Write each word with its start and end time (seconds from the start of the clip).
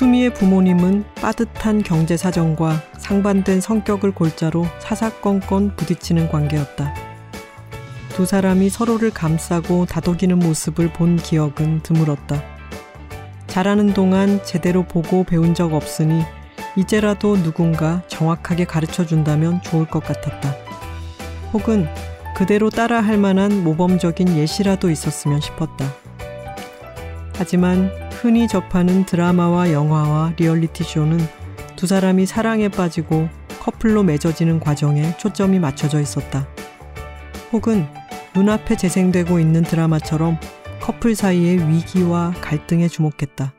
수미의 0.00 0.32
부모님은 0.32 1.04
빠듯한 1.16 1.82
경제 1.82 2.16
사정과 2.16 2.80
상반된 2.96 3.60
성격을 3.60 4.12
골자로 4.12 4.64
사사건건 4.78 5.76
부딪히는 5.76 6.30
관계였다. 6.30 6.94
두 8.08 8.24
사람이 8.24 8.70
서로를 8.70 9.10
감싸고 9.10 9.84
다독이는 9.84 10.38
모습을 10.38 10.94
본 10.94 11.16
기억은 11.16 11.82
드물었다. 11.82 12.42
자라는 13.46 13.92
동안 13.92 14.42
제대로 14.42 14.84
보고 14.84 15.22
배운 15.22 15.52
적 15.52 15.74
없으니 15.74 16.22
이제라도 16.76 17.36
누군가 17.36 18.00
정확하게 18.08 18.64
가르쳐 18.64 19.04
준다면 19.04 19.60
좋을 19.60 19.84
것 19.86 20.02
같았다. 20.02 20.54
혹은 21.52 21.86
그대로 22.34 22.70
따라 22.70 23.02
할 23.02 23.18
만한 23.18 23.62
모범적인 23.62 24.34
예시라도 24.38 24.88
있었으면 24.88 25.42
싶었다. 25.42 25.84
하지만 27.34 27.99
흔히 28.20 28.46
접하는 28.46 29.06
드라마와 29.06 29.72
영화와 29.72 30.34
리얼리티 30.36 30.84
쇼는 30.84 31.18
두 31.74 31.86
사람이 31.86 32.26
사랑에 32.26 32.68
빠지고 32.68 33.30
커플로 33.60 34.02
맺어지는 34.02 34.60
과정에 34.60 35.16
초점이 35.16 35.58
맞춰져 35.58 36.02
있었다. 36.02 36.46
혹은 37.50 37.86
눈앞에 38.34 38.76
재생되고 38.76 39.40
있는 39.40 39.62
드라마처럼 39.62 40.38
커플 40.82 41.14
사이의 41.14 41.66
위기와 41.66 42.32
갈등에 42.42 42.88
주목했다. 42.88 43.54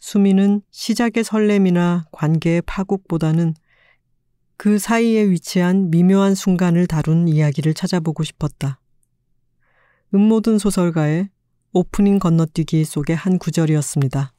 수미는 0.00 0.60
시작의 0.70 1.24
설렘이나 1.24 2.04
관계의 2.12 2.60
파국보다는 2.66 3.54
그 4.58 4.78
사이에 4.78 5.30
위치한 5.30 5.90
미묘한 5.90 6.34
순간을 6.34 6.86
다룬 6.86 7.26
이야기를 7.26 7.72
찾아보고 7.72 8.22
싶었다. 8.22 8.80
은모든 10.12 10.58
소설가의 10.58 11.30
오프닝 11.72 12.18
건너뛰기 12.18 12.84
속의 12.84 13.14
한 13.14 13.38
구절이었습니다. 13.38 14.32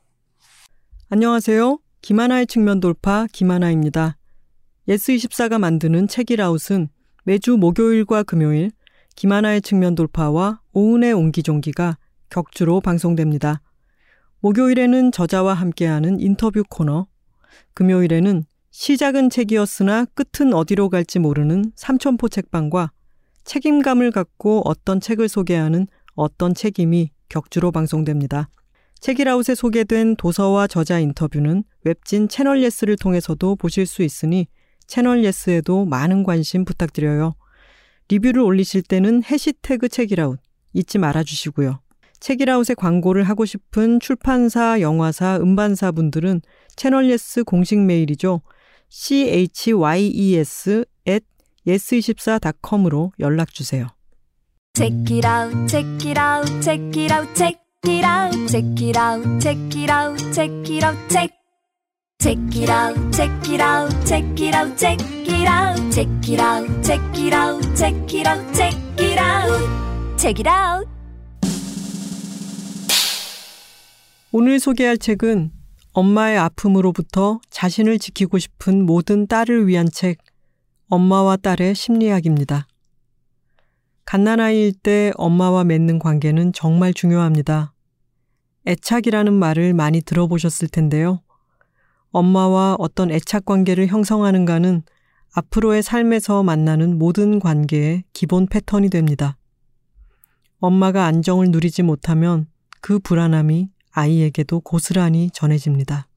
안녕하세요. 1.10 1.80
김하나의 2.02 2.46
측면 2.46 2.82
돌파 2.82 3.26
김하나입니다. 3.32 4.18
예스24가 4.90 5.58
만드는 5.58 6.10
책읽아웃은 6.10 6.90
매주 7.24 7.56
목요일과 7.56 8.24
금요일 8.24 8.72
김하나의 9.16 9.62
측면 9.62 9.96
돌파와 9.96 10.60
오은의 10.74 11.14
옹기종기가 11.14 11.98
격주로 12.30 12.82
방송됩니다. 12.82 13.62
목요일에는 14.42 15.14
저자와 15.14 15.54
함께하는 15.54 16.20
인터뷰 16.20 16.66
코너, 16.70 17.08
금요일에는 17.76 18.44
시작은 18.72 19.30
책이었으나 19.30 20.06
끝은 20.16 20.54
어디로 20.54 20.90
갈지 20.90 21.20
모르는 21.20 21.72
삼천포 21.78 22.28
책방과 22.28 22.92
책임감을 23.46 24.12
갖고 24.12 24.64
어떤 24.66 25.00
책을 25.00 25.30
소개하는 25.30 25.88
어떤 26.16 26.54
책임이 26.54 27.12
격주로 27.32 27.72
방송됩니다. 27.72 28.50
책읽아웃에 29.00 29.56
소개된 29.56 30.18
도서와 30.18 30.68
저자 30.68 31.00
인터뷰는 31.00 31.64
웹진 31.86 32.28
채널 32.28 32.62
예스를 32.62 32.98
통해서도 32.98 33.56
보실 33.56 33.86
수 33.88 34.04
있으니 34.04 34.48
채널 34.86 35.24
예스에도 35.24 35.86
많은 35.86 36.24
관심 36.24 36.66
부탁드려요. 36.66 37.34
리뷰를 38.10 38.42
올리실 38.42 38.84
때는 38.84 39.24
해시태그 39.24 39.88
책읽아웃 39.88 40.40
잊지 40.74 40.98
말아 41.00 41.24
주시고요. 41.24 41.80
책읽아웃에 42.20 42.76
광고를 42.76 43.24
하고 43.24 43.46
싶은 43.46 44.00
출판사, 44.00 44.82
영화사, 44.82 45.38
음반사 45.38 45.94
분들은 45.94 46.42
채널 46.76 47.10
예스 47.10 47.46
공식 47.46 47.80
메일이죠. 47.80 48.42
chyes 48.90 50.84
at 51.08 51.26
yes24.com으로 51.66 53.14
연락 53.20 53.54
주세요. 53.54 53.88
Check 54.74 55.12
it 55.12 55.26
out, 55.26 55.52
check 55.68 55.86
it 56.06 56.18
out, 56.18 56.48
check 56.62 56.80
it 56.96 57.12
out, 57.12 57.28
check 57.36 57.58
it 57.84 58.06
out, 58.06 58.32
check 58.48 58.82
it 58.82 58.96
out, 58.96 59.42
check 59.42 59.76
it 59.76 59.90
out, 59.90 60.18
check 60.34 60.50
it 60.70 60.84
out, 60.84 61.10
check. 61.10 61.30
Check 62.24 62.38
it 62.56 62.70
out, 62.70 62.96
check 63.12 63.50
it 63.50 63.60
out, 63.60 64.06
check 64.06 64.24
it 64.40 64.56
out, 64.56 64.78
check 64.78 65.02
it 65.28 65.46
out, 65.46 65.92
check 65.92 66.08
it 66.30 66.40
out, 66.40 66.84
check 66.84 67.20
it 67.20 67.34
out, 67.34 67.76
check 67.76 68.14
it 68.14 68.26
out, 68.26 68.56
check 68.56 68.76
it 68.98 69.20
out, 69.20 70.18
check 70.18 70.40
it 70.40 70.48
out. 70.48 70.88
오늘 74.32 74.58
소개할 74.62 74.98
책은 74.98 75.52
엄마의 75.92 76.38
아픔으로부터 76.38 77.42
자신을 77.50 78.00
지키고 78.00 78.40
싶은 78.40 78.86
모든 78.86 79.28
딸을 79.28 79.68
위한 79.68 79.90
책, 79.92 80.20
엄마와 80.88 81.36
딸의 81.36 81.76
심리학입니다. 81.76 82.68
갓난아이일 84.06 84.74
때 84.74 85.12
엄마와 85.16 85.64
맺는 85.64 86.00
관계는 86.00 86.54
정말 86.54 86.94
중요합니다. 86.94 87.74
애착이라는 88.68 89.34
말을 89.34 89.74
많이 89.74 90.02
들어보셨을 90.02 90.68
텐데요. 90.68 91.22
엄마와 92.12 92.76
어떤 92.78 93.12
애착 93.12 93.46
관계를 93.46 93.88
형성하는가는 93.88 94.84
앞으로의 95.34 95.82
삶에서 95.82 96.44
만나는 96.44 96.98
모든 96.98 97.40
관계의 97.40 98.04
기본 98.12 98.48
패턴이 98.48 98.90
됩니다. 98.90 99.38
엄마가 100.60 101.06
안정을 101.06 101.48
누리지 101.50 101.84
못하면 101.84 102.48
그 102.82 103.00
불안함이 103.00 103.70
아이에게도 103.92 104.60
고스란히 104.62 105.30
전해집니다. 105.32 106.08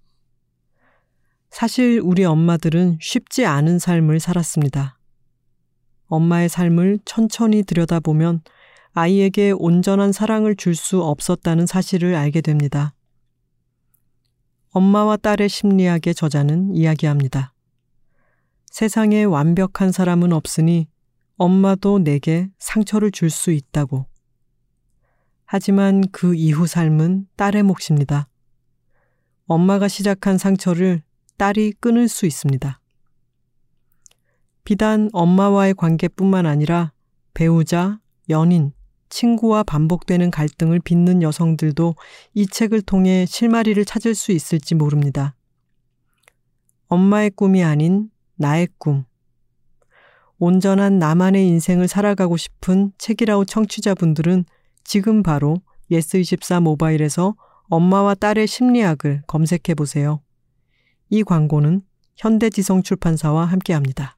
사실 1.50 2.00
우리 2.02 2.24
엄마들은 2.24 2.98
쉽지 3.00 3.46
않은 3.46 3.78
삶을 3.78 4.18
살았습니다. 4.18 4.93
엄마의 6.06 6.48
삶을 6.48 7.00
천천히 7.04 7.62
들여다보면 7.62 8.42
아이에게 8.92 9.52
온전한 9.52 10.12
사랑을 10.12 10.54
줄 10.54 10.74
수 10.74 11.02
없었다는 11.02 11.66
사실을 11.66 12.14
알게 12.14 12.40
됩니다. 12.40 12.94
엄마와 14.70 15.16
딸의 15.16 15.48
심리학의 15.48 16.14
저자는 16.14 16.74
이야기합니다. 16.74 17.52
세상에 18.66 19.24
완벽한 19.24 19.92
사람은 19.92 20.32
없으니 20.32 20.88
엄마도 21.36 21.98
내게 21.98 22.48
상처를 22.58 23.10
줄 23.10 23.30
수 23.30 23.50
있다고. 23.50 24.06
하지만 25.46 26.02
그 26.10 26.34
이후 26.34 26.66
삶은 26.66 27.28
딸의 27.36 27.62
몫입니다. 27.64 28.28
엄마가 29.46 29.88
시작한 29.88 30.38
상처를 30.38 31.02
딸이 31.36 31.74
끊을 31.80 32.08
수 32.08 32.26
있습니다. 32.26 32.80
비단 34.64 35.10
엄마와의 35.12 35.74
관계뿐만 35.74 36.46
아니라 36.46 36.92
배우자, 37.34 38.00
연인, 38.30 38.72
친구와 39.10 39.62
반복되는 39.62 40.30
갈등을 40.30 40.80
빚는 40.80 41.22
여성들도 41.22 41.94
이 42.32 42.46
책을 42.46 42.82
통해 42.82 43.26
실마리를 43.26 43.84
찾을 43.84 44.14
수 44.14 44.32
있을지 44.32 44.74
모릅니다. 44.74 45.36
엄마의 46.88 47.30
꿈이 47.30 47.62
아닌 47.62 48.10
나의 48.36 48.68
꿈. 48.78 49.04
온전한 50.38 50.98
나만의 50.98 51.46
인생을 51.46 51.86
살아가고 51.86 52.36
싶은 52.36 52.92
책이라우 52.98 53.46
청취자분들은 53.46 54.44
지금 54.82 55.22
바로 55.22 55.58
예스24 55.90 56.60
모바일에서 56.60 57.36
엄마와 57.68 58.14
딸의 58.14 58.46
심리학을 58.46 59.22
검색해 59.26 59.74
보세요. 59.76 60.20
이 61.10 61.22
광고는 61.22 61.82
현대지성 62.16 62.82
출판사와 62.82 63.44
함께합니다. 63.44 64.16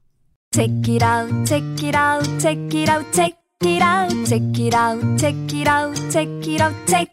Check 0.57 0.89
it 0.89 1.03
out, 1.03 1.29
check 1.45 1.83
it 1.83 1.93
out, 1.93 2.25
check 2.39 2.57
it 2.73 2.89
out, 2.89 3.05
check 3.13 3.37
it 3.61 3.79
out, 3.79 4.09
check 4.25 4.57
it 4.57 4.73
out, 4.73 5.19
check 5.19 5.53
it 5.53 5.67
out, 5.67 5.95
check 6.09 6.47
it 6.47 6.59
out, 6.59 6.73
check. 6.87 7.07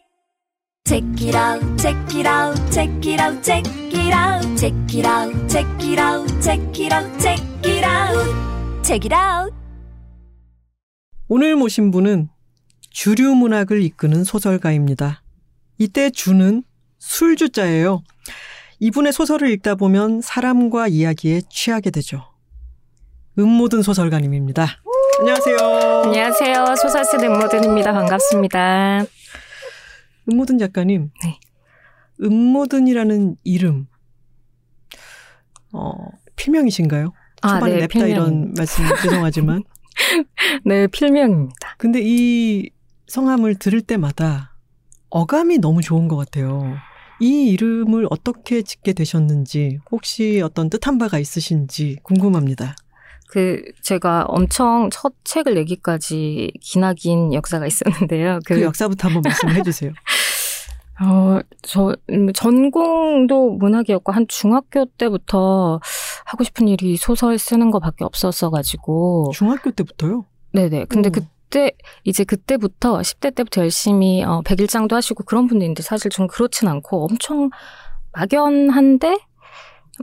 Check 0.87 1.03
it 1.21 1.35
out, 1.35 1.61
check 1.77 2.15
it 2.15 2.25
out, 2.25 2.71
check 2.71 3.05
it 3.05 3.21
out, 3.21 3.43
check 3.43 3.67
it 3.93 4.11
out, 4.11 4.57
check 4.57 4.73
it 4.95 5.05
out, 5.05 5.47
check 5.47 5.83
it 5.83 5.99
out, 5.99 6.41
check 6.41 6.79
it 6.79 6.91
out, 6.91 7.21
check 7.21 7.39
it 7.63 7.85
out, 7.85 8.83
check 8.83 9.05
it 9.05 9.13
out. 9.13 9.53
오늘 11.27 11.55
모신 11.55 11.91
분은 11.91 12.29
주류 12.89 13.35
문학을 13.35 13.83
이끄는 13.83 14.23
소설가입니다. 14.23 15.21
이때 15.77 16.09
주는 16.09 16.63
술주자예요. 16.97 18.01
이분의 18.79 19.13
소설을 19.13 19.51
읽다 19.51 19.75
보면 19.75 20.21
사람과 20.21 20.87
이야기에 20.87 21.41
취하게 21.47 21.91
되죠. 21.91 22.34
음모든 23.37 23.81
소설가님입니다. 23.81 24.65
안녕하세요. 25.19 25.57
안녕하세요. 26.05 26.75
소설 26.77 27.03
쓰는 27.03 27.25
음모든입니다. 27.33 27.91
반갑습니다. 27.91 29.05
음모든 30.31 30.57
작가님. 30.57 31.11
네. 31.23 31.39
음모든이라는 32.21 33.35
이름. 33.43 33.87
어, 35.73 35.91
필명이신가요? 36.37 37.11
아, 37.41 37.55
초반에 37.55 37.73
네, 37.73 37.79
냅다 37.81 37.99
필명. 37.99 38.09
이런 38.09 38.53
말씀 38.57 38.85
죄송하지만. 39.03 39.63
네, 40.63 40.87
필명입니다. 40.87 41.75
근데 41.77 41.99
이 42.01 42.69
성함을 43.07 43.55
들을 43.55 43.81
때마다 43.81 44.55
어감이 45.09 45.57
너무 45.57 45.81
좋은 45.81 46.07
것 46.07 46.15
같아요. 46.15 46.77
이 47.19 47.49
이름을 47.49 48.07
어떻게 48.09 48.61
짓게 48.61 48.93
되셨는지, 48.93 49.79
혹시 49.91 50.41
어떤 50.41 50.69
뜻한 50.69 50.97
바가 50.97 51.19
있으신지 51.19 51.97
궁금합니다. 52.03 52.75
그 53.27 53.63
제가 53.81 54.25
엄청 54.27 54.89
첫 54.91 55.13
책을 55.23 55.55
내기까지 55.55 56.51
기나긴 56.61 57.33
역사가 57.33 57.65
있었는데요. 57.65 58.39
그, 58.45 58.55
그, 58.55 58.61
역사부터 58.61 59.07
한번 59.07 59.23
말씀해 59.25 59.63
주세요. 59.63 59.91
어, 61.01 61.39
저, 61.61 61.93
음, 62.09 62.31
전공도 62.31 63.51
문학이었고, 63.51 64.13
한 64.13 64.25
중학교 64.29 64.85
때부터 64.85 65.81
하고 66.25 66.43
싶은 66.45 66.69
일이 66.69 66.95
소설 66.95 67.37
쓰는 67.37 67.69
것밖에 67.71 68.05
없었어가지고. 68.05 69.31
중학교 69.33 69.71
때부터요? 69.71 70.25
네네. 70.53 70.85
근데 70.85 71.09
오. 71.09 71.11
그때, 71.11 71.71
이제 72.05 72.23
그때부터, 72.23 72.99
10대 72.99 73.35
때부터 73.35 73.61
열심히, 73.61 74.23
어, 74.23 74.41
백일장도 74.45 74.95
하시고 74.95 75.25
그런 75.25 75.47
분들인데 75.47 75.83
사실 75.83 76.09
좀 76.09 76.27
그렇진 76.27 76.69
않고 76.69 77.03
엄청 77.03 77.49
막연한데, 78.13 79.17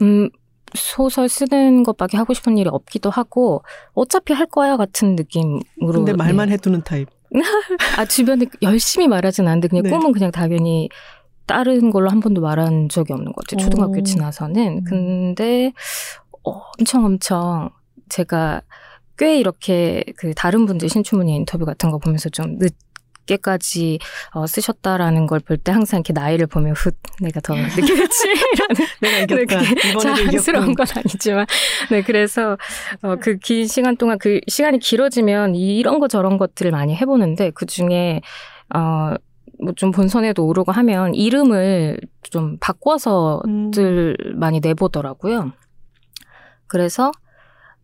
음, 0.03 0.29
소설 0.75 1.29
쓰는 1.29 1.83
것밖에 1.83 2.17
하고 2.17 2.35
싶은 2.35 2.59
일이 2.59 2.69
없기도 2.71 3.11
하고, 3.11 3.63
어차피 3.95 4.33
할 4.33 4.47
거야 4.47 4.77
같은 4.77 5.17
느낌으로. 5.17 5.61
근데 5.81 6.13
말만 6.13 6.49
네. 6.49 6.55
해두는 6.55 6.83
타입. 6.83 7.09
아, 7.99 8.05
주변에 8.05 8.47
열심히 8.63 9.09
말하진 9.09 9.49
않는데, 9.49 9.69
그냥 9.69 9.85
네. 9.85 9.91
꿈은 9.91 10.13
그냥 10.13 10.31
당연히 10.31 10.89
다른 11.47 11.91
걸로 11.91 12.11
한 12.11 12.21
번도 12.21 12.41
말한 12.41 12.89
적이 12.89 13.15
없는 13.15 13.33
것 13.33 13.45
같아요. 13.45 13.65
초등학교 13.65 13.99
오. 13.99 14.03
지나서는. 14.03 14.79
음. 14.79 14.85
근데 14.85 15.73
엄청 16.43 17.05
엄청 17.05 17.71
제가 18.09 18.63
꽤 19.17 19.39
이렇게 19.39 20.05
그 20.17 20.35
다른 20.35 20.67
분들 20.67 20.89
신춘문예 20.89 21.35
인터뷰 21.35 21.65
같은 21.65 21.91
거 21.91 21.99
보면서 21.99 22.29
좀 22.29 22.59
늦 22.59 22.75
게까지 23.27 23.99
어, 24.35 24.47
쓰셨다라는 24.47 25.27
걸 25.27 25.41
볼 25.41 25.57
때 25.59 25.73
항상 25.73 25.99
이렇게 26.01 26.13
나이를 26.13 26.47
보면 26.47 26.75
훗 26.77 26.93
내가 27.21 27.41
더 27.41 27.55
늦겠지 27.77 28.29
이라는 28.55 28.87
내가 29.01 29.19
이겼다. 29.19 29.99
자랑스러운. 30.01 30.75
건 30.75 30.87
아니지만 30.97 31.47
네 31.91 32.03
그래서 32.03 32.57
어, 33.03 33.17
그 33.17 33.37
긴 33.43 33.67
시간 33.67 33.97
동안 33.97 34.19
그 34.19 34.41
시간이 34.49 34.79
길어지면 34.79 35.55
이런 35.55 35.99
거 35.99 36.09
저런 36.09 36.39
것들을 36.39 36.71
많이 36.71 36.95
해보는데 36.97 37.51
그 37.51 37.67
중에 37.67 38.21
어. 38.75 39.15
뭐 39.61 39.73
좀 39.77 39.93
본선에도 39.93 40.45
오르고 40.45 40.73
하면 40.73 41.15
이름을 41.15 41.97
좀 42.31 42.57
바꿔서들 42.59 44.17
음. 44.27 44.39
많이 44.41 44.59
내보더라고요. 44.59 45.53
그래서 46.67 47.13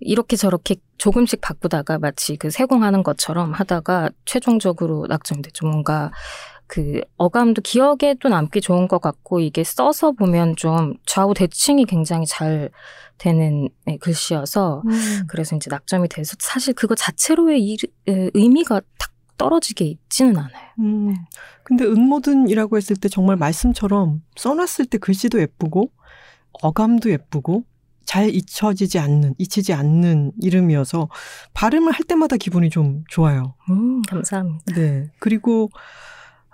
이렇게 0.01 0.37
저렇게 0.37 0.77
조금씩 0.97 1.41
바꾸다가 1.41 1.99
마치 1.99 2.37
그 2.37 2.51
세공하는 2.51 3.03
것처럼 3.03 3.53
하다가 3.53 4.11
최종적으로 4.25 5.07
낙점이 5.09 5.43
됐죠. 5.43 5.67
뭔가 5.67 6.11
그 6.67 7.01
어감도 7.17 7.63
기억에도 7.63 8.29
남기 8.29 8.61
좋은 8.61 8.89
것 8.89 9.01
같고 9.01 9.41
이게 9.41 9.65
써서 9.65 10.13
보면 10.13 10.55
좀 10.57 10.95
좌우 11.07 11.35
대칭이 11.35 11.87
굉장히 11.87 12.27
잘 12.27 12.71
되는 13.17 13.69
네, 13.87 13.97
글씨여서 13.97 14.83
음. 14.87 15.27
그래서 15.29 15.57
이제 15.57 15.69
낙점이 15.71 16.09
돼서 16.09 16.37
사실 16.39 16.75
그거 16.75 16.95
자체로의 16.95 17.63
이, 17.63 17.77
에, 18.07 18.31
의미가 18.35 18.83
탁 18.99 19.11
떨어지게 19.39 19.85
있지는 19.85 20.37
않아요. 20.37 20.69
음. 20.81 21.15
근데 21.65 21.85
은모든이라고 21.85 22.77
했을 22.77 22.97
때 22.97 23.09
정말 23.09 23.37
말씀처럼 23.37 24.23
써놨을 24.37 24.87
때 24.91 24.99
글씨도 24.99 25.41
예쁘고 25.41 25.91
어감도 26.63 27.11
예쁘고 27.11 27.65
잘 28.09 28.35
잊혀지지 28.35 28.99
않는, 28.99 29.35
잊히지 29.37 29.75
않는 29.75 30.33
이름이어서 30.41 31.11
발음을 31.53 31.93
할 31.93 32.01
때마다 32.05 32.39
기분이 32.39 32.71
좀 32.71 33.05
좋아요. 33.11 33.55
음, 33.69 34.01
감사합니다. 34.09 34.75
네. 34.75 35.11
그리고 35.19 35.69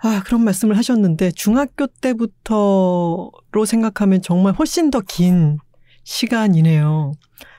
아, 0.03 0.21
그런 0.25 0.43
말씀을 0.43 0.75
하셨는데 0.77 1.31
중학교 1.31 1.87
때부터로 1.87 3.65
생각하면 3.65 4.21
정말 4.21 4.53
훨씬 4.53 4.91
더 4.91 4.99
긴 4.99 5.57
시간이네요. 6.03 7.13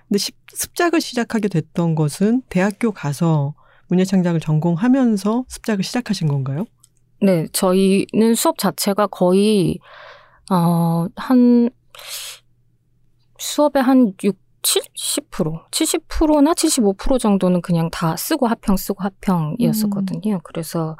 근데 0.08 0.18
십- 0.18 0.36
습작을 0.52 1.00
시작하게 1.00 1.48
됐던 1.48 1.94
것은 1.94 2.42
대학교 2.50 2.92
가서 2.92 3.54
문예창작을 3.88 4.40
전공하면서 4.40 5.44
습작을 5.48 5.82
시작하신 5.82 6.28
건가요? 6.28 6.66
네, 7.22 7.46
저희는 7.52 8.34
수업 8.36 8.58
자체가 8.58 9.06
거의 9.06 9.78
어, 10.50 11.06
한 11.16 11.70
수업의 13.38 13.82
한 13.82 14.12
6, 14.22 14.36
70%, 14.62 15.70
70%나 15.70 16.52
75% 16.52 17.20
정도는 17.20 17.62
그냥 17.62 17.88
다 17.90 18.16
쓰고 18.16 18.48
합평 18.48 18.76
쓰고 18.76 19.04
합평이었었거든요. 19.04 20.40
그래서 20.42 20.96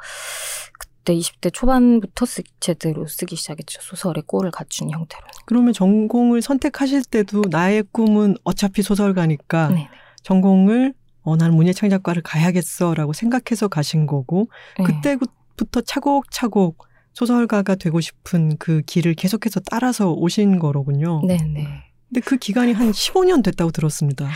그때 0.79 1.13
20대 1.15 1.53
초반부터 1.53 2.25
쓰, 2.25 2.43
제대로 2.59 3.07
쓰기 3.07 3.35
시작했죠. 3.35 3.81
소설의 3.81 4.23
꼴을 4.25 4.51
갖춘 4.51 4.89
형태로. 4.89 5.23
그러면 5.45 5.73
전공을 5.73 6.41
선택하실 6.41 7.03
때도 7.05 7.43
나의 7.49 7.83
꿈은 7.91 8.37
어차피 8.43 8.81
소설가니까 8.81 9.69
네. 9.69 9.89
전공을 10.23 10.93
어, 11.23 11.35
나는 11.35 11.55
문예창작과를 11.55 12.21
가야겠어라고 12.21 13.11
생각해서 13.11 13.67
가신 13.67 14.05
거고 14.05 14.49
네. 14.77 14.85
그때부터 14.85 15.81
차곡차곡 15.81 16.87
소설가가 17.13 17.75
되고 17.75 17.99
싶은 17.99 18.57
그 18.57 18.81
길을 18.85 19.15
계속해서 19.15 19.59
따라서 19.69 20.11
오신 20.13 20.59
거로군요. 20.59 21.23
네, 21.25 21.37
네. 21.37 21.67
근데 22.09 22.21
그 22.21 22.37
기간이 22.37 22.73
한 22.73 22.91
15년 22.91 23.43
됐다고 23.43 23.71
들었습니다. 23.71 24.29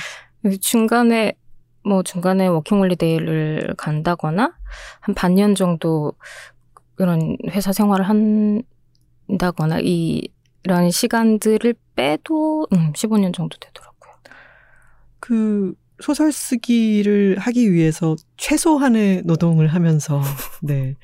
중간에 0.59 1.33
뭐 1.83 2.03
중간에 2.03 2.47
워킹홀리데이를 2.47 3.73
간다거나 3.77 4.53
한 4.99 5.15
반년 5.15 5.55
정도 5.55 6.13
그런 6.95 7.37
회사 7.49 7.73
생활을 7.73 8.05
한다거나 8.07 9.79
이 9.81 10.27
이런 10.63 10.91
시간들을 10.91 11.73
빼도 11.95 12.67
음, 12.73 12.93
15년 12.93 13.33
정도 13.33 13.57
되더라고요. 13.57 14.13
그 15.19 15.73
소설 15.99 16.31
쓰기를 16.31 17.37
하기 17.39 17.73
위해서 17.73 18.15
최소한의 18.37 19.23
노동을 19.25 19.67
하면서 19.67 20.21
네. 20.61 20.95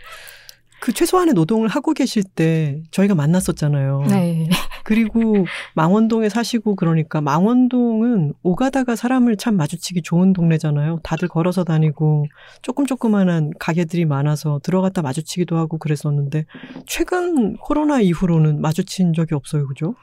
그 0.88 0.94
최소한의 0.94 1.34
노동을 1.34 1.68
하고 1.68 1.92
계실 1.92 2.24
때 2.24 2.82
저희가 2.92 3.14
만났었잖아요. 3.14 4.06
네. 4.08 4.48
그리고 4.86 5.46
망원동에 5.76 6.30
사시고 6.30 6.78
그러니까 6.78 7.20
망원동은 7.20 8.36
오가다가 8.42 8.96
사람을 8.96 9.36
참 9.36 9.58
마주치기 9.58 10.02
좋은 10.02 10.32
동네잖아요. 10.32 11.02
다들 11.04 11.28
걸어서 11.28 11.66
다니고 11.66 12.28
조금 12.62 12.86
조그만한 12.86 13.52
가게들이 13.60 14.06
많아서 14.06 14.62
들어갔다 14.64 15.02
마주치기도 15.02 15.58
하고 15.58 15.78
그랬었는데 15.78 16.46
최근 16.86 17.58
코로나 17.58 18.00
이후로는 18.00 18.62
마주친 18.62 19.12
적이 19.12 19.36
없어요. 19.36 19.68
그죠? 19.68 19.94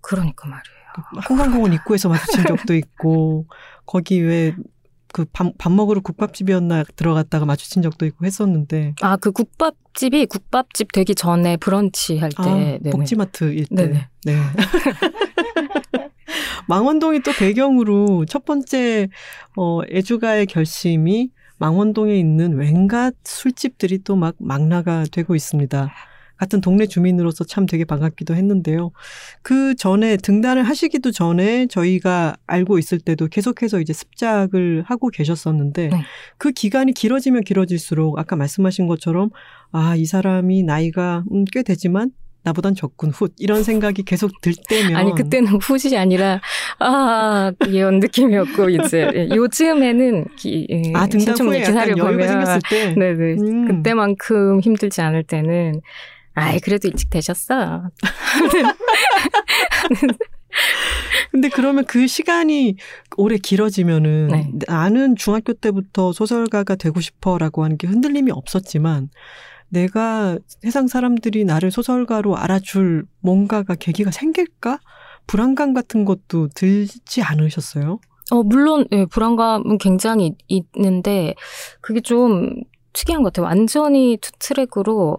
그러니까 0.00 0.48
말이에요. 0.48 1.20
한강공원 1.28 1.74
입구에서 1.74 2.08
마주친 2.08 2.46
적도 2.46 2.74
있고 2.74 3.44
거기 3.84 4.18
왜 4.22 4.56
그 5.12 5.24
밥, 5.32 5.56
밥 5.58 5.72
먹으러 5.72 6.00
국밥집이었나 6.00 6.84
들어갔다가 6.96 7.44
마주친 7.44 7.82
적도 7.82 8.06
있고 8.06 8.24
했었는데 8.24 8.94
아, 9.02 9.16
그 9.16 9.30
국밥집이 9.32 10.26
국밥집 10.26 10.92
되기 10.92 11.14
전에 11.14 11.56
브런치 11.56 12.18
할 12.18 12.30
때. 12.30 12.36
아, 12.38 12.54
네네. 12.54 12.90
복지마트 12.90 13.52
일 13.52 13.66
때. 13.66 13.86
네네. 13.86 14.08
네. 14.24 14.36
망원동이 16.68 17.20
또 17.20 17.32
배경으로 17.32 18.24
첫 18.26 18.44
번째 18.44 19.08
어 19.56 19.80
애주가의 19.90 20.46
결심이 20.46 21.30
망원동에 21.58 22.16
있는 22.16 22.56
웬갓 22.56 23.14
술집들이 23.24 23.98
또 24.04 24.16
막 24.16 24.34
망라가 24.38 25.04
되고 25.10 25.34
있습니다. 25.34 25.90
같은 26.42 26.60
동네 26.60 26.86
주민으로서 26.86 27.44
참 27.44 27.66
되게 27.66 27.84
반갑기도 27.84 28.34
했는데요. 28.34 28.90
그 29.42 29.76
전에 29.76 30.16
등단을 30.16 30.64
하시기도 30.64 31.12
전에 31.12 31.68
저희가 31.68 32.34
알고 32.48 32.80
있을 32.80 32.98
때도 32.98 33.28
계속해서 33.28 33.80
이제 33.80 33.92
습작을 33.92 34.82
하고 34.84 35.08
계셨었는데 35.08 35.88
네. 35.90 36.02
그 36.38 36.50
기간이 36.50 36.94
길어지면 36.94 37.44
길어질수록 37.44 38.18
아까 38.18 38.34
말씀하신 38.34 38.88
것처럼 38.88 39.30
아, 39.70 39.94
이 39.94 40.04
사람이 40.04 40.64
나이가 40.64 41.22
음, 41.30 41.44
꽤 41.52 41.62
되지만 41.62 42.10
나보단 42.42 42.74
적군 42.74 43.10
훗 43.10 43.28
이런 43.38 43.62
생각이 43.62 44.02
계속 44.02 44.40
들 44.40 44.52
때면 44.68 44.96
아니, 44.96 45.14
그때는 45.14 45.46
후시 45.60 45.96
아니라, 45.96 46.40
아, 46.80 47.52
이런 47.68 48.00
느낌이었고, 48.00 48.68
이제. 48.68 49.08
예, 49.14 49.28
요즘에는, 49.32 50.24
기, 50.36 50.66
예, 50.68 50.82
아 50.92 51.06
등단 51.06 51.36
후에 51.38 51.62
약간 51.62 51.96
여유가 51.96 52.26
생겼을 52.26 52.60
때 52.68 52.94
네네. 52.96 53.34
음. 53.34 53.68
그때만큼 53.68 54.58
힘들지 54.58 55.02
않을 55.02 55.22
때는, 55.22 55.80
아이, 56.34 56.58
그래도 56.60 56.88
일찍 56.88 57.10
되셨어. 57.10 57.82
근데 61.30 61.48
그러면 61.48 61.84
그 61.86 62.06
시간이 62.06 62.76
오래 63.16 63.38
길어지면은 63.38 64.28
네. 64.28 64.50
나는 64.66 65.16
중학교 65.16 65.54
때부터 65.54 66.12
소설가가 66.12 66.74
되고 66.76 67.00
싶어라고 67.00 67.64
하는 67.64 67.78
게 67.78 67.86
흔들림이 67.86 68.30
없었지만 68.32 69.08
내가 69.68 70.38
세상 70.60 70.88
사람들이 70.88 71.44
나를 71.46 71.70
소설가로 71.70 72.36
알아줄 72.36 73.06
뭔가가 73.20 73.74
계기가 73.74 74.10
생길까? 74.10 74.78
불안감 75.26 75.72
같은 75.72 76.04
것도 76.04 76.48
들지 76.54 77.22
않으셨어요? 77.22 77.98
어, 78.30 78.42
물론, 78.42 78.86
예, 78.92 79.06
불안감은 79.06 79.78
굉장히 79.78 80.34
있- 80.48 80.66
있는데, 80.76 81.34
그게 81.80 82.00
좀 82.00 82.54
특이한 82.92 83.22
것 83.22 83.32
같아요. 83.32 83.46
완전히 83.46 84.18
two 84.20 84.30
track으로 84.38 85.18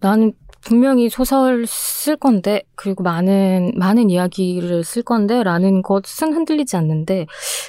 나는 0.00 0.32
분명히 0.62 1.08
소설 1.08 1.66
쓸 1.66 2.16
건데 2.16 2.62
그리고 2.74 3.02
많은 3.02 3.72
많은 3.76 4.10
이야기를 4.10 4.84
쓸 4.84 5.02
건데라는 5.02 5.82
것은 5.82 6.34
흔들리지 6.34 6.76
않는데 6.76 7.26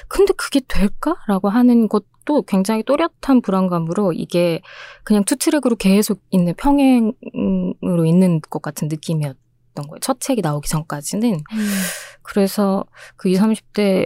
근데 0.08 0.32
그게 0.36 0.60
될까라고 0.68 1.48
하는 1.48 1.88
것도 1.88 2.42
굉장히 2.42 2.82
또렷한 2.82 3.40
불안감으로 3.42 4.12
이게 4.12 4.60
그냥 5.04 5.24
two 5.24 5.36
track으로 5.36 5.76
계속 5.76 6.20
있는 6.30 6.54
평행으로 6.54 8.04
있는 8.04 8.40
것 8.42 8.60
같은 8.60 8.88
느낌이었 8.88 9.36
던 9.74 9.86
거예요. 9.86 10.00
첫 10.00 10.20
책이 10.20 10.42
나오기 10.42 10.68
전까지는. 10.68 11.32
음. 11.32 11.82
그래서 12.22 12.84
그 13.16 13.30
20, 13.30 13.42
30대 13.42 14.04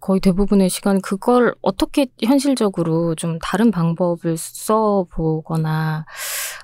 거의 0.00 0.20
대부분의 0.20 0.70
시간 0.70 1.00
그걸 1.00 1.54
어떻게 1.60 2.06
현실적으로 2.22 3.14
좀 3.14 3.38
다른 3.40 3.70
방법을 3.70 4.36
써보거나 4.36 6.06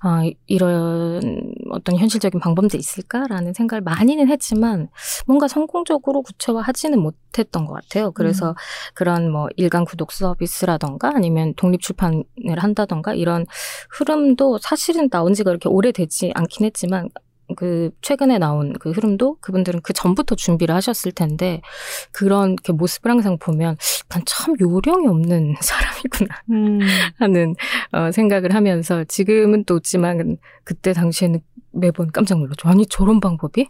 아, 0.01 0.23
이런 0.47 1.53
어떤 1.71 1.97
현실적인 1.97 2.41
방법도 2.41 2.77
있을까라는 2.77 3.55
생각을 3.55 3.81
많이는 3.83 4.29
했지만 4.29 4.89
뭔가 5.27 5.49
성공적으로 5.49 6.23
구체화하지는 6.23 6.99
못했던 7.01 7.67
것 7.67 7.75
같아요. 7.75 8.13
그래서 8.13 8.51
음. 8.51 8.55
그런 8.95 9.31
뭐 9.31 9.49
일간 9.57 9.85
구독 9.85 10.13
서비스라던가 10.13 11.13
아니면 11.15 11.55
독립 11.57 11.81
출판을 11.81 12.25
한다던가 12.57 13.15
이런 13.15 13.47
흐름도 13.91 14.59
사실은 14.59 15.09
나온 15.11 15.35
지가 15.35 15.51
그렇게 15.51 15.69
오래되지 15.69 16.33
않긴 16.35 16.67
했지만 16.67 17.09
그 17.57 17.91
최근에 18.03 18.39
나온 18.39 18.73
그 18.75 18.91
흐름도 18.93 19.39
그분들은 19.41 19.81
그 19.83 19.93
전부터 19.93 20.37
준비를 20.37 20.75
하셨을 20.75 21.13
텐데 21.13 21.61
그런 22.13 22.57
그 22.57 22.73
모습을 22.73 23.11
항상 23.11 23.39
보면 23.39 23.77
난 24.09 24.23
참 24.29 24.55
요령이 24.61 25.09
없는 25.09 25.55
사람이구나 25.61 26.43
음. 26.51 26.81
하는 27.19 27.55
어, 27.93 28.13
생각을 28.13 28.55
하면서 28.55 29.05
지금은 29.05 29.65
또 29.65 29.77
웃지만 29.77 30.37
그때 30.65 30.93
당시에는 30.93 31.41
매번 31.73 32.11
깜짝 32.13 32.39
놀랐죠. 32.39 32.69
아니 32.69 32.87
저런 32.87 33.21
방법이 33.21 33.67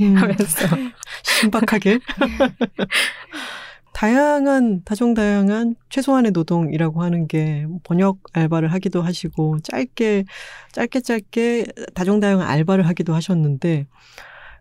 음. 0.00 0.14
하면서 0.16 0.76
신박하게 1.22 1.98
다양한 3.96 4.82
다종다양한 4.84 5.74
최소한의 5.88 6.32
노동이라고 6.32 7.02
하는 7.02 7.26
게 7.26 7.66
번역 7.82 8.18
알바를 8.34 8.70
하기도 8.74 9.00
하시고 9.00 9.60
짧게 9.60 10.24
짧게 10.72 11.00
짧게 11.00 11.66
다종다양한 11.94 12.46
알바를 12.46 12.86
하기도 12.88 13.14
하셨는데 13.14 13.86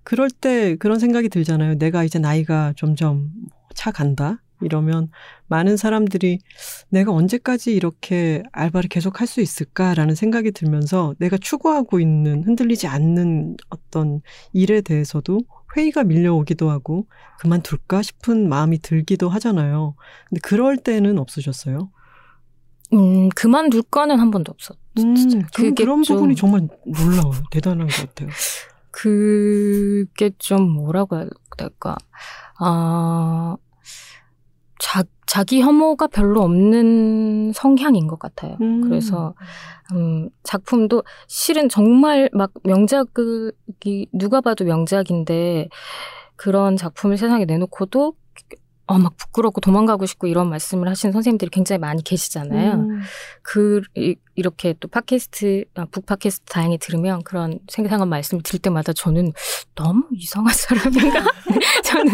그럴 0.04 0.30
때 0.30 0.78
그런 0.78 1.00
생각이 1.00 1.28
들잖아요. 1.28 1.78
내가 1.80 2.06
이제 2.06 2.18
나이가 2.18 2.74
점점 2.78 3.30
차 3.74 3.92
간다. 3.92 4.42
이러면 4.62 5.10
많은 5.48 5.76
사람들이 5.76 6.40
내가 6.88 7.12
언제까지 7.12 7.76
이렇게 7.76 8.42
알바를 8.54 8.88
계속 8.88 9.20
할 9.20 9.28
수 9.28 9.42
있을까라는 9.42 10.16
생각이 10.16 10.52
들면서 10.52 11.14
내가 11.20 11.38
추구하고 11.38 12.00
있는 12.00 12.44
흔들리지 12.46 12.88
않는 12.88 13.58
어떤 13.70 14.22
일에 14.54 14.80
대해서도 14.80 15.42
회의가 15.76 16.04
밀려오기도 16.04 16.70
하고 16.70 17.08
그만둘까 17.40 18.02
싶은 18.02 18.50
마음이 18.50 18.80
들기도 18.80 19.30
하잖아요. 19.30 19.96
근데 20.30 20.40
그럴 20.42 20.78
때는 20.78 21.18
없으셨어요? 21.20 21.92
음, 22.94 23.30
그만둘까는 23.30 24.20
한 24.20 24.32
번도 24.32 24.52
없었죠. 24.52 24.80
음, 25.00 25.42
그게 25.54 25.72
그런 25.72 26.04
좀... 26.04 26.18
부분이 26.18 26.36
정말 26.36 26.68
놀라워요. 26.86 27.44
대단한 27.52 27.88
것 27.88 27.96
같아요. 27.96 28.30
그게 28.92 30.32
좀 30.38 30.70
뭐라고 30.70 31.18
해야 31.18 31.28
될까. 31.58 31.98
아, 32.60 33.58
자, 34.80 35.04
자기 35.26 35.62
혐오가 35.62 36.08
별로 36.08 36.42
없는 36.42 37.52
성향인 37.54 38.08
것 38.08 38.20
같아요. 38.20 38.58
음. 38.62 38.82
그래서, 38.82 39.34
음, 39.94 40.30
작품도 40.44 41.04
실은 41.28 41.70
정말 41.70 42.30
막 42.34 42.52
명작이 42.64 44.08
누가 44.14 44.42
봐도 44.42 44.66
명작인데 44.66 45.70
그런 46.36 46.76
작품을 46.78 47.18
세상에 47.18 47.46
내놓고도 47.46 48.14
어, 48.88 49.00
막 49.00 49.18
부끄럽고 49.18 49.62
도망가고 49.62 50.06
싶고 50.06 50.28
이런 50.28 50.50
말씀을 50.50 50.88
하시는 50.88 51.12
선생님들이 51.12 51.50
굉장히 51.50 51.80
많이 51.80 52.04
계시잖아요. 52.04 52.74
음. 52.74 53.02
그, 53.42 53.82
이, 53.96 54.16
이렇게 54.36 54.76
또 54.80 54.88
팟캐스트, 54.88 55.66
아, 55.76 55.86
북 55.92 56.06
팟캐스트 56.06 56.46
다행히 56.52 56.78
들으면 56.78 57.24
그런 57.24 57.60
생생한 57.68 58.08
말씀을 58.08 58.44
들을 58.44 58.60
때마다 58.60 58.94
저는 58.94 59.32
너무 59.74 60.04
이상한 60.14 60.54
사람인가? 60.54 61.24
저는 61.84 62.14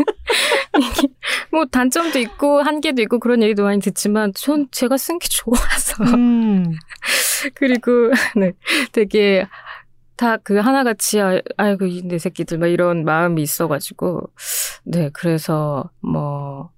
이게 0.79 1.07
뭐 1.51 1.65
단점도 1.65 2.19
있고 2.19 2.61
한계도 2.61 3.01
있고 3.01 3.19
그런 3.19 3.43
얘기도 3.43 3.63
많이 3.63 3.81
듣지만 3.81 4.31
전 4.33 4.67
제가 4.71 4.97
쓴 4.97 5.19
게 5.19 5.27
좋아서. 5.29 6.03
음. 6.15 6.73
그리고, 7.55 8.11
네, 8.35 8.53
되게 8.91 9.45
다 10.21 10.37
그 10.43 10.57
하나같이, 10.57 11.19
아, 11.19 11.41
아이고, 11.57 11.87
내 12.03 12.19
새끼들, 12.19 12.59
막 12.59 12.67
이런 12.67 13.05
마음이 13.05 13.41
있어가지고, 13.41 14.21
네, 14.83 15.09
그래서 15.13 15.89
뭐, 15.99 16.69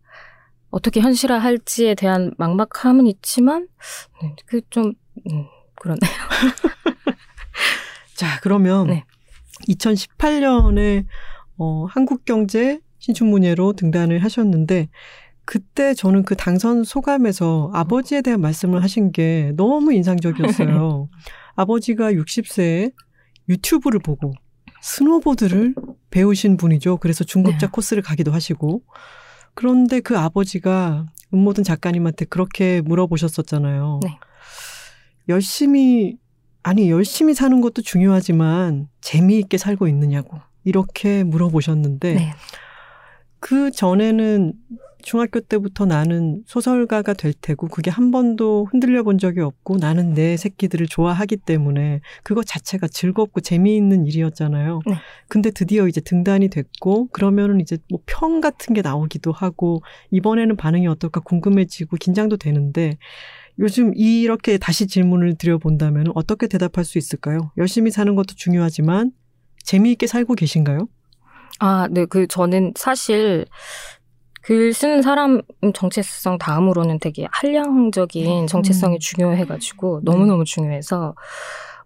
어떻게 0.70 1.02
현실화 1.02 1.40
할지에 1.40 1.94
대한 1.94 2.32
막막함은 2.38 3.06
있지만, 3.08 3.68
네, 4.22 4.34
그 4.46 4.62
좀, 4.70 4.94
음, 5.30 5.46
그러네요. 5.76 6.00
자, 8.16 8.40
그러면, 8.42 8.88
네. 8.88 9.04
2018년에, 9.68 11.06
어, 11.58 11.84
한국경제 11.90 12.80
신춘문예로 13.00 13.74
등단을 13.74 14.24
하셨는데, 14.24 14.88
그때 15.44 15.94
저는 15.94 16.24
그 16.24 16.38
당선 16.38 16.86
소감에서 16.86 17.72
아버지에 17.74 18.22
대한 18.22 18.40
말씀을 18.40 18.82
하신 18.82 19.12
게 19.12 19.52
너무 19.58 19.92
인상적이었어요. 19.92 21.10
아버지가 21.58 22.14
60세에 22.14 22.94
유튜브를 23.50 24.00
보고 24.00 24.34
스노보드를 24.82 25.76
배우신 26.12 26.58
분이죠. 26.58 26.98
그래서 26.98 27.24
중급자 27.24 27.68
네. 27.68 27.72
코스를 27.72 28.04
가기도 28.04 28.32
하시고. 28.32 28.84
그런데 29.56 30.00
그 30.00 30.18
아버지가 30.18 31.06
음모든 31.34 31.64
작가님한테 31.64 32.26
그렇게 32.26 32.82
물어보셨었잖아요. 32.82 34.00
네. 34.04 34.18
열심히, 35.30 36.18
아니, 36.64 36.90
열심히 36.90 37.34
사는 37.34 37.62
것도 37.62 37.82
중요하지만 37.82 38.90
재미있게 39.02 39.58
살고 39.58 39.88
있느냐고. 39.88 40.40
이렇게 40.66 41.24
물어보셨는데, 41.24 42.14
네. 42.14 42.34
그 43.44 43.72
전에는 43.72 44.54
중학교 45.02 45.42
때부터 45.42 45.86
나는 45.86 46.44
소설가가 46.46 47.12
될 47.12 47.34
테고 47.34 47.68
그게 47.68 47.92
한 47.92 48.10
번도 48.10 48.70
흔들려 48.72 49.04
본 49.04 49.18
적이 49.18 49.42
없고 49.42 49.76
나는 49.80 50.14
내 50.14 50.38
새끼들을 50.38 50.88
좋아하기 50.88 51.36
때문에 51.38 52.00
그것 52.24 52.46
자체가 52.46 52.88
즐겁고 52.88 53.42
재미있는 53.42 54.06
일이었잖아요. 54.06 54.80
네. 54.88 54.96
근데 55.28 55.52
드디어 55.52 55.90
이제 55.90 56.00
등단이 56.00 56.48
됐고 56.48 57.10
그러면은 57.12 57.60
이제 57.60 57.78
뭐 57.90 58.00
평 58.06 58.40
같은 58.40 58.74
게 58.74 58.82
나오기도 58.82 59.34
하고 59.34 59.84
이번에는 60.12 60.56
반응이 60.56 60.88
어떨까 60.88 61.20
궁금해지고 61.20 61.98
긴장도 61.98 62.38
되는데 62.38 62.98
요즘 63.60 63.92
이렇게 63.96 64.58
다시 64.58 64.88
질문을 64.88 65.36
드려본다면 65.36 66.14
어떻게 66.16 66.48
대답할 66.48 66.86
수 66.86 66.98
있을까요? 66.98 67.52
열심히 67.58 67.92
사는 67.92 68.16
것도 68.16 68.36
중요하지만 68.36 69.12
재미있게 69.66 70.08
살고 70.08 70.36
계신가요? 70.36 70.88
아, 71.60 71.88
네. 71.90 72.06
그 72.06 72.28
저는 72.28 72.74
사실 72.76 73.46
글 74.42 74.74
쓰는 74.74 75.02
사람 75.02 75.42
정체성 75.74 76.38
다음으로는 76.38 77.00
되게 77.00 77.28
한량적인 77.32 78.48
정체성이 78.48 78.98
음. 78.98 79.00
중요해가지고 79.00 80.02
네. 80.04 80.12
너무너무 80.12 80.44
중요해서 80.44 81.16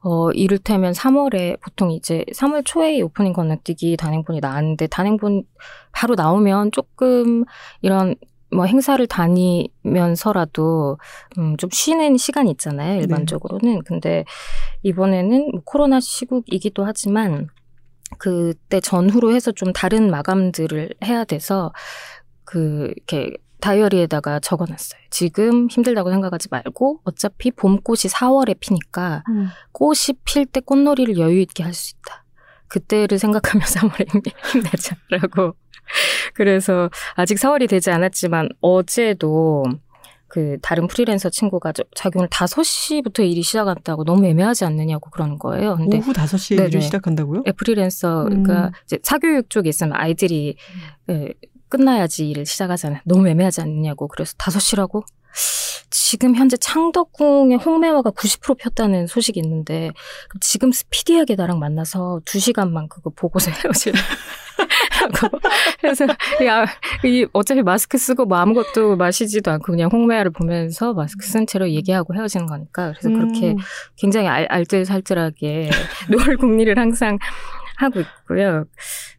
어, 0.02 0.32
이를테면 0.32 0.94
3월에 0.94 1.60
보통 1.62 1.92
이제 1.92 2.24
3월 2.34 2.64
초에 2.66 3.02
오프닝 3.02 3.34
건너뛰기 3.34 3.98
단행본이 3.98 4.40
나왔는데 4.40 4.88
단행본 4.88 5.44
바로 5.92 6.16
나오면 6.16 6.72
조금 6.72 7.44
이런 7.82 8.16
뭐 8.52 8.66
행사를 8.66 9.06
다니면서라도 9.06 10.98
음, 11.38 11.58
좀 11.58 11.70
쉬는 11.72 12.18
시간이 12.18 12.50
있잖아요, 12.52 12.96
네. 12.96 13.00
일반적으로는. 13.02 13.76
네. 13.76 13.82
근데 13.86 14.24
이번에는 14.84 15.50
뭐 15.52 15.62
코로나 15.66 16.00
시국이기도 16.00 16.86
하지만 16.86 17.50
그때 18.18 18.80
전후로 18.80 19.34
해서 19.34 19.52
좀 19.52 19.74
다른 19.74 20.10
마감들을 20.10 20.90
해야 21.04 21.24
돼서 21.24 21.74
그 22.44 22.94
이렇게 22.96 23.38
다이어리에다가 23.60 24.40
적어놨어요. 24.40 25.02
지금 25.10 25.68
힘들다고 25.70 26.12
생각하지 26.12 26.48
말고 26.52 27.02
어차피 27.04 27.52
봄꽃이 27.52 28.10
4월에 28.12 28.60
피니까 28.60 29.24
음. 29.30 29.48
꽃이 29.72 30.20
필 30.26 30.46
때 30.46 30.60
꽃놀이를 30.60 31.18
여유 31.18 31.40
있게 31.42 31.64
할 31.64 31.74
수 31.74 31.94
있다. 31.96 32.24
그때를 32.68 33.18
생각하며 33.18 33.64
3월에 33.64 34.34
힘내자라고. 34.52 35.56
그래서 36.34 36.90
아직 37.16 37.36
4월이 37.36 37.70
되지 37.70 37.92
않았지만 37.92 38.50
어제도 38.62 39.64
그 40.38 40.60
다른 40.62 40.86
프리랜서 40.86 41.32
친구가 41.32 41.74
자기 41.96 42.20
오늘 42.20 42.29
5시부터 42.29 43.27
일이 43.27 43.41
시작한다고 43.41 44.03
너무 44.03 44.24
애매하지 44.27 44.65
않느냐고 44.65 45.10
그러는 45.10 45.39
거예요. 45.39 45.77
근데 45.77 45.98
오후 45.98 46.13
5시에 46.13 46.58
네네. 46.58 46.67
일을 46.67 46.82
시작한다고요? 46.84 47.41
네, 47.44 47.51
프리랜서 47.53 48.27
음. 48.27 48.46
이제 48.86 49.00
사교육 49.01 49.50
쪽에 49.50 49.70
있으면 49.70 49.94
아이들이 49.96 50.56
음. 51.10 51.15
네, 51.15 51.34
끝나야지 51.70 52.29
일을 52.29 52.46
시작하잖아요. 52.46 53.00
너무 53.06 53.27
애매하지 53.27 53.62
않느냐고. 53.62 54.08
그래서 54.08 54.34
5시라고? 54.38 55.06
지금 55.89 56.36
현재 56.36 56.58
창덕궁의 56.58 57.58
홍매화가 57.58 58.12
90% 58.12 58.60
폈다는 58.60 59.08
소식이 59.08 59.39
있는데 59.39 59.91
지금 60.41 60.72
스피디하게 60.72 61.36
나랑 61.36 61.60
만나서 61.60 62.22
2시간만 62.25 62.89
그거 62.89 63.10
보고서 63.10 63.51
헤어지라. 63.51 64.00
그래서 65.79 66.06
야, 66.46 66.65
이 67.03 67.25
어차피 67.34 67.62
마스크 67.62 67.98
쓰고 67.98 68.25
뭐 68.25 68.38
아무것도 68.38 68.96
마시지도 68.96 69.51
않고 69.51 69.65
그냥 69.72 69.89
홍매화를 69.91 70.32
보면서 70.32 70.94
마스크 70.94 71.25
쓴 71.25 71.46
채로 71.46 71.70
얘기하고 71.70 72.15
헤어지는 72.15 72.48
거니까 72.48 72.94
그래서 72.94 73.10
그렇게 73.10 73.51
음. 73.51 73.58
굉장히 73.98 74.27
알, 74.27 74.48
알뜰살뜰하게 74.50 75.70
노을 76.10 76.38
국리를 76.38 76.77
항상 76.77 77.17
하고 77.77 78.00
있고요. 78.00 78.65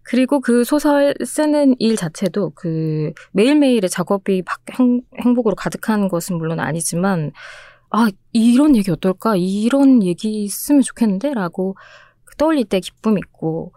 그리고 0.02 0.40
그 0.40 0.64
소설 0.64 1.14
쓰는 1.24 1.76
일 1.78 1.96
자체도 1.96 2.52
그 2.54 3.12
매일매일의 3.32 3.88
작업이 3.88 4.42
행복으로 5.18 5.54
가득한 5.54 6.08
것은 6.08 6.36
물론 6.36 6.60
아니지만 6.60 7.32
아, 7.90 8.08
이런 8.32 8.76
얘기 8.76 8.90
어떨까? 8.90 9.34
이런 9.36 10.02
얘기 10.02 10.48
쓰면 10.48 10.82
좋겠는데? 10.82 11.32
라고 11.34 11.76
떠올릴 12.36 12.64
때 12.64 12.80
기쁨 12.80 13.16
있고 13.18 13.72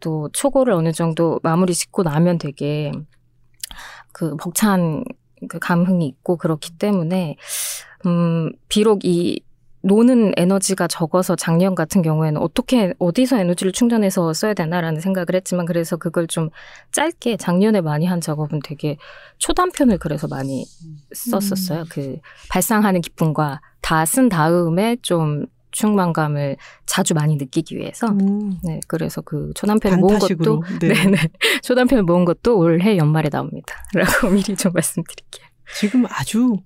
또 0.00 0.28
초고를 0.32 0.72
어느 0.74 0.92
정도 0.92 1.40
마무리 1.42 1.74
짓고 1.74 2.02
나면 2.04 2.38
되게 2.38 2.92
그 4.12 4.36
벅찬 4.36 5.04
그 5.48 5.58
감흥이 5.58 6.06
있고 6.06 6.36
그렇기 6.36 6.78
때문에 6.78 7.36
음 8.06 8.50
비록 8.68 9.04
이 9.04 9.40
노는 9.82 10.32
에너지가 10.36 10.88
적어서 10.88 11.36
작년 11.36 11.74
같은 11.74 12.02
경우에는 12.02 12.40
어떻게 12.40 12.92
어디서 12.98 13.38
에너지를 13.38 13.72
충전해서 13.72 14.32
써야 14.32 14.54
되나라는 14.54 15.00
생각을 15.00 15.26
했지만 15.34 15.66
그래서 15.66 15.96
그걸 15.96 16.26
좀 16.26 16.50
짧게 16.92 17.36
작년에 17.36 17.80
많이 17.80 18.06
한 18.06 18.20
작업은 18.20 18.60
되게 18.64 18.96
초단편을 19.38 19.98
그래서 19.98 20.26
많이 20.28 20.64
썼었어요. 21.14 21.84
그 21.90 22.16
발상하는 22.50 23.00
기쁨과 23.00 23.60
다 23.80 24.04
쓴 24.04 24.28
다음에 24.28 24.96
좀 25.02 25.46
충만감을 25.70 26.56
자주 26.86 27.14
많이 27.14 27.36
느끼기 27.36 27.76
위해서 27.76 28.08
음. 28.08 28.58
네 28.64 28.80
그래서 28.88 29.20
그 29.20 29.52
초단편을 29.54 29.98
모은. 29.98 30.18
것도 30.18 30.62
네. 30.80 30.88
네네 31.04 31.16
초단편을 31.62 32.02
모은 32.04 32.24
것도 32.24 32.58
올해 32.58 32.96
연말에 32.96 33.28
나옵니다.라고 33.28 34.28
미리 34.34 34.56
좀 34.56 34.72
말씀드릴게요. 34.72 35.46
지금 35.78 36.06
아주 36.08 36.56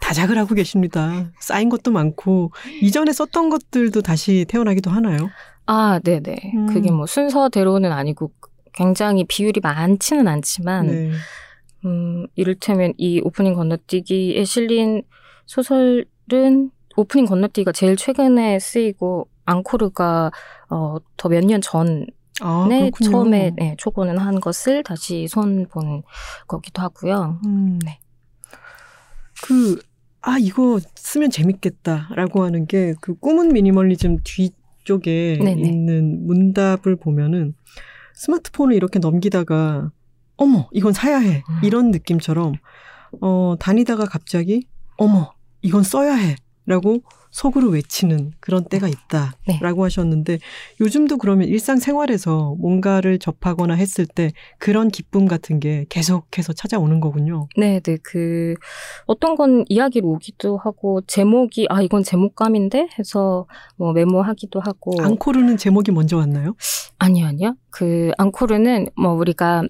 다작을 0.00 0.38
하고 0.38 0.54
계십니다. 0.54 1.30
쌓인 1.40 1.68
것도 1.68 1.90
많고 1.92 2.52
이전에 2.82 3.12
썼던 3.12 3.50
것들도 3.50 4.02
다시 4.02 4.44
태어나기도 4.48 4.90
하나요? 4.90 5.28
아, 5.66 6.00
네 6.02 6.20
네. 6.20 6.36
음. 6.54 6.66
그게 6.66 6.90
뭐 6.90 7.06
순서대로는 7.06 7.92
아니고 7.92 8.32
굉장히 8.74 9.24
비율이 9.24 9.60
많지는 9.60 10.26
않지만, 10.28 10.86
네. 10.86 11.10
음, 11.84 12.26
이를테면 12.36 12.94
이 12.96 13.20
오프닝 13.22 13.54
건너뛰기에 13.54 14.44
실린 14.44 15.02
소설은 15.46 16.70
오프닝 16.96 17.26
건너뛰기가 17.26 17.72
제일 17.72 17.96
최근에 17.96 18.58
쓰이고, 18.58 19.28
앙코르가, 19.44 20.30
어, 20.70 20.96
더 21.16 21.28
몇 21.28 21.44
년 21.44 21.60
전에 21.60 22.06
아. 22.40 22.68
처음에 23.04 23.52
네, 23.56 23.74
초고는 23.78 24.18
한 24.18 24.40
것을 24.40 24.82
다시 24.82 25.26
손 25.28 25.66
본 25.70 26.02
거기도 26.46 26.82
하고요. 26.82 27.40
음. 27.46 27.78
네. 27.84 27.98
그, 29.42 29.80
아, 30.20 30.38
이거 30.38 30.78
쓰면 30.94 31.30
재밌겠다라고 31.30 32.44
하는 32.44 32.66
게 32.66 32.94
그 33.00 33.14
꿈은 33.14 33.48
미니멀리즘 33.52 34.18
뒤쪽에 34.24 35.38
네네. 35.42 35.62
있는 35.68 36.26
문답을 36.26 36.96
보면은 36.96 37.54
스마트폰을 38.14 38.74
이렇게 38.76 38.98
넘기다가 38.98 39.90
어머, 40.36 40.68
이건 40.72 40.92
사야 40.92 41.18
해. 41.18 41.42
음. 41.48 41.60
이런 41.64 41.90
느낌처럼 41.90 42.54
어, 43.20 43.54
다니다가 43.58 44.04
갑자기 44.06 44.66
어머, 44.96 45.32
이건 45.62 45.82
써야 45.82 46.14
해. 46.14 46.36
라고 46.66 47.02
속으로 47.32 47.70
외치는 47.70 48.32
그런 48.40 48.64
때가 48.64 48.88
있다라고 48.88 49.34
네. 49.46 49.82
하셨는데 49.82 50.38
요즘도 50.80 51.16
그러면 51.16 51.48
일상생활에서 51.48 52.56
뭔가를 52.58 53.18
접하거나 53.18 53.74
했을 53.74 54.06
때 54.06 54.30
그런 54.58 54.90
기쁨 54.90 55.26
같은 55.26 55.58
게 55.58 55.86
계속해서 55.88 56.52
찾아오는 56.52 57.00
거군요. 57.00 57.48
네, 57.56 57.80
네. 57.80 57.96
그 58.02 58.54
어떤 59.06 59.34
건 59.34 59.64
이야기로 59.68 60.08
오기도 60.08 60.58
하고 60.58 61.00
제목이 61.06 61.66
아 61.70 61.80
이건 61.80 62.04
제목감인데 62.04 62.88
해서 62.98 63.46
뭐 63.76 63.92
메모하기도 63.92 64.60
하고 64.60 64.92
앙코르는 65.00 65.56
제목이 65.56 65.90
먼저 65.90 66.18
왔나요? 66.18 66.54
아니요, 66.98 67.26
아니요. 67.26 67.56
그 67.70 68.12
앙코르는 68.18 68.88
뭐 68.96 69.12
우리가 69.14 69.64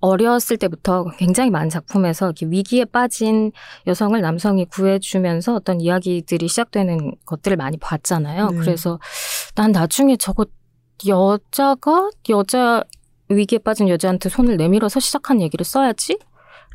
어렸을 0.00 0.56
때부터 0.56 1.06
굉장히 1.16 1.50
많은 1.50 1.70
작품에서 1.70 2.32
위기에 2.42 2.84
빠진 2.84 3.52
여성을 3.86 4.20
남성이 4.20 4.64
구해주면서 4.66 5.54
어떤 5.54 5.80
이야기들이 5.80 6.48
시작되는 6.48 7.12
것들을 7.24 7.56
많이 7.56 7.76
봤잖아요. 7.78 8.50
네. 8.50 8.58
그래서 8.58 8.98
난 9.54 9.72
나중에 9.72 10.16
저거 10.16 10.46
여자가 11.06 12.10
여자 12.28 12.84
위기에 13.28 13.58
빠진 13.58 13.88
여자한테 13.88 14.28
손을 14.28 14.56
내밀어서 14.56 15.00
시작한 15.00 15.40
얘기를 15.40 15.64
써야지. 15.64 16.18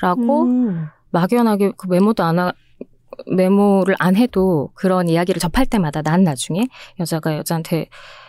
라고 0.02 0.44
음. 0.44 0.88
막연하게 1.12 1.74
그 1.78 1.88
메모도 1.88 2.24
안 2.24 2.40
하, 2.40 2.52
메모를 3.28 3.96
안 4.00 4.16
해도 4.16 4.72
그런 4.74 5.08
이야기를 5.08 5.40
접할 5.40 5.66
때마다 5.66 6.02
난 6.02 6.24
나중에 6.24 6.68
여자가 7.00 7.38
여자한테 7.38 7.88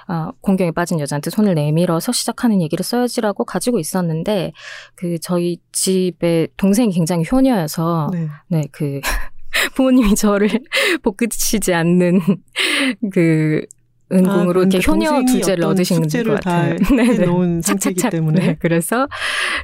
어, 0.09 0.31
공경에 0.41 0.71
빠진 0.71 0.99
여자한테 1.01 1.31
손을 1.31 1.55
내밀어서 1.55 2.13
시작하는 2.13 2.61
얘기를 2.61 2.83
써야지라고 2.85 3.45
가지고 3.45 3.79
있었는데 3.79 4.53
그 4.95 5.19
저희 5.21 5.59
집에 5.73 6.49
동생이 6.57 6.93
굉장히 6.93 7.25
효녀여서 7.31 8.11
네. 8.13 8.29
네 8.49 8.63
그 8.73 9.01
부모님이 9.75 10.15
저를 10.15 10.49
복귀치지 11.03 11.75
않는 11.75 12.21
그 13.13 13.65
은궁으로 14.11 14.61
아, 14.61 14.65
이렇게 14.65 14.81
효녀 14.87 15.25
두제를 15.25 15.65
얻으신 15.65 16.03
것다 16.03 16.35
같아요. 16.35 16.77
네, 16.95 17.17
네. 17.17 17.61
착착착. 17.63 18.11
때문에. 18.11 18.47
네, 18.47 18.57
그래서 18.59 19.09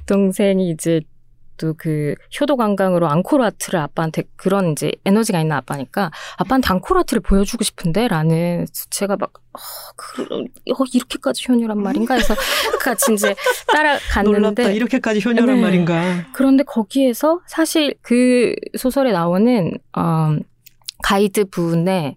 동생이 0.07 0.71
이제 0.71 1.03
또그 1.59 2.15
효도 2.41 2.57
관광으로 2.57 3.09
앙코르와트를 3.09 3.79
아빠한테 3.81 4.23
그런 4.37 4.73
이제 4.73 4.91
에너지가 5.05 5.41
있는 5.41 5.57
아빠니까 5.57 6.11
아빠한테 6.39 6.69
앙코르와트를 6.69 7.21
보여주고 7.21 7.65
싶은데라는 7.65 8.67
제가 8.91 9.17
막 9.17 9.33
어, 9.35 9.59
그, 9.97 10.23
어, 10.23 10.45
이렇게까지 10.65 11.45
효녀란 11.49 11.83
말인가 11.83 12.15
해서 12.15 12.35
같이 12.81 13.13
이제 13.13 13.35
따라갔는데 13.67 14.39
놀랍다. 14.39 14.71
이렇게까지 14.71 15.21
효녀란 15.25 15.57
네. 15.57 15.61
말인가. 15.61 16.25
그런데 16.33 16.63
거기에서 16.63 17.41
사실 17.47 17.95
그 18.03 18.55
소설에 18.77 19.13
나오는 19.13 19.73
어, 19.97 20.37
가이드 21.03 21.47
분의 21.47 22.17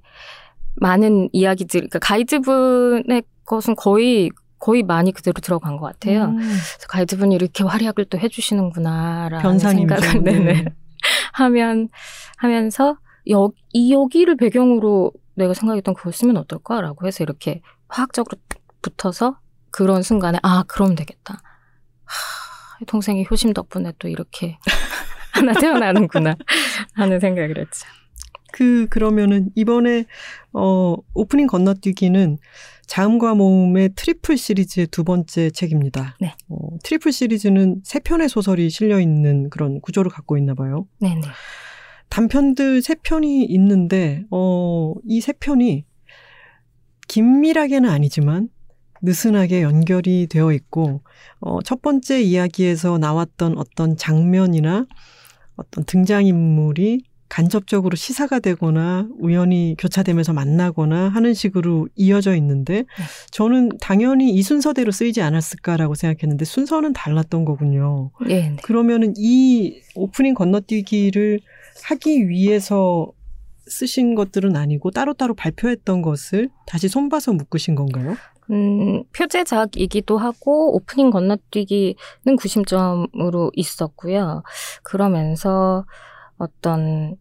많은 0.76 1.30
이야기들, 1.34 1.82
그러니까 1.82 2.00
가이드 2.00 2.42
분의 2.42 3.24
것은 3.46 3.76
거의 3.76 4.32
거의 4.62 4.84
많이 4.84 5.12
그대로 5.12 5.42
들어간 5.42 5.76
것 5.76 5.88
같아요. 5.88 6.26
음. 6.26 6.38
그래서 6.38 6.88
가이드분이 6.88 7.34
이렇게 7.36 7.64
활약을 7.64 8.06
또 8.06 8.20
해주시는구나라는. 8.20 9.42
생각을 9.60 10.24
네네 10.24 10.54
네. 10.64 10.66
하면 11.34 11.90
하면서 12.38 12.98
여, 13.32 13.50
이 13.74 13.92
여기를 13.92 14.38
배경으로 14.38 15.12
내가 15.36 15.54
생각했던 15.56 15.96
그걸 15.96 16.14
쓰면 16.14 16.38
어떨까라고 16.38 17.08
해서 17.08 17.24
이렇게 17.24 17.62
화학적으로 17.88 18.38
붙어서 18.84 19.40
그런 19.72 20.04
순간에 20.04 20.38
아 20.44 20.64
그럼 20.68 20.96
되겠다. 20.96 21.42
하, 22.04 22.86
동생이 22.86 23.26
효심 23.30 23.54
덕분에 23.54 23.94
또 23.98 24.08
이렇게 24.08 24.60
하나 25.34 25.54
태어나는구나 25.54 26.36
하는 26.94 27.20
생각을 27.20 27.58
했죠. 27.58 27.88
그 28.52 28.88
그러면은 28.90 29.50
이번에 29.56 30.06
어 30.54 30.96
오프닝 31.16 31.48
건너뛰기는 31.48 32.38
자음과 32.92 33.36
모음의 33.36 33.92
트리플 33.96 34.36
시리즈의 34.36 34.88
두 34.88 35.06
번째 35.06 35.50
책입니다. 35.52 36.18
네. 36.20 36.36
어, 36.50 36.58
트리플 36.84 37.14
시리즈는 37.14 37.80
세 37.86 38.00
편의 38.00 38.28
소설이 38.28 38.70
실려 38.70 39.00
있는 39.00 39.50
그런 39.50 39.80
구조를 39.80 40.12
갖고 40.12 40.38
있나 40.38 40.56
봐요. 40.56 40.90
네 41.00 41.16
네. 41.16 41.22
단편들 42.10 42.82
세 42.82 42.96
편이 42.96 43.46
있는데 43.46 44.26
어, 44.30 44.94
이 45.06 45.22
세 45.22 45.32
편이 45.32 45.86
긴밀하게는 47.08 47.90
아니지만 47.90 48.50
느슨하게 49.02 49.62
연결이 49.62 50.28
되어 50.28 50.52
있고 50.52 51.02
어, 51.40 51.62
첫 51.62 51.82
번째 51.82 52.22
이야기에서 52.22 52.98
나왔던 52.98 53.58
어떤 53.58 53.96
장면이나 53.96 54.86
어떤 55.56 55.86
등장인물이 55.86 57.06
간접적으로 57.32 57.96
시사가 57.96 58.40
되거나 58.40 59.08
우연히 59.18 59.76
교차되면서 59.80 60.34
만나거나 60.34 61.08
하는 61.08 61.34
식으로 61.34 61.88
이어져 61.96 62.36
있는데 62.36 62.84
저는 63.32 63.70
당연히 63.80 64.32
이 64.32 64.44
순서대로 64.44 64.92
쓰이지 64.92 65.22
않았을까라고 65.22 65.96
생각했는데 65.96 66.44
순서는 66.44 66.92
달랐던 66.92 67.46
거군요. 67.46 68.12
예, 68.28 68.50
네. 68.50 68.56
그러면은 68.62 69.14
이 69.16 69.82
오프닝 69.96 70.34
건너뛰기를 70.34 71.40
하기 71.86 72.28
위해서 72.28 73.10
쓰신 73.66 74.14
것들은 74.16 74.58
아니고 74.58 74.92
따로따로 74.92 75.34
발표했던 75.34 76.02
것을 76.02 76.50
다시 76.68 76.90
손봐서 76.90 77.32
묶으신 77.32 77.76
건가요? 77.76 78.18
음, 78.50 79.06
표제작이기도 79.16 80.18
하고 80.18 80.76
오프닝 80.76 81.12
건너뛰기는 81.12 81.96
구심점으로 82.38 83.52
있었고요. 83.56 84.44
그러면서 84.84 85.86
어떤 86.42 87.18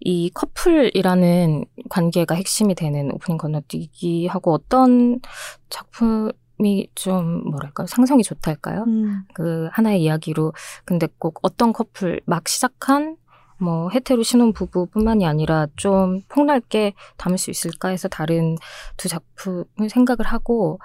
이 0.00 0.30
커플이라는 0.30 1.64
관계가 1.90 2.34
핵심이 2.34 2.74
되는 2.74 3.12
오프닝 3.12 3.36
건너뛰기하고 3.36 4.52
어떤 4.52 5.20
작품이 5.68 6.88
좀 6.94 7.50
뭐랄까요 7.50 7.86
상성이 7.86 8.22
좋달까요? 8.22 8.84
음. 8.86 9.22
그 9.34 9.68
하나의 9.72 10.02
이야기로 10.02 10.52
근데 10.84 11.06
꼭 11.18 11.40
어떤 11.42 11.72
커플 11.72 12.20
막 12.24 12.48
시작한 12.48 13.16
뭐 13.58 13.90
헤테로 13.90 14.22
신혼 14.22 14.54
부부뿐만이 14.54 15.26
아니라 15.26 15.66
좀 15.76 16.22
폭넓게 16.28 16.94
담을 17.18 17.36
수 17.36 17.50
있을까 17.50 17.88
해서 17.88 18.08
다른 18.08 18.56
두 18.96 19.08
작품을 19.08 19.90
생각을 19.90 20.24
하고 20.24 20.80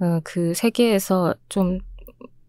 어, 0.00 0.20
그 0.24 0.54
세계에서 0.54 1.34
좀 1.48 1.78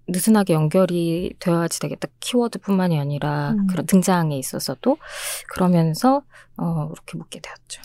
느슨하게 0.07 0.53
연결이 0.53 1.33
되어야지 1.39 1.79
되겠다 1.79 2.07
키워드뿐만이 2.19 2.99
아니라 2.99 3.51
음. 3.51 3.67
그런 3.67 3.85
등장에 3.85 4.37
있어서도 4.37 4.97
그러면서 5.49 6.23
어, 6.57 6.89
이렇게 6.91 7.17
묻게 7.17 7.39
되었죠. 7.39 7.81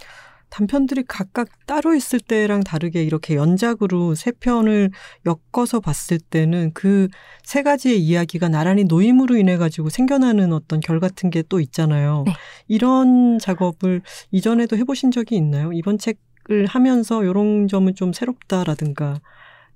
단편들이 0.49 1.05
각각 1.07 1.49
따로 1.67 1.95
있을 1.95 2.19
때랑 2.21 2.63
다르게 2.65 3.03
이렇게 3.03 3.35
연작으로 3.35 4.15
세 4.15 4.31
편을 4.33 4.91
엮어서 5.27 5.81
봤을 5.81 6.19
때는 6.19 6.73
그 6.73 7.09
세 7.45 7.63
가지의 7.63 8.01
이야기가 8.01 8.49
나란히 8.49 8.85
노임으로 8.85 9.37
인해 9.37 9.57
가지고 9.57 9.89
생겨나는 9.91 10.53
어떤 10.53 10.81
결 10.81 10.99
같은 10.99 11.31
게 11.31 11.43
또 11.49 11.61
있잖아요. 11.61 12.25
네. 12.27 12.33
이런 12.67 13.39
작업을 13.39 14.03
이전에도 14.33 14.77
해보신 14.77 15.11
적이 15.13 15.37
있나요? 15.37 15.73
이번 15.73 15.97
책을 15.99 16.67
하면서 16.67 17.23
이런 17.23 17.69
점은 17.69 17.95
좀 17.95 18.13
새롭다라든가 18.13 19.21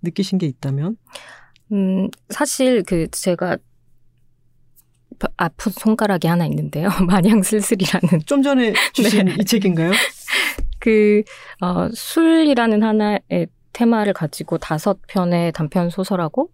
느끼신 0.03 0.39
게 0.39 0.47
있다면? 0.47 0.97
음, 1.73 2.09
사실 2.31 2.83
그 2.83 3.09
제가 3.11 3.59
아픈 5.37 5.73
손가락이 5.73 6.27
하나 6.27 6.47
있는데요. 6.47 6.89
마냥 7.07 7.43
슬슬이라는 7.43 8.25
좀 8.27 8.43
전에 8.43 8.73
주신 8.93 9.27
네. 9.27 9.37
이 9.39 9.45
책인가요? 9.45 9.93
그, 10.79 11.23
어, 11.61 11.89
술이라는 11.93 12.83
하나의 12.83 13.47
테마를 13.73 14.15
가지고 14.15 14.59
다섯 14.59 14.99
편의 15.07 15.53
단편 15.53 15.91
소설하고 15.91 16.51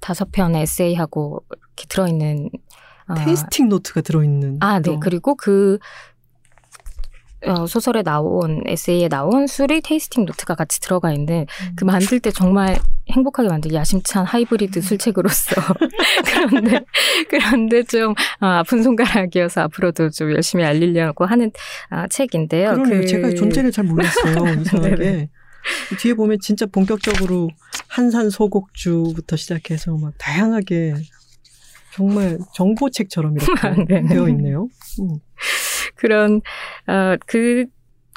다섯 0.00 0.32
편의 0.32 0.62
에세이하고 0.62 1.44
이렇게 1.48 1.86
들어있는. 1.88 2.50
어, 3.08 3.14
tasting 3.14 3.68
note가 3.68 4.00
들어있는. 4.00 4.58
아, 4.60 4.80
네. 4.80 4.82
또. 4.82 5.00
그리고 5.00 5.36
그, 5.36 5.78
어, 7.44 7.66
소설에 7.66 8.02
나온, 8.02 8.62
에세이에 8.66 9.08
나온 9.08 9.46
술이 9.46 9.80
tasting 9.82 10.24
note가 10.24 10.54
같이 10.54 10.80
들어가 10.80 11.12
있는 11.12 11.46
그 11.76 11.84
만들 11.84 12.20
때 12.20 12.30
정말 12.30 12.78
행복하게 13.10 13.48
만든 13.48 13.74
야심찬 13.74 14.24
하이브리드 14.24 14.80
술책으로서. 14.80 15.56
그런데, 16.24 16.80
그런데 17.28 17.82
좀, 17.82 18.14
아, 18.40 18.58
아픈 18.60 18.82
손가락이어서 18.82 19.62
앞으로도 19.62 20.10
좀 20.10 20.30
열심히 20.32 20.64
알리려고 20.64 21.24
하는 21.26 21.50
아, 21.90 22.06
책인데요. 22.08 22.74
그러네요. 22.74 23.00
그- 23.00 23.06
제가 23.06 23.30
존재를 23.34 23.72
잘 23.72 23.84
몰랐어요. 23.84 24.34
이상하게. 24.62 24.94
네네. 24.96 25.28
뒤에 26.00 26.14
보면 26.14 26.38
진짜 26.40 26.66
본격적으로 26.66 27.48
한산 27.88 28.30
소곡주부터 28.30 29.36
시작해서 29.36 29.96
막 29.96 30.12
다양하게 30.18 30.94
정말 31.94 32.38
정보책처럼 32.54 33.36
이렇게 33.36 33.52
네. 33.88 34.02
되어 34.08 34.28
있네요. 34.30 34.68
음. 35.00 35.18
그런 36.02 36.40
어, 36.88 37.16
그 37.26 37.66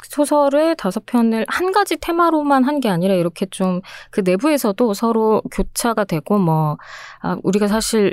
소설의 0.08 0.76
다섯 0.76 1.06
편을 1.06 1.46
한 1.48 1.72
가지 1.72 1.96
테마로만 1.96 2.64
한 2.64 2.80
게 2.80 2.88
아니라 2.88 3.14
이렇게 3.14 3.46
좀 3.46 3.80
그 4.10 4.20
내부에서도 4.24 4.92
서로 4.94 5.42
교차가 5.52 6.04
되고 6.04 6.38
뭐 6.38 6.76
아, 7.22 7.36
우리가 7.42 7.68
사실 7.68 8.12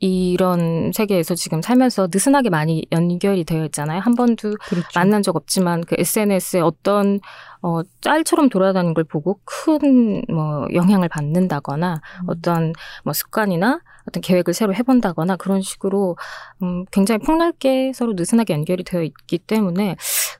이런 0.00 0.92
세계에서 0.94 1.34
지금 1.34 1.60
살면서 1.60 2.08
느슨하게 2.12 2.50
많이 2.50 2.86
연결이 2.92 3.44
되어 3.44 3.64
있잖아요. 3.66 4.00
한 4.00 4.14
번도 4.14 4.54
그렇죠. 4.68 4.88
만난 4.94 5.22
적 5.22 5.34
없지만 5.34 5.82
그 5.84 5.96
SNS에 5.98 6.60
어떤 6.60 7.18
어 7.62 7.80
짤처럼 8.00 8.48
돌아다니는 8.48 8.94
걸 8.94 9.02
보고 9.04 9.40
큰 9.44 10.22
뭐 10.30 10.66
영향을 10.72 11.08
받는다거나 11.08 11.94
음. 12.22 12.26
어떤 12.28 12.72
뭐 13.04 13.12
습관이나 13.12 13.80
어떤 14.08 14.20
계획을 14.20 14.54
새로 14.54 14.74
해본다거나 14.74 15.36
그런 15.36 15.62
식으로 15.62 16.16
음 16.62 16.84
굉장히 16.90 17.18
폭넓게 17.18 17.92
서로 17.94 18.14
느슨하게 18.14 18.54
연결이 18.54 18.82
되어 18.84 19.02
있기 19.02 19.38
때문에 19.38 19.96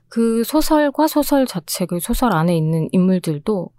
그 0.09 0.43
소설과 0.43 1.07
소설 1.07 1.45
자체 1.45 1.85
그 1.85 1.99
소설 1.99 2.33
안에 2.33 2.55
있는 2.57 2.89
인물들도 2.91 3.69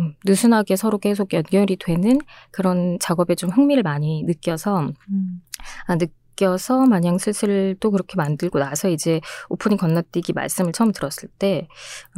음, 0.00 0.14
느슨하게 0.24 0.76
서로 0.76 0.98
계속 0.98 1.32
연결이 1.32 1.76
되는 1.76 2.18
그런 2.50 2.98
작업에 3.00 3.34
좀 3.34 3.50
흥미를 3.50 3.82
많이 3.82 4.22
느껴서 4.24 4.90
음. 5.10 5.42
아, 5.86 5.96
느껴서 5.96 6.86
마냥 6.86 7.18
슬슬도 7.18 7.90
그렇게 7.90 8.16
만들고 8.16 8.58
나서 8.58 8.88
이제 8.88 9.20
오프닝 9.48 9.76
건너뛰기 9.76 10.32
말씀을 10.34 10.72
처음 10.72 10.92
들었을 10.92 11.28
때, 11.38 11.66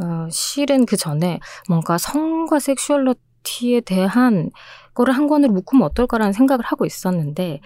어, 0.01 0.27
실은 0.29 0.85
그 0.85 0.95
전에 0.95 1.39
뭔가 1.67 1.97
성과 1.97 2.59
섹슈얼러티에 2.59 3.81
대한 3.81 4.51
거를 4.93 5.13
한 5.15 5.27
권으로 5.27 5.51
묶으면 5.53 5.83
어떨까라는 5.87 6.33
생각을 6.33 6.63
하고 6.65 6.85
있었는데, 6.85 7.59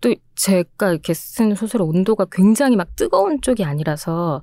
또 0.00 0.14
제가 0.36 0.90
이렇게 0.90 1.14
쓴 1.14 1.54
소설의 1.54 1.86
온도가 1.86 2.26
굉장히 2.30 2.76
막 2.76 2.94
뜨거운 2.96 3.40
쪽이 3.40 3.64
아니라서, 3.64 4.42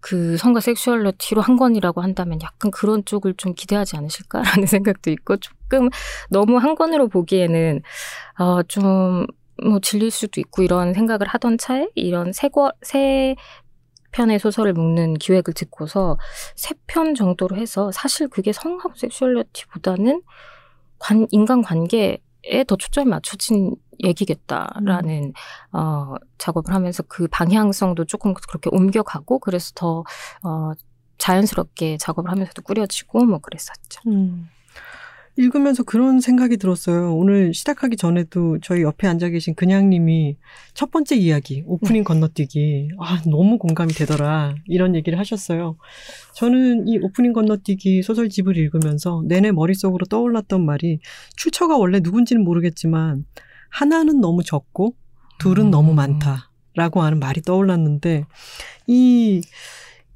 그 0.00 0.36
성과 0.36 0.60
섹슈얼러티로 0.60 1.40
한 1.40 1.56
권이라고 1.56 2.00
한다면 2.02 2.38
약간 2.42 2.70
그런 2.70 3.04
쪽을 3.04 3.34
좀 3.36 3.54
기대하지 3.54 3.96
않으실까라는 3.96 4.66
생각도 4.68 5.10
있고 5.10 5.36
조금 5.38 5.88
너무 6.30 6.58
한 6.58 6.76
권으로 6.76 7.08
보기에는 7.08 7.82
어, 8.38 8.62
좀, 8.62 9.26
뭐, 9.64 9.80
질릴 9.80 10.12
수도 10.12 10.40
있고, 10.40 10.62
이런 10.62 10.94
생각을 10.94 11.26
하던 11.26 11.58
차에, 11.58 11.88
이런 11.96 12.32
세, 12.32 12.48
권, 12.48 12.70
세 12.82 13.34
편의 14.12 14.38
소설을 14.38 14.72
묶는 14.72 15.14
기획을 15.14 15.52
듣고서, 15.54 16.16
세 16.54 16.74
편 16.86 17.14
정도로 17.16 17.56
해서, 17.56 17.90
사실 17.92 18.28
그게 18.28 18.52
성하고 18.52 18.94
섹슈얼리티보다는 18.94 20.22
관, 20.98 21.26
인간 21.30 21.62
관계에 21.62 22.18
더 22.66 22.76
초점이 22.76 23.08
맞춰진 23.08 23.74
얘기겠다라는, 24.04 25.32
어, 25.72 26.14
작업을 26.38 26.72
하면서 26.72 27.02
그 27.08 27.26
방향성도 27.28 28.04
조금 28.04 28.34
그렇게 28.34 28.70
옮겨가고, 28.72 29.40
그래서 29.40 29.72
더, 29.74 30.04
어, 30.44 30.72
자연스럽게 31.18 31.96
작업을 31.98 32.30
하면서도 32.30 32.62
꾸려지고, 32.62 33.24
뭐, 33.24 33.38
그랬었죠. 33.38 34.00
음. 34.06 34.48
읽으면서 35.38 35.84
그런 35.84 36.20
생각이 36.20 36.56
들었어요. 36.56 37.14
오늘 37.14 37.54
시작하기 37.54 37.96
전에도 37.96 38.58
저희 38.60 38.82
옆에 38.82 39.06
앉아 39.06 39.28
계신 39.28 39.54
그냥님이 39.54 40.36
첫 40.74 40.90
번째 40.90 41.14
이야기, 41.14 41.62
오프닝 41.64 42.02
건너뛰기, 42.02 42.88
아, 42.98 43.22
너무 43.24 43.56
공감이 43.56 43.92
되더라. 43.92 44.56
이런 44.66 44.96
얘기를 44.96 45.16
하셨어요. 45.16 45.76
저는 46.34 46.88
이 46.88 46.98
오프닝 46.98 47.32
건너뛰기 47.32 48.02
소설집을 48.02 48.56
읽으면서 48.56 49.22
내내 49.26 49.52
머릿속으로 49.52 50.06
떠올랐던 50.06 50.66
말이 50.66 50.98
출처가 51.36 51.76
원래 51.76 52.00
누군지는 52.00 52.42
모르겠지만 52.42 53.24
하나는 53.70 54.20
너무 54.20 54.42
적고 54.42 54.96
둘은 55.38 55.66
음. 55.66 55.70
너무 55.70 55.94
많다라고 55.94 57.00
하는 57.00 57.20
말이 57.20 57.42
떠올랐는데 57.42 58.24
이, 58.88 59.40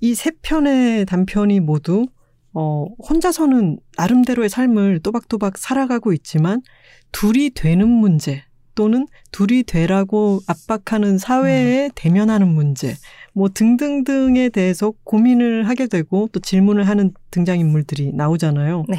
이 0.00 0.14
세 0.16 0.32
편의 0.42 1.06
단편이 1.06 1.60
모두 1.60 2.06
어, 2.54 2.86
혼자서는 3.08 3.78
나름대로의 3.96 4.48
삶을 4.48 5.00
또박또박 5.00 5.56
살아가고 5.56 6.12
있지만 6.12 6.62
둘이 7.10 7.50
되는 7.50 7.88
문제 7.88 8.44
또는 8.74 9.06
둘이 9.30 9.62
되라고 9.64 10.40
압박하는 10.46 11.18
사회에 11.18 11.90
대면하는 11.94 12.48
문제 12.48 12.94
뭐 13.34 13.48
등등등에 13.48 14.48
대해서 14.48 14.92
고민을 15.04 15.68
하게 15.68 15.86
되고 15.86 16.28
또 16.32 16.40
질문을 16.40 16.88
하는 16.88 17.12
등장인물들이 17.30 18.12
나오잖아요. 18.12 18.84
네. 18.88 18.98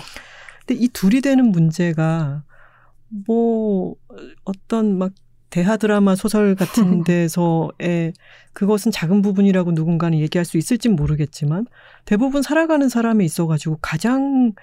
근데 0.66 0.84
이 0.84 0.88
둘이 0.88 1.22
되는 1.22 1.52
문제가 1.52 2.44
뭐 3.28 3.96
어떤 4.44 4.98
막 4.98 5.12
대하 5.54 5.78
드라마 5.78 6.16
소설 6.16 6.56
같은 6.56 7.04
데서의 7.06 8.14
그것은 8.54 8.92
작은 8.92 9.22
부분이라고 9.22 9.74
누군가는 9.74 10.18
얘기할 10.18 10.46
수 10.46 10.58
있을진 10.58 10.96
모르겠지만 10.96 11.68
대부분 12.06 12.42
살아가는 12.42 12.90
사람에 12.90 13.24
있어 13.24 13.46
가지고 13.46 13.78
가장 13.80 14.54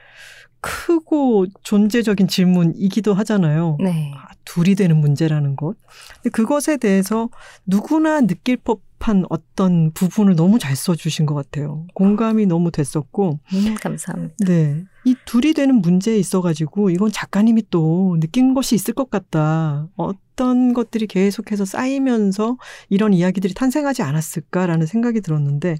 크고 0.60 1.46
존재적인 1.62 2.26
질문이기도 2.26 3.14
하잖아요. 3.14 3.76
네. 3.80 4.12
아, 4.16 4.30
둘이 4.44 4.74
되는 4.74 4.96
문제라는 4.96 5.54
것. 5.54 5.76
근데 6.16 6.30
그것에 6.30 6.76
대해서 6.76 7.30
누구나 7.66 8.20
느낄 8.22 8.56
법 8.56 8.80
한 9.00 9.24
어떤 9.30 9.92
부분을 9.92 10.36
너무 10.36 10.58
잘 10.58 10.76
써주신 10.76 11.24
것 11.26 11.34
같아요. 11.34 11.86
공감이 11.94 12.46
너무 12.46 12.70
됐었고, 12.70 13.40
음, 13.52 13.74
감사합니다. 13.80 14.34
네. 14.46 14.84
이 15.06 15.14
둘이 15.24 15.54
되는 15.54 15.76
문제에 15.80 16.18
있어가지고 16.18 16.90
이건 16.90 17.10
작가님이 17.10 17.64
또 17.70 18.18
느낀 18.20 18.52
것이 18.52 18.74
있을 18.74 18.92
것 18.92 19.08
같다. 19.08 19.88
어떤 19.96 20.74
것들이 20.74 21.06
계속해서 21.06 21.64
쌓이면서 21.64 22.58
이런 22.90 23.14
이야기들이 23.14 23.54
탄생하지 23.54 24.02
않았을까라는 24.02 24.86
생각이 24.86 25.22
들었는데, 25.22 25.76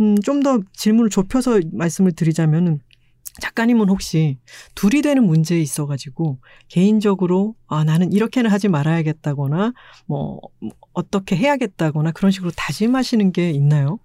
음, 0.00 0.16
좀 0.22 0.42
더 0.42 0.60
질문을 0.72 1.08
좁혀서 1.10 1.60
말씀을 1.72 2.12
드리자면은 2.12 2.80
작가님은 3.40 3.88
혹시 3.88 4.38
둘이 4.74 5.02
되는 5.02 5.24
문제에 5.24 5.60
있어가지고 5.60 6.38
개인적으로 6.68 7.54
아 7.66 7.84
나는 7.84 8.12
이렇게는 8.12 8.50
하지 8.50 8.68
말아야겠다거나 8.68 9.72
뭐 10.06 10.40
어떻게 10.92 11.36
해야겠다거나 11.36 12.12
그런 12.12 12.30
식으로 12.30 12.50
다짐하시는 12.56 13.32
게 13.32 13.50
있나요? 13.50 13.98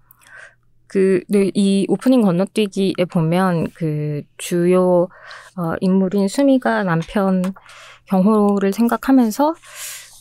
그, 0.86 1.22
네, 1.28 1.50
이 1.54 1.86
오프닝 1.88 2.20
건너뛰기에 2.20 3.06
보면 3.10 3.68
그 3.72 4.22
주요 4.36 5.08
어, 5.56 5.72
인물인 5.80 6.28
수미가 6.28 6.84
남편 6.84 7.42
경호를 8.04 8.74
생각하면서 8.74 9.54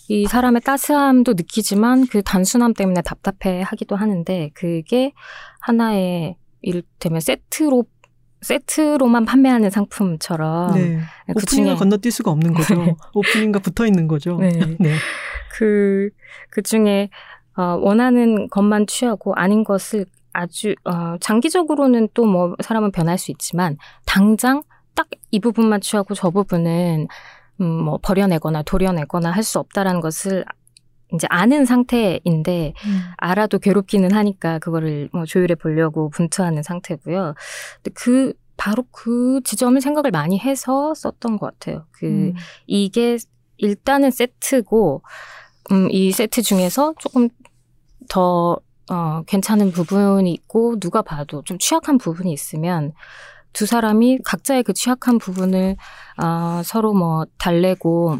이 0.08 0.26
사람의 0.28 0.62
따스함도 0.62 1.34
느끼지만 1.34 2.08
그 2.08 2.22
단순함 2.24 2.74
때문에 2.74 3.02
답답해 3.02 3.62
하기도 3.62 3.98
하는데 3.98 4.50
그게 4.54 5.12
하나의 5.60 6.38
이를테면 6.62 7.20
세트로 7.20 7.84
세트로만 8.41 9.25
판매하는 9.25 9.69
상품처럼 9.69 10.73
네. 10.73 10.99
그 11.27 11.34
오프닝을 11.43 11.75
중에- 11.75 11.80
건너뛸 11.80 12.12
수가 12.12 12.32
없는 12.32 12.54
거죠. 12.54 12.75
네. 12.75 12.95
오프닝과 13.13 13.60
붙어 13.60 13.86
있는 13.86 14.08
거죠. 14.08 14.38
네. 14.38 14.51
네. 14.80 14.95
그, 15.54 16.10
그 16.49 16.62
중에, 16.62 17.10
어, 17.56 17.77
원하는 17.82 18.47
것만 18.49 18.88
취하고 18.88 19.34
아닌 19.36 19.63
것을 19.63 20.06
아주, 20.34 20.73
어, 20.86 21.15
장기적으로는 21.19 22.10
또 22.13 22.25
뭐 22.25 22.56
사람은 22.62 22.91
변할 22.91 23.17
수 23.17 23.32
있지만, 23.32 23.77
당장 24.06 24.63
딱 24.95 25.08
이 25.32 25.39
부분만 25.39 25.82
취하고 25.82 26.13
저 26.15 26.30
부분은, 26.30 27.08
음, 27.62 27.65
뭐 27.65 27.99
버려내거나 28.01 28.63
도려내거나 28.63 29.32
할 29.32 29.43
수 29.43 29.60
없다라는 29.60 30.01
것을 30.01 30.45
이제 31.13 31.28
아는 31.30 31.65
상태인데, 31.65 32.74
알아도 33.17 33.60
괴롭기는 33.60 34.12
하니까 34.12 34.60
그거를 34.60 35.10
뭐 35.12 35.26
조율해 35.26 35.56
보려고 35.56 36.10
분투하는 36.10 36.63
상태고요. 36.63 37.36
근데 37.84 37.91
그, 37.93 38.34
바로 38.58 38.84
그 38.91 39.41
지점을 39.43 39.80
생각을 39.82 40.12
많이 40.12 40.39
해서 40.39 40.93
썼던 40.93 41.38
것 41.38 41.47
같아요. 41.47 41.86
그, 41.91 42.06
음. 42.06 42.34
이게 42.67 43.17
일단은 43.58 44.12
세트고, 44.12 45.02
음, 45.71 45.88
이 45.91 46.12
세트 46.12 46.41
중에서 46.41 46.93
조금 47.00 47.30
더, 48.10 48.58
어, 48.89 49.24
괜찮은 49.26 49.71
부분이 49.71 50.32
있고, 50.32 50.80
누가 50.80 51.02
봐도 51.02 51.41
좀 51.43 51.58
취약한 51.58 51.97
부분이 51.97 52.32
있으면, 52.32 52.93
두 53.54 53.65
사람이 53.65 54.19
각자의 54.24 54.63
그 54.63 54.74
취약한 54.74 55.17
부분을, 55.17 55.76
어, 56.21 56.62
서로 56.63 56.93
뭐 56.93 57.26
달래고, 57.38 58.19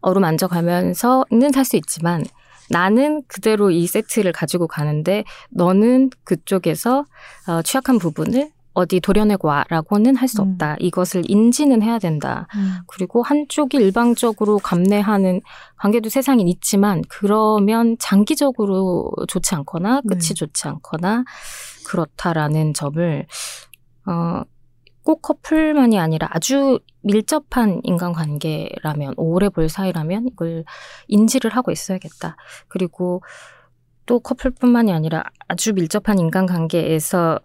어루만져 0.00 0.48
가면서는 0.48 1.52
살 1.52 1.64
수 1.64 1.76
있지만, 1.76 2.24
나는 2.70 3.22
그대로 3.28 3.70
이 3.70 3.86
세트를 3.86 4.32
가지고 4.32 4.66
가는데, 4.66 5.24
너는 5.50 6.10
그쪽에서, 6.24 7.04
어, 7.48 7.62
취약한 7.62 7.98
부분을 7.98 8.50
어디 8.74 9.00
도려내고 9.00 9.48
와라고는 9.48 10.14
할수 10.14 10.40
음. 10.40 10.52
없다. 10.52 10.76
이것을 10.78 11.24
인지는 11.26 11.82
해야 11.82 11.98
된다. 11.98 12.46
음. 12.54 12.76
그리고 12.86 13.22
한쪽이 13.22 13.76
일방적으로 13.76 14.58
감내하는 14.58 15.40
관계도 15.78 16.08
세상엔 16.08 16.46
있지만 16.46 17.02
그러면 17.08 17.96
장기적으로 17.98 19.10
좋지 19.26 19.56
않거나 19.56 20.02
끝이 20.02 20.20
네. 20.20 20.34
좋지 20.34 20.68
않거나 20.68 21.24
그렇다라는 21.88 22.72
점을 22.72 23.26
어, 24.06 24.42
꼭 25.08 25.22
커플만이 25.22 25.98
아니라 25.98 26.28
아주 26.30 26.80
밀접한 27.00 27.80
인간관계라면 27.82 29.14
오래 29.16 29.48
볼 29.48 29.70
사이라면 29.70 30.26
이걸 30.32 30.66
인지를 31.06 31.56
하고 31.56 31.72
있어야겠다. 31.72 32.36
그리고 32.68 33.22
또 34.04 34.20
커플뿐만이 34.20 34.92
아니라 34.92 35.24
아주 35.46 35.72
밀접한 35.72 36.18
인간관계에서도 36.18 37.40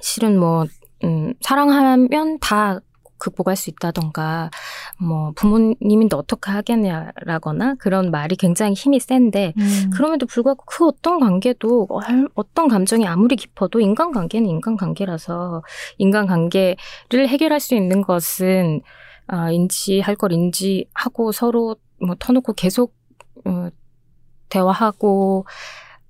실은 0.00 0.36
뭐 0.36 0.64
음, 1.04 1.32
사랑하면 1.42 2.40
다 2.40 2.80
극복할 3.20 3.54
수 3.54 3.70
있다던가 3.70 4.50
뭐 4.98 5.32
부모님인데 5.36 6.16
어떻게 6.16 6.50
하겠냐라거나 6.50 7.76
그런 7.76 8.10
말이 8.10 8.34
굉장히 8.34 8.72
힘이 8.72 8.98
센데 8.98 9.54
음. 9.56 9.90
그럼에도 9.94 10.26
불구하고 10.26 10.64
그 10.66 10.86
어떤 10.86 11.20
관계도 11.20 11.86
얼- 11.90 12.28
어떤 12.34 12.66
감정이 12.66 13.06
아무리 13.06 13.36
깊어도 13.36 13.78
인간관계는 13.80 14.48
인간관계라서 14.48 15.62
인간관계를 15.98 17.28
해결할 17.28 17.60
수 17.60 17.74
있는 17.74 18.02
것은 18.02 18.80
아, 19.28 19.52
인지할 19.52 20.16
걸 20.16 20.32
인지하고 20.32 21.30
서로 21.30 21.76
뭐 22.00 22.16
터놓고 22.18 22.54
계속 22.54 22.96
어, 23.44 23.68
대화하고 24.48 25.46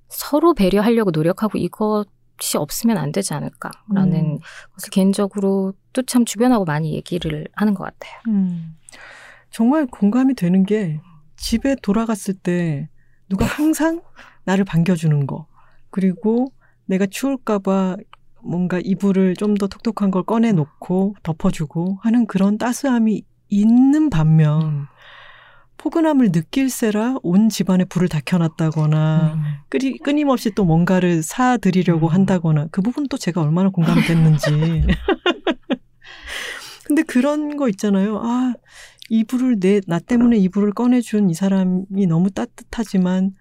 서로 0.09 0.55
배려하려고 0.55 1.11
노력하고 1.11 1.59
이것 1.59 2.07
이 2.43 2.57
없으면 2.57 2.97
안 2.99 3.13
되지 3.13 3.35
않을까라는 3.35 4.15
음. 4.15 4.39
것을 4.75 4.91
개인적으로 4.91 5.75
또 5.93 6.03
참 6.03 6.25
주변하고 6.25 6.65
많이 6.65 6.95
얘기를 6.95 7.47
하는 7.55 7.75
것 7.75 7.85
같아요. 7.85 8.13
음. 8.29 8.77
정말 9.51 9.87
공감이 9.87 10.35
되는 10.35 10.65
게 10.65 11.01
집에 11.37 11.75
돌아갔을 11.83 12.35
때 12.35 12.89
누가 13.29 13.45
항상 13.47 14.01
나를 14.45 14.65
반겨주는 14.65 15.27
거 15.27 15.47
그리고 15.91 16.53
내가 16.87 17.07
추울까봐 17.07 17.97
뭔가 18.43 18.81
이불을 18.83 19.37
좀 19.37 19.55
더 19.57 19.67
톡톡한 19.67 20.11
걸 20.11 20.23
꺼내놓고 20.23 21.17
덮어주고 21.23 21.99
하는 22.03 22.27
그런 22.27 22.57
따스함이 22.59 23.23
있는 23.49 24.09
반면 24.11 24.87
포근함을 25.81 26.29
느낄세라 26.31 27.17
온 27.23 27.49
집안에 27.49 27.87
불을 27.87 28.09
다 28.09 28.21
켜놨다거나 28.23 29.33
음. 29.35 29.43
끄리, 29.71 29.97
끊임없이 29.97 30.51
또 30.55 30.67
뭔가를 30.67 31.23
사드리려고 31.23 32.09
음. 32.09 32.13
한다거나 32.13 32.67
그 32.71 32.83
부분 32.83 33.09
또 33.09 33.17
제가 33.17 33.41
얼마나 33.41 33.71
공감이 33.71 34.03
됐는지. 34.03 34.51
근데 36.85 37.03
그런 37.03 37.57
거 37.57 37.71
있잖아요. 37.71 38.21
아, 38.23 38.53
이불을 39.09 39.59
내, 39.59 39.81
나 39.87 39.99
때문에 39.99 40.37
이불을 40.37 40.75
꺼내준 40.75 41.31
이 41.31 41.35
사람이 41.35 42.07
너무 42.07 42.31
따뜻하지만 42.31 43.33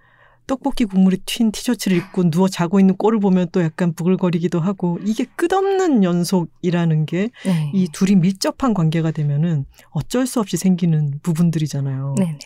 떡볶이 0.50 0.86
국물이 0.86 1.18
튄 1.18 1.52
티셔츠를 1.54 1.96
입고 1.98 2.32
누워 2.32 2.48
자고 2.48 2.80
있는 2.80 2.98
꼴을 2.98 3.20
보면 3.20 3.50
또 3.52 3.62
약간 3.62 3.94
부글거리기도 3.94 4.60
하고 4.60 4.98
이게 5.06 5.26
끝없는 5.36 6.04
연속이라는 6.04 7.06
게이 7.06 7.30
네. 7.46 7.86
둘이 7.94 8.16
밀접한 8.16 8.74
관계가 8.74 9.12
되면은 9.12 9.66
어쩔 9.92 10.26
수 10.26 10.40
없이 10.40 10.58
생기는 10.58 11.20
부분들이잖아요. 11.22 12.16
네네. 12.18 12.40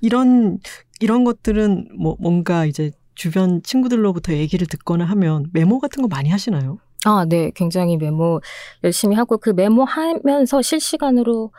이런 0.00 0.58
이런 0.98 1.22
것들은 1.22 1.90
뭐 1.96 2.16
뭔가 2.18 2.66
이제 2.66 2.90
주변 3.14 3.62
친구들로부터 3.62 4.32
얘기를 4.32 4.66
듣거나 4.66 5.04
하면 5.04 5.48
메모 5.52 5.78
같은 5.78 6.02
거 6.02 6.08
많이 6.08 6.28
하시나요? 6.28 6.78
아, 7.04 7.24
네. 7.28 7.52
굉장히 7.54 7.96
메모 7.96 8.40
열심히 8.82 9.14
하고 9.14 9.38
그 9.38 9.50
메모 9.50 9.84
하면서 9.84 10.60
실시간으로 10.60 11.52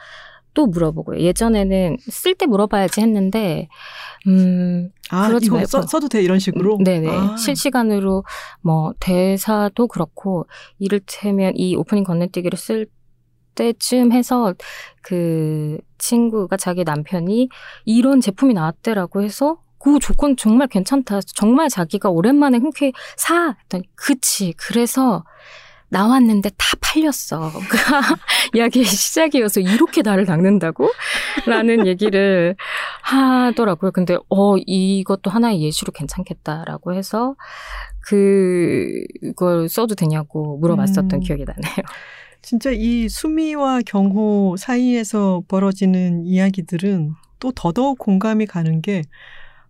또 0.54 0.68
물어보고요. 0.68 1.20
예전에는 1.20 1.98
쓸 2.00 2.36
때 2.36 2.46
물어봐야지 2.46 3.02
했는데, 3.02 3.68
음, 4.28 4.90
아, 5.10 5.28
그러지 5.28 5.48
이거 5.48 5.56
말고. 5.56 5.68
써, 5.68 5.82
써도 5.84 6.08
돼 6.08 6.22
이런 6.22 6.40
식으로. 6.40 6.78
네네. 6.84 7.10
아, 7.10 7.38
실시간으로 7.38 8.24
뭐 8.62 8.94
대사도 9.00 9.88
그렇고, 9.88 10.46
이를테면 10.80 11.54
이 11.56 11.76
오프닝 11.76 12.04
건너뛰기를 12.04 12.58
쓸 12.58 12.88
때쯤 13.56 14.12
해서 14.12 14.54
그 15.02 15.78
친구가 15.98 16.58
자기 16.58 16.84
남편이 16.84 17.50
이런 17.86 18.20
제품이 18.20 18.54
나왔대라고 18.54 19.22
해서 19.22 19.60
그 19.78 20.00
조건 20.00 20.38
정말 20.38 20.68
괜찮다. 20.68 21.20
정말 21.36 21.70
자기가 21.70 22.10
오랜만에 22.10 22.58
흔쾌히 22.58 22.94
사. 23.18 23.56
했더니 23.64 23.84
그치. 23.96 24.54
그래서 24.58 25.24
나왔는데 25.94 26.50
다 26.58 26.66
팔렸어. 26.82 27.52
그 27.70 28.58
이야기의 28.58 28.86
시작이어서 28.86 29.60
이렇게 29.60 30.02
나를 30.02 30.26
낚는다고? 30.26 30.90
라는 31.46 31.86
얘기를 31.86 32.56
하더라고요. 33.04 33.92
근데, 33.92 34.18
어, 34.30 34.58
이것도 34.58 35.30
하나의 35.30 35.62
예시로 35.62 35.92
괜찮겠다라고 35.92 36.94
해서, 36.96 37.36
그걸 38.02 39.70
써도 39.70 39.94
되냐고 39.94 40.58
물어봤었던 40.58 41.14
음. 41.14 41.20
기억이 41.20 41.46
나네요. 41.46 41.86
진짜 42.42 42.72
이 42.72 43.08
수미와 43.08 43.82
경호 43.86 44.56
사이에서 44.58 45.44
벌어지는 45.48 46.26
이야기들은 46.26 47.14
또 47.40 47.52
더더욱 47.52 48.00
공감이 48.00 48.46
가는 48.46 48.82
게 48.82 49.04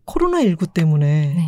코로나19 0.07 0.73
때문에 0.73 1.33
네. 1.35 1.45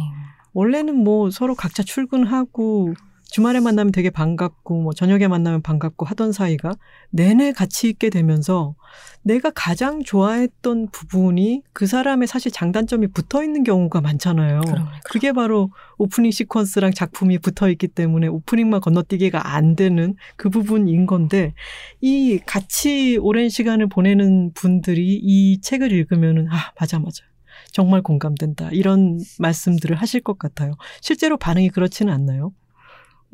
원래는 0.54 0.96
뭐 0.96 1.32
서로 1.32 1.56
각자 1.56 1.82
출근하고 1.82 2.94
주말에 3.30 3.60
만나면 3.60 3.92
되게 3.92 4.10
반갑고 4.10 4.82
뭐 4.82 4.94
저녁에 4.94 5.28
만나면 5.28 5.62
반갑고 5.62 6.06
하던 6.06 6.32
사이가 6.32 6.74
내내 7.10 7.52
같이 7.52 7.90
있게 7.90 8.10
되면서 8.10 8.76
내가 9.24 9.50
가장 9.50 10.04
좋아했던 10.04 10.90
부분이 10.92 11.64
그 11.74 11.88
사람의 11.88 12.28
사실 12.28 12.52
장단점이 12.52 13.08
붙어 13.08 13.44
있는 13.44 13.64
경우가 13.64 14.02
많잖아요. 14.02 14.62
그럼요. 14.62 14.90
그게 15.04 15.32
바로 15.32 15.72
오프닝 15.98 16.30
시퀀스랑 16.30 16.96
작품이 16.96 17.40
붙어 17.40 17.70
있기 17.70 17.88
때문에 17.88 18.28
오프닝만 18.28 18.82
건너뛰기가 18.82 19.54
안 19.54 19.76
되는 19.76 20.16
그 20.38 20.50
부분인 20.50 21.06
건데 21.06 21.54
이 22.02 22.40
같이 22.46 23.18
오랜 23.20 23.50
시간을 23.50 23.88
보내는 23.88 24.52
분들이 24.54 25.20
이 25.22 25.60
책을 25.60 25.92
읽으면은 25.92 26.48
아 26.52 26.72
맞아 26.80 27.00
맞아 27.00 27.24
정말 27.72 28.02
공감된다 28.02 28.70
이런 28.72 29.20
말씀들을 29.40 29.96
하실 29.96 30.22
것 30.22 30.38
같아요. 30.38 30.74
실제로 31.02 31.36
반응이 31.38 31.70
그렇지는 31.70 32.14
않나요? 32.14 32.54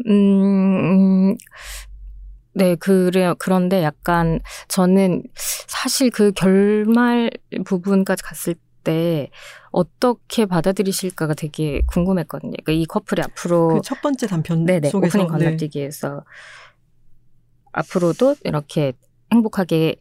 음, 0.08 1.36
네, 2.54 2.76
그래요. 2.76 3.36
그런데 3.40 3.84
약간 3.84 4.40
저는 4.68 5.24
사실 5.36 6.10
그 6.10 6.32
결말 6.34 7.32
부분까지 7.66 8.24
갔을 8.24 8.56
때 8.84 9.30
어떻게 9.72 10.46
받아들이실까가 10.46 11.34
되게 11.34 11.82
궁금했거든요. 11.88 12.54
그러니까 12.64 12.72
이 12.74 12.86
커플이 12.86 13.22
앞으로 13.22 13.76
그 13.76 13.82
첫 13.84 14.02
번째 14.02 14.28
단편 14.28 14.66
네네 14.66 14.90
속에서 14.90 15.20
오프닝 15.20 15.38
네. 15.38 15.46
건너뛰기에서 15.46 16.24
앞으로도 17.72 18.36
이렇게 18.44 18.94
행복하게 19.32 19.96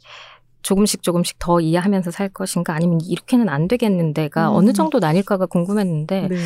조금씩 0.62 1.02
조금씩 1.02 1.38
더 1.38 1.60
이해하면서 1.60 2.10
살 2.10 2.28
것인가 2.28 2.74
아니면 2.74 3.00
이렇게는 3.02 3.48
안 3.48 3.68
되겠는데가 3.68 4.50
음. 4.50 4.56
어느 4.56 4.72
정도 4.72 4.98
나뉠까가 4.98 5.46
궁금했는데 5.46 6.28
네. 6.28 6.36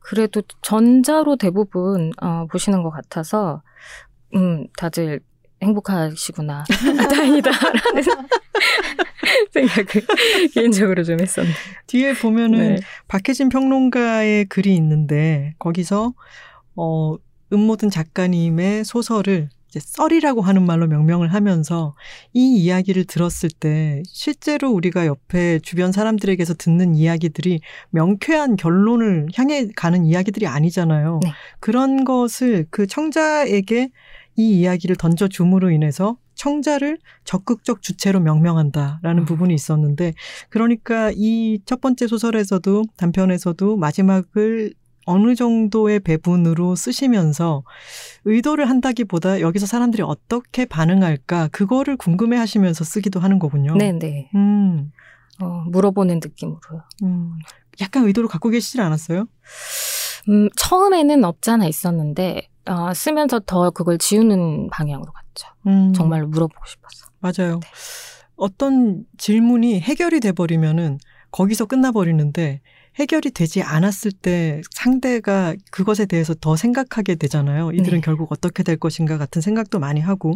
그래도 0.00 0.42
전자로 0.62 1.36
대부분 1.36 2.12
어, 2.20 2.46
보시는 2.50 2.82
것 2.82 2.90
같아서 2.90 3.62
음 4.34 4.66
다들 4.76 5.20
행복하시구나 5.62 6.64
다행이다라는 7.10 7.80
생각을 9.52 9.86
개인적으로 10.52 11.04
좀 11.04 11.20
했었는데 11.20 11.56
뒤에 11.86 12.14
보면은 12.14 12.74
네. 12.74 12.80
박혜진 13.08 13.48
평론가의 13.48 14.46
글이 14.46 14.74
있는데 14.74 15.54
거기서 15.58 16.14
어 16.76 17.16
음모든 17.52 17.90
작가님의 17.90 18.84
소설을 18.84 19.50
이제 19.72 19.80
썰이라고 19.82 20.42
하는 20.42 20.66
말로 20.66 20.86
명명을 20.86 21.32
하면서 21.32 21.94
이 22.34 22.56
이야기를 22.58 23.06
들었을 23.06 23.48
때 23.48 24.02
실제로 24.06 24.70
우리가 24.70 25.06
옆에 25.06 25.60
주변 25.60 25.92
사람들에게서 25.92 26.54
듣는 26.54 26.94
이야기들이 26.94 27.60
명쾌한 27.88 28.56
결론을 28.56 29.28
향해 29.34 29.68
가는 29.74 30.04
이야기들이 30.04 30.46
아니잖아요. 30.46 31.20
네. 31.22 31.30
그런 31.58 32.04
것을 32.04 32.66
그 32.68 32.86
청자에게 32.86 33.88
이 34.36 34.60
이야기를 34.60 34.96
던져줌으로 34.96 35.70
인해서 35.70 36.18
청자를 36.34 36.98
적극적 37.24 37.82
주체로 37.82 38.20
명명한다라는 38.20 39.22
음. 39.22 39.24
부분이 39.24 39.54
있었는데 39.54 40.12
그러니까 40.50 41.10
이 41.14 41.58
첫 41.64 41.80
번째 41.80 42.06
소설에서도 42.06 42.84
단편에서도 42.96 43.76
마지막을 43.76 44.74
어느 45.06 45.34
정도의 45.34 46.00
배분으로 46.00 46.74
쓰시면서 46.76 47.62
의도를 48.24 48.68
한다기보다 48.70 49.40
여기서 49.40 49.66
사람들이 49.66 50.02
어떻게 50.02 50.64
반응할까 50.64 51.48
그거를 51.52 51.96
궁금해 51.96 52.36
하시면서 52.36 52.84
쓰기도 52.84 53.20
하는 53.20 53.38
거군요. 53.38 53.74
네 53.76 53.92
네 53.92 54.30
음, 54.34 54.92
어, 55.40 55.64
물어보는 55.68 56.20
느낌으로요. 56.22 56.82
음. 57.04 57.32
약간 57.80 58.04
의도를 58.04 58.28
갖고 58.28 58.48
계시질 58.50 58.80
않았어요? 58.80 59.26
음, 60.28 60.48
처음에는 60.56 61.24
없잖아 61.24 61.66
있었는데 61.66 62.48
어, 62.66 62.94
쓰면서 62.94 63.40
더 63.40 63.70
그걸 63.70 63.98
지우는 63.98 64.68
방향으로 64.70 65.10
갔죠. 65.12 65.48
음, 65.66 65.92
정말로 65.94 66.28
물어보고 66.28 66.64
싶었어. 66.66 67.06
맞아요. 67.18 67.58
네. 67.60 67.68
어떤 68.36 69.04
질문이 69.18 69.80
해결이 69.80 70.20
돼 70.20 70.32
버리면은 70.32 70.98
거기서 71.30 71.64
끝나 71.66 71.90
버리는데 71.92 72.60
해결이 72.96 73.30
되지 73.30 73.62
않았을 73.62 74.12
때 74.12 74.60
상대가 74.70 75.54
그것에 75.70 76.06
대해서 76.06 76.34
더 76.34 76.56
생각하게 76.56 77.14
되잖아요. 77.14 77.72
이들은 77.72 77.98
네. 77.98 78.00
결국 78.04 78.32
어떻게 78.32 78.62
될 78.62 78.76
것인가 78.76 79.18
같은 79.18 79.40
생각도 79.40 79.78
많이 79.78 80.00
하고 80.00 80.34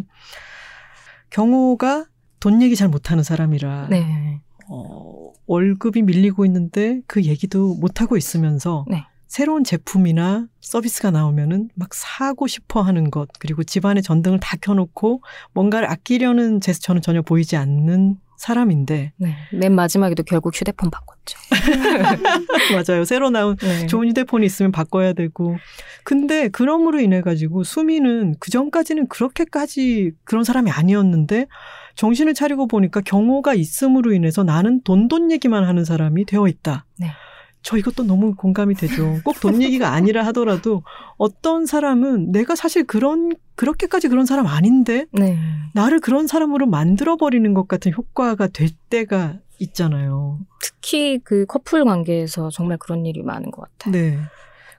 경호가 1.29 2.05
돈 2.39 2.61
얘기 2.61 2.75
잘 2.75 2.87
못하는 2.87 3.23
사람이라 3.23 3.87
네. 3.89 4.41
어, 4.69 5.31
월급이 5.45 6.01
밀리고 6.01 6.45
있는데 6.45 7.01
그 7.07 7.23
얘기도 7.23 7.75
못하고 7.75 8.17
있으면서 8.17 8.85
네. 8.89 9.05
새로운 9.27 9.63
제품이나 9.63 10.47
서비스가 10.61 11.11
나오면은 11.11 11.69
막 11.75 11.93
사고 11.93 12.47
싶어 12.47 12.81
하는 12.81 13.11
것, 13.11 13.27
그리고 13.39 13.63
집안의 13.63 14.01
전등을 14.01 14.39
다 14.39 14.57
켜놓고 14.59 15.21
뭔가를 15.53 15.89
아끼려는 15.89 16.61
제스처는 16.61 17.01
전혀 17.01 17.21
보이지 17.21 17.57
않는 17.57 18.17
사람인데, 18.37 19.13
네. 19.17 19.35
맨 19.51 19.75
마지막에도 19.75 20.23
결국 20.23 20.55
휴대폰 20.55 20.89
바꿨죠. 20.89 21.37
맞아요. 22.73 23.03
새로 23.03 23.29
나온 23.29 23.57
네. 23.57 23.87
좋은 23.87 24.07
휴대폰이 24.07 24.45
있으면 24.45 24.71
바꿔야 24.71 25.13
되고. 25.13 25.57
근데 26.03 26.47
그럼으로 26.47 26.99
인해 26.99 27.21
가지고 27.21 27.63
수미는 27.63 28.35
그 28.39 28.49
전까지는 28.49 29.07
그렇게까지 29.07 30.11
그런 30.23 30.43
사람이 30.43 30.71
아니었는데 30.71 31.47
정신을 31.95 32.33
차리고 32.33 32.67
보니까 32.67 33.01
경호가 33.01 33.53
있음으로 33.55 34.13
인해서 34.13 34.43
나는 34.43 34.81
돈돈 34.83 35.31
얘기만 35.31 35.65
하는 35.65 35.83
사람이 35.83 36.25
되어 36.25 36.47
있다. 36.47 36.85
네. 36.99 37.11
저 37.67 37.77
이것도 37.77 38.03
너무 38.03 38.33
공감이 38.33 38.75
되죠. 38.75 39.19
꼭 39.25 39.41
돈 39.41 39.61
얘기가 39.61 39.89
아니라 39.91 40.25
하더라도 40.27 40.83
어떤 41.17 41.65
사람은 41.65 42.31
내가 42.31 42.55
사실 42.55 42.85
그런 42.85 43.33
그렇게까지 43.55 44.07
그런 44.07 44.25
사람 44.25 44.47
아닌데 44.47 45.05
네. 45.11 45.37
나를 45.73 45.99
그런 45.99 46.27
사람으로 46.27 46.65
만들어 46.67 47.17
버리는 47.17 47.53
것 47.53 47.67
같은 47.67 47.91
효과가 47.91 48.47
될 48.47 48.69
때가 48.89 49.39
있잖아요. 49.59 50.39
특히 50.61 51.19
그 51.25 51.45
커플 51.45 51.83
관계에서 51.83 52.49
정말 52.51 52.77
그런 52.77 53.05
일이 53.05 53.21
많은 53.21 53.51
것 53.51 53.63
같아요. 53.63 53.91
네. 53.91 54.17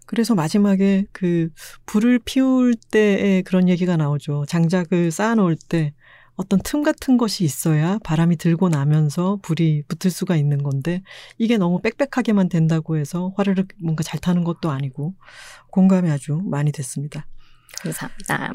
그래서 0.07 0.35
마지막에 0.35 1.05
그 1.13 1.51
불을 1.85 2.21
피울 2.25 2.75
때에 2.91 3.43
그런 3.43 3.69
얘기가 3.69 3.99
나오죠. 3.99 4.47
장작을 4.49 5.11
쌓아놓을 5.11 5.57
때 5.69 5.93
어떤 6.39 6.61
틈 6.65 6.83
같은 6.83 7.19
것이 7.19 7.45
있어야 7.45 7.99
바람이 8.05 8.37
들고 8.37 8.71
나면서 8.71 9.39
불이 9.43 9.83
붙을 9.89 10.11
수가 10.11 10.37
있는 10.37 10.63
건데 10.63 11.03
이게 11.37 11.59
너무 11.59 11.81
빽빽하게만 11.83 12.49
된다고 12.49 12.97
해서 12.97 13.33
화르륵 13.37 13.69
뭔가 13.83 14.03
잘 14.03 14.19
타는 14.19 14.45
것도 14.45 14.71
아니고 14.71 15.15
공감이 15.71 16.11
아주 16.11 16.41
많이 16.45 16.73
됐습니다. 16.73 17.27
감사합니다. 17.83 18.53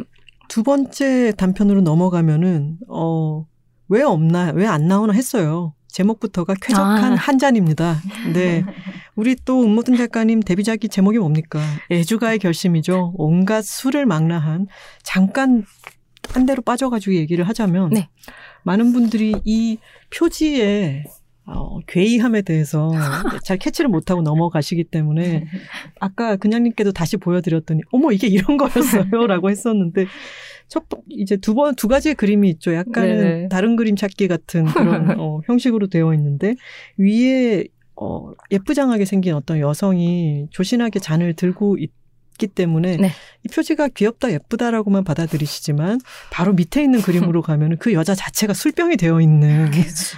두 0.48 0.64
번째 0.64 1.34
단편으로 1.38 1.82
넘어가면은 1.82 2.80
어 2.90 3.46
왜 3.90 4.02
없나 4.02 4.52
왜 4.56 4.66
안 4.66 4.88
나오나 4.88 5.14
했어요. 5.14 5.74
제목부터가 5.88 6.56
쾌적한 6.60 7.14
아. 7.14 7.16
한 7.16 7.38
잔입니다. 7.38 8.02
네. 8.34 8.66
우리 9.16 9.36
또 9.36 9.62
음모든 9.62 9.96
작가님 9.96 10.40
데뷔작이 10.40 10.90
제목이 10.90 11.20
뭡니까? 11.20 11.60
애주가의 11.92 12.40
결심이죠. 12.40 13.14
온갖 13.16 13.64
술을 13.64 14.08
망라한 14.08 14.66
잠깐 15.04 15.64
한 16.34 16.46
대로 16.46 16.62
빠져가지고 16.62 17.16
얘기를 17.16 17.48
하자면 17.48 17.90
네. 17.92 18.10
많은 18.64 18.94
분들이 18.94 19.36
이 19.46 19.78
표지의 20.16 21.04
어, 21.46 21.80
괴이함에 21.88 22.42
대해서 22.42 22.92
잘 23.44 23.58
캐치를 23.58 23.90
못하고 23.90 24.22
넘어가시기 24.22 24.86
때문에 24.86 25.46
아까 26.00 26.38
그냥님께도 26.38 26.94
다시 26.94 27.18
보여드렸더니 27.18 27.82
어머 27.92 28.12
이게 28.12 28.28
이런 28.28 28.56
거였어요라고 28.58 29.50
했었는데 29.52 30.06
첫 30.70 30.88
번- 30.88 31.02
이제 31.10 31.36
두 31.36 31.54
번 31.54 31.76
두 31.76 31.88
가지의 31.90 32.16
그림이 32.16 32.50
있죠. 32.52 32.74
약간은 32.74 33.18
네네. 33.18 33.48
다른 33.50 33.76
그림 33.76 33.96
찾기 33.98 34.28
같은 34.30 34.64
그런 34.66 35.20
어, 35.20 35.42
형식으로 35.46 35.88
되어 35.88 36.14
있는데 36.14 36.56
위에 36.98 37.66
어, 37.96 38.32
예쁘장하게 38.50 39.04
생긴 39.06 39.34
어떤 39.36 39.60
여성이 39.60 40.48
조신하게 40.50 41.00
잔을 41.00 41.34
들고 41.36 41.78
있 41.78 41.92
기 42.38 42.48
때문에 42.48 42.98
네. 42.98 43.12
이 43.44 43.48
표지가 43.48 43.90
귀엽다 43.90 44.32
예쁘다라고만 44.32 45.04
받아들이시지만 45.04 46.00
바로 46.32 46.54
밑에 46.54 46.84
있는 46.84 47.02
그림으로 47.02 47.42
가면은 47.44 47.78
그 47.78 47.94
여자 47.94 48.16
자체가 48.16 48.54
술병이 48.54 48.98
되어 48.98 49.22
있는 49.22 49.72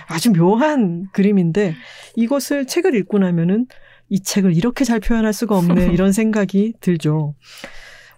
아주 0.08 0.32
묘한 0.32 1.08
그림인데 1.12 1.76
이것을 2.16 2.68
책을 2.68 2.96
읽고 2.96 3.20
나면은 3.20 3.68
이 4.10 4.20
책을 4.22 4.56
이렇게 4.56 4.86
잘 4.86 5.00
표현할 5.00 5.34
수가 5.34 5.58
없네 5.58 5.88
이런 5.94 6.12
생각이 6.12 6.74
들죠. 6.80 7.36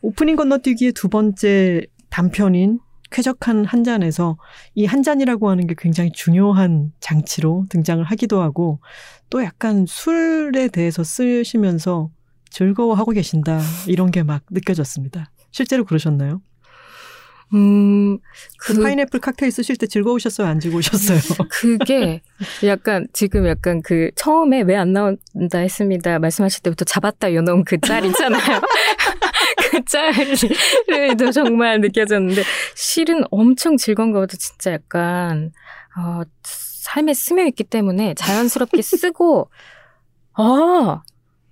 오프닝 0.01 0.35
건너뛰기의 0.35 0.91
두 0.93 1.09
번째 1.09 1.81
단편인 2.09 2.79
쾌적한 3.09 3.63
한 3.65 3.83
잔에서 3.83 4.37
이 4.75 4.85
한 4.85 5.01
잔이라고 5.01 5.49
하는 5.49 5.65
게 5.65 5.75
굉장히 5.77 6.11
중요한 6.11 6.91
장치로 6.99 7.65
등장을 7.69 8.03
하기도 8.03 8.41
하고 8.41 8.79
또 9.29 9.43
약간 9.43 9.85
술에 9.87 10.67
대해서 10.67 11.03
쓰시면서 11.03 12.09
즐거워하고 12.57 13.11
계신다 13.11 13.59
이런 13.87 14.09
게 14.11 14.23
막 14.23 14.41
느껴졌습니다. 14.49 15.31
실제로 15.51 15.85
그러셨나요? 15.85 16.41
음, 17.53 18.17
그, 18.59 18.73
그, 18.73 18.83
파인애플 18.83 19.21
칵테일 19.21 19.51
쓰실 19.53 19.77
때 19.77 19.87
즐거우셨어요? 19.87 20.47
안 20.47 20.59
즐거우셨어요? 20.59 21.19
그게 21.49 22.21
약간 22.65 23.07
지금 23.13 23.47
약간 23.47 23.81
그 23.81 24.09
처음에 24.15 24.61
왜 24.63 24.75
안 24.75 24.91
나온다 24.91 25.59
했습니다 25.59 26.19
말씀하실 26.19 26.63
때부터 26.63 26.83
잡았다 26.83 27.33
요놈 27.33 27.63
그 27.63 27.79
짤 27.79 28.03
있잖아요. 28.05 28.41
그 29.71 29.85
짤도 29.85 31.31
정말 31.31 31.79
느껴졌는데 31.79 32.43
실은 32.75 33.23
엄청 33.31 33.77
즐거운 33.77 34.11
것보다 34.11 34.35
진짜 34.37 34.73
약간 34.73 35.51
어, 35.97 36.23
삶에 36.43 37.13
스며 37.13 37.45
있기 37.47 37.63
때문에 37.63 38.13
자연스럽게 38.15 38.81
쓰고 38.81 39.49
아 40.33 41.01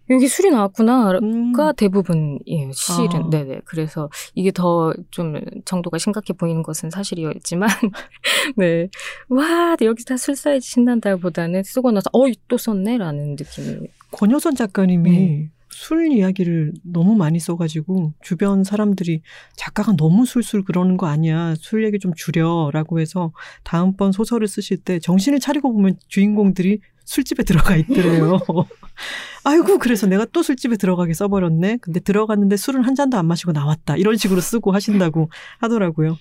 여기 0.10 0.28
술이 0.28 0.52
나왔구나. 0.52 1.20
음. 1.24 1.52
가 1.54 1.72
대부분이에요, 1.72 2.72
실은. 2.74 3.24
아. 3.26 3.30
네네. 3.30 3.62
그래서 3.66 4.10
이게 4.36 4.52
더 4.52 4.94
좀 5.12 5.40
정도가 5.66 5.98
심각해 5.98 6.34
보이는 6.34 6.62
것은 6.64 6.90
사실이었지만, 6.92 7.68
네. 8.58 8.88
와, 9.30 9.76
여기 9.82 10.04
다 10.06 10.16
술 10.18 10.36
사이즈 10.36 10.68
신난다 10.68 11.16
보다는 11.18 11.64
쓰고 11.64 11.92
나서, 11.92 12.10
어이, 12.14 12.36
또 12.48 12.58
썼네? 12.58 12.98
라는 12.98 13.36
느낌이. 13.38 13.88
권효선 14.12 14.56
작가님이 14.56 15.10
네. 15.12 15.50
술 15.70 16.10
이야기를 16.12 16.74
너무 16.84 17.16
많이 17.16 17.38
써가지고 17.40 18.14
주변 18.22 18.64
사람들이 18.64 19.22
작가가 19.58 19.94
너무 19.98 20.26
술술 20.26 20.64
그러는 20.64 20.96
거 20.96 21.08
아니야. 21.08 21.56
술 21.58 21.84
얘기 21.84 22.00
좀 22.00 22.14
줄여라고 22.16 23.00
해서 23.02 23.34
다음번 23.64 24.14
소설을 24.14 24.48
쓰실 24.48 24.78
때 24.78 25.00
정신을 25.00 25.40
차리고 25.42 25.74
보면 25.74 25.98
주인공들이 26.08 26.80
술집에 27.06 27.44
들어가 27.44 27.76
있더래요. 27.76 28.40
아이고 29.44 29.78
그래서 29.78 30.08
내가 30.08 30.26
또 30.26 30.42
술집에 30.44 30.76
들어가게 30.76 31.14
써버렸네. 31.14 31.78
근데 31.78 32.00
들어갔는데 32.00 32.58
술은 32.58 32.84
한 32.84 32.96
잔도 32.96 33.18
안 33.18 33.28
마시고 33.28 33.52
나왔다. 33.52 33.96
이런 33.96 34.18
식으로 34.18 34.42
쓰고 34.42 34.72
하신다고 34.72 35.30
하더라고요. 35.60 36.18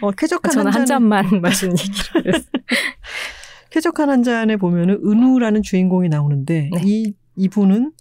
어, 0.00 0.10
쾌적한 0.10 0.52
저는 0.52 0.72
한, 0.72 0.84
잔만 0.86 1.24
마신 1.40 1.72
얘기를. 1.78 2.44
쾌적한 3.70 4.10
한 4.10 4.22
잔에 4.22 4.56
보면은 4.56 5.00
은우라는 5.04 5.62
주인공이 5.62 6.08
나오는데 6.08 6.70
네. 6.72 6.82
이 6.84 7.14
이분은 7.36 7.92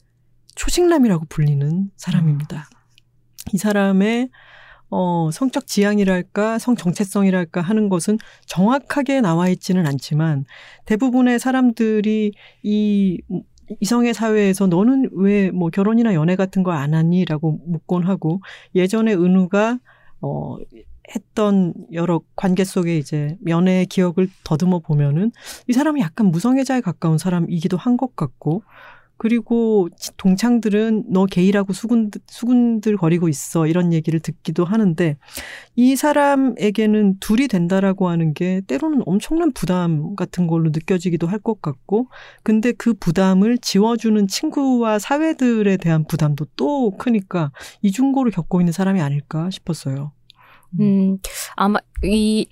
초식남이라고 0.56 1.26
불리는 1.30 1.92
사람입니다. 1.96 2.68
이 3.54 3.58
사람의 3.58 4.30
어, 4.90 5.30
성적 5.32 5.68
지향이랄까, 5.68 6.60
성 6.60 6.76
정체성이랄까 6.76 7.62
하는 7.62 7.90
것은 7.90 8.18
정확하게 8.46 9.22
나와 9.22 9.50
있지는 9.50 9.86
않지만 9.88 10.46
대부분의 10.86 11.40
사람들이 11.40 12.32
이 12.64 13.22
이성의 13.82 14.14
사회에서 14.14 14.68
너는 14.68 15.10
왜 15.14 15.52
뭐 15.52 15.70
결혼이나 15.70 16.14
연애 16.14 16.36
같은 16.38 16.64
걸안 16.64 16.94
하니?라고 16.94 17.60
묻곤 17.68 18.06
하고 18.08 18.42
예전에 18.76 19.14
은우가 19.14 19.80
어 20.22 20.56
했던 21.16 21.74
여러 21.94 22.22
관계 22.36 22.64
속에 22.66 22.98
이제 22.98 23.38
연애의 23.48 23.86
기억을 23.88 24.28
더듬어 24.44 24.80
보면은 24.80 25.32
이 25.68 25.74
사람이 25.74 26.02
약간 26.02 26.28
무성애자에 26.32 26.82
가까운 26.82 27.18
사람이기도 27.18 27.78
한 27.78 27.98
것 27.98 28.16
같고 28.16 28.64
그리고 29.18 29.90
동창들은 30.18 31.06
너 31.10 31.26
게이라고 31.26 31.74
수군, 31.74 32.12
수군들 32.28 32.98
거리고 32.98 33.30
있어. 33.30 33.68
이런 33.68 33.94
얘기를 33.94 34.20
듣기도 34.20 34.64
하는데 34.66 35.18
이 35.76 35.96
사람에게는 35.96 37.18
둘이 37.20 37.48
된다라고 37.48 38.10
하는 38.10 38.34
게 38.34 38.62
때로는 38.68 39.04
엄청난 39.06 39.52
부담 39.54 40.16
같은 40.16 40.48
걸로 40.48 40.70
느껴지기도 40.70 41.28
할 41.28 41.38
것 41.40 41.62
같고 41.62 42.10
근데 42.44 42.72
그 42.74 42.94
부담을 42.96 43.58
지워주는 43.60 44.28
친구와 44.28 44.98
사회들에 45.00 45.78
대한 45.78 46.04
부담도 46.06 46.46
또 46.56 46.92
크니까 46.98 47.52
이중고를 47.84 48.32
겪고 48.32 48.60
있는 48.60 48.74
사람이 48.74 49.00
아닐까 49.02 49.50
싶었어요. 49.52 50.12
음, 50.80 51.18
아마 51.56 51.80
이딱 52.04 52.50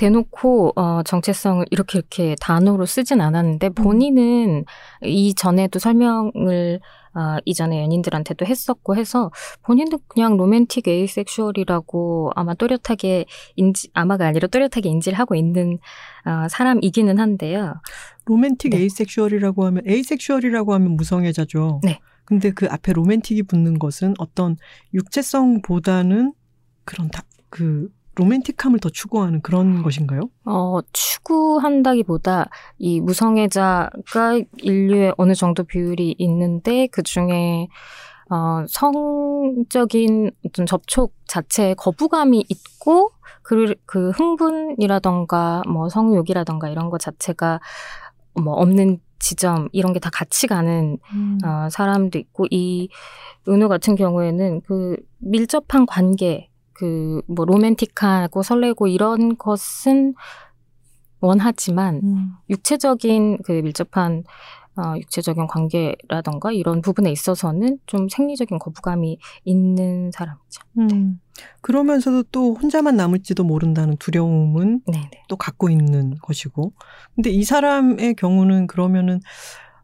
대놓고 0.00 0.72
어 0.76 1.02
정체성을 1.02 1.66
이렇게 1.70 1.98
이렇게 1.98 2.34
단어로 2.40 2.86
쓰진 2.86 3.20
않았는데 3.20 3.68
본인은 3.70 4.64
이전에도 5.02 5.78
설명을 5.78 6.80
아, 7.12 7.38
이전에 7.44 7.82
연인들한테도 7.82 8.46
했었고 8.46 8.96
해서 8.96 9.30
본인도 9.62 9.98
그냥 10.06 10.36
romantic 10.36 10.86
asexual이라고 10.88 12.30
아마 12.34 12.54
또렷하게 12.54 13.26
인지 13.56 13.90
아마가 13.92 14.26
아니라 14.26 14.46
또렷하게 14.46 14.88
인지를 14.88 15.18
하고 15.18 15.34
있는 15.34 15.78
아, 16.24 16.48
사람이기는 16.48 17.18
한데요. 17.18 17.74
로맨틱 18.24 18.70
네. 18.70 18.78
asexual이라고 18.78 19.66
하면 19.66 19.82
asexual이라고 19.86 20.72
하면 20.74 20.92
무성애자죠. 20.92 21.80
네. 21.82 21.98
근데 22.24 22.52
그 22.52 22.68
앞에 22.70 22.92
romantic이 22.92 23.42
붙는 23.42 23.78
것은 23.80 24.14
어떤 24.18 24.56
육체성보다는 24.94 26.32
그런 26.84 27.10
다, 27.10 27.24
그 27.50 27.88
로맨틱함을 28.14 28.80
더 28.80 28.88
추구하는 28.88 29.40
그런 29.40 29.82
것인가요? 29.82 30.30
어, 30.44 30.80
추구한다기보다 30.92 32.48
이 32.78 33.00
무성애자가 33.00 34.40
인류의 34.58 35.14
어느 35.16 35.34
정도 35.34 35.64
비율이 35.64 36.16
있는데 36.18 36.86
그 36.88 37.02
중에 37.02 37.68
어, 38.30 38.64
성적인 38.68 40.30
어떤 40.46 40.66
접촉 40.66 41.14
자체에 41.26 41.74
거부감이 41.74 42.44
있고 42.48 43.10
그, 43.42 43.74
그 43.86 44.10
흥분이라던가 44.10 45.62
뭐 45.66 45.88
성욕이라던가 45.88 46.68
이런 46.68 46.90
것 46.90 47.00
자체가 47.00 47.60
뭐 48.34 48.54
없는 48.54 48.98
지점 49.18 49.68
이런 49.72 49.92
게 49.92 49.98
다 50.00 50.10
같이 50.10 50.46
가는 50.46 50.98
어, 51.44 51.68
사람도 51.70 52.18
있고 52.18 52.46
이 52.50 52.88
은우 53.48 53.68
같은 53.68 53.94
경우에는 53.96 54.62
그 54.62 54.96
밀접한 55.18 55.86
관계 55.86 56.49
그 56.80 57.22
뭐 57.26 57.44
로맨틱하고 57.44 58.42
설레고 58.42 58.86
이런 58.86 59.36
것은 59.36 60.14
원하지만 61.20 62.00
음. 62.02 62.32
육체적인 62.48 63.38
그 63.44 63.52
밀접한 63.52 64.24
어, 64.76 64.96
육체적인 64.96 65.46
관계라던가 65.48 66.52
이런 66.52 66.80
부분에 66.80 67.10
있어서는 67.10 67.78
좀 67.86 68.08
생리적인 68.08 68.58
거부감이 68.58 69.18
있는 69.44 70.10
사람이죠. 70.12 70.62
음. 70.78 71.20
그러면서도 71.60 72.22
또 72.30 72.54
혼자만 72.54 72.96
남을지도 72.96 73.44
모른다는 73.44 73.96
두려움은 73.98 74.82
네네. 74.86 75.10
또 75.28 75.36
갖고 75.36 75.68
있는 75.68 76.14
것이고. 76.22 76.72
근데 77.14 77.30
이 77.30 77.42
사람의 77.42 78.14
경우는 78.14 78.68
그러면은 78.68 79.20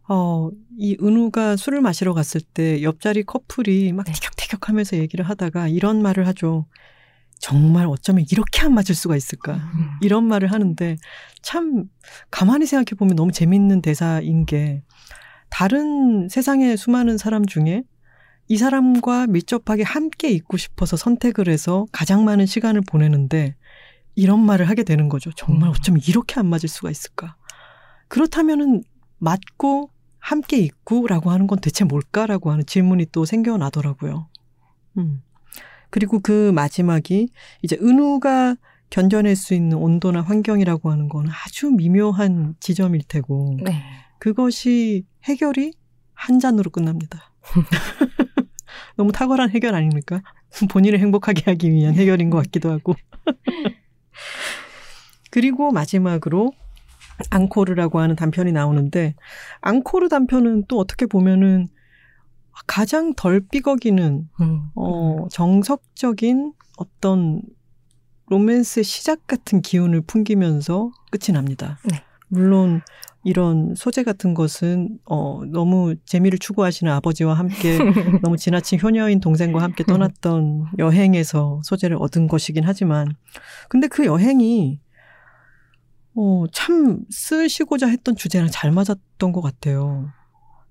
어, 0.09 0.51
이 0.79 0.97
은우가 1.01 1.57
술을 1.57 1.81
마시러 1.81 2.15
갔을 2.15 2.41
때 2.41 2.83
옆자리 2.83 3.25
커플이 3.25 3.93
막 3.93 4.07
네. 4.07 4.13
티격태격 4.13 4.69
하면서 4.69 4.97
얘기를 4.97 5.29
하다가 5.29 5.69
이런 5.69 6.03
말을 6.03 6.27
하죠. 6.29 6.67
정말 7.39 7.87
어쩌면 7.87 8.25
이렇게 8.31 8.63
안 8.63 8.73
맞을 8.75 8.95
수가 8.95 9.17
있을까. 9.17 9.55
음. 9.55 9.91
이런 10.01 10.25
말을 10.25 10.53
하는데 10.53 10.97
참 11.43 11.85
가만히 12.31 12.67
생각해 12.67 12.97
보면 12.97 13.17
너무 13.17 13.33
재밌는 13.33 13.83
대사인 13.83 14.47
게 14.47 14.83
다른 15.51 16.29
세상의 16.29 16.77
수많은 16.77 17.19
사람 17.19 17.45
중에 17.45 17.83
이 18.49 18.57
사람과 18.57 19.27
밀접하게 19.27 19.83
함께 19.83 20.31
있고 20.31 20.57
싶어서 20.57 20.97
선택을 20.97 21.49
해서 21.49 21.87
가장 21.93 22.25
많은 22.25 22.47
시간을 22.47 22.83
보내는데 22.83 23.57
이런 24.15 24.41
말을 24.41 24.69
하게 24.69 24.83
되는 24.83 25.09
거죠. 25.09 25.31
정말 25.37 25.69
음. 25.69 25.75
어쩌면 25.77 26.01
이렇게 26.07 26.41
안 26.41 26.47
맞을 26.47 26.69
수가 26.69 26.91
있을까. 26.91 27.37
그렇다면은 28.09 28.83
맞고 29.19 29.91
함께 30.27 30.59
있고라고 30.59 31.31
하는 31.31 31.47
건 31.47 31.61
대체 31.61 31.85
뭘까라고 31.85 32.51
하는 32.51 32.66
질문이 32.66 33.07
또 33.12 33.24
생겨나더라고요. 33.24 34.29
음. 34.99 35.22
그리고 35.89 36.18
그 36.18 36.51
마지막이 36.51 37.29
이제 37.62 37.79
은우가 37.81 38.57
견뎌낼 38.91 39.37
수 39.37 39.55
있는 39.55 39.79
온도나 39.79 40.22
환경이라고 40.22 40.91
하는 40.91 41.09
건 41.09 41.29
아주 41.29 41.70
미묘한 41.70 42.57
지점일 42.59 43.03
테고 43.07 43.57
네. 43.62 43.81
그것이 44.18 45.05
해결이 45.22 45.74
한 46.12 46.41
잔으로 46.41 46.70
끝납니다. 46.70 47.33
너무 48.97 49.12
탁월한 49.12 49.51
해결 49.51 49.77
아닙니까? 49.77 50.22
본인을 50.70 50.99
행복하게 50.99 51.53
하기 51.53 51.70
위한 51.70 51.95
해결인 51.95 52.31
것 52.31 52.39
같기도 52.39 52.72
하고. 52.72 52.97
그리고 55.31 55.70
마지막으로 55.70 56.51
앙코르라고 57.31 58.01
하는 58.01 58.17
단편이 58.17 58.53
나오는데 58.53 59.14
앙코르 59.61 60.09
단편은 60.09 60.64
또 60.69 60.79
어떻게 60.79 61.07
보면은 61.07 61.69
가장 62.67 63.14
덜 63.14 63.41
삐걱이는 63.41 64.29
음. 64.41 64.62
어, 64.75 65.27
정석적인 65.31 66.53
어떤 66.79 67.43
로맨스의 68.29 68.85
시작 68.85 69.27
같은 69.27 69.61
기운을 69.61 70.03
풍기면서 70.03 70.91
끝이 71.11 71.33
납니다. 71.33 71.79
네. 71.85 72.03
물론 72.29 72.83
이런 73.25 73.75
소재 73.75 74.03
같은 74.05 74.35
것은 74.35 74.99
어, 75.05 75.43
너무 75.47 75.97
재미를 76.05 76.39
추구하시는 76.39 76.93
아버지와 76.93 77.35
함께 77.35 77.77
너무 78.23 78.37
지나친 78.37 78.81
효녀인 78.81 79.21
동생과 79.21 79.61
함께 79.61 79.85
떠났던 79.85 80.67
여행에서 80.79 81.61
소재를 81.64 81.97
얻은 82.01 82.29
것이긴 82.29 82.64
하지만 82.64 83.14
근데 83.69 83.89
그 83.89 84.05
여행이 84.07 84.81
어, 86.17 86.45
참 86.53 87.01
쓰시고자 87.11 87.87
했던 87.89 88.17
주제랑 88.17 88.49
잘 88.51 88.73
맞았던 88.73 89.33
것 89.33 89.41
같아요. 89.41 90.11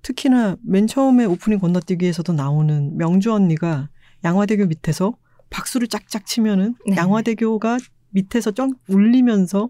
특히나 0.02 0.58
맨 0.64 0.88
처음에 0.88 1.26
오프닝 1.26 1.60
건너뛰기에서도 1.60 2.34
나오는 2.34 2.98
명주 2.98 3.34
언니가 3.34 3.90
양화대교 4.24 4.66
밑에서 4.68 5.14
박수를 5.50 5.88
짝짝 5.88 6.26
치면은 6.26 6.76
네. 6.88 6.96
양화대교가 6.96 7.78
밑에서 8.10 8.52
쩍 8.52 8.72
울리면서 8.88 9.70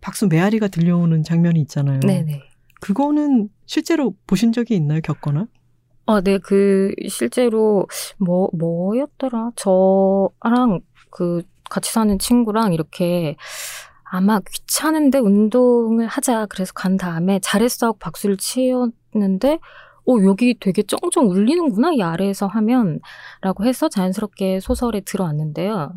박수 0.00 0.26
메아리가 0.26 0.68
들려오는 0.68 1.22
장면이 1.22 1.60
있잖아요. 1.60 2.00
네네. 2.00 2.42
그거는 2.80 3.48
실제로 3.66 4.14
보신 4.26 4.52
적이 4.52 4.74
있나요? 4.74 5.00
겪거나? 5.02 5.46
어, 6.04 6.20
네, 6.20 6.38
그, 6.38 6.92
실제로, 7.08 7.86
뭐, 8.18 8.50
뭐였더라? 8.52 9.52
저랑 9.54 10.80
그, 11.10 11.42
같이 11.70 11.92
사는 11.92 12.18
친구랑 12.18 12.72
이렇게, 12.72 13.36
아마 14.14 14.40
귀찮은데 14.40 15.18
운동을 15.18 16.06
하자. 16.06 16.44
그래서 16.50 16.74
간 16.74 16.98
다음에 16.98 17.40
잘했어 17.42 17.86
하고 17.86 17.98
박수를 17.98 18.36
치었는데, 18.36 19.58
어, 20.06 20.12
여기 20.24 20.54
되게 20.60 20.82
쩡쩡 20.82 21.24
울리는구나, 21.24 21.92
이 21.94 22.02
아래에서 22.02 22.46
하면. 22.46 23.00
라고 23.40 23.64
해서 23.64 23.88
자연스럽게 23.88 24.60
소설에 24.60 25.00
들어왔는데요. 25.00 25.94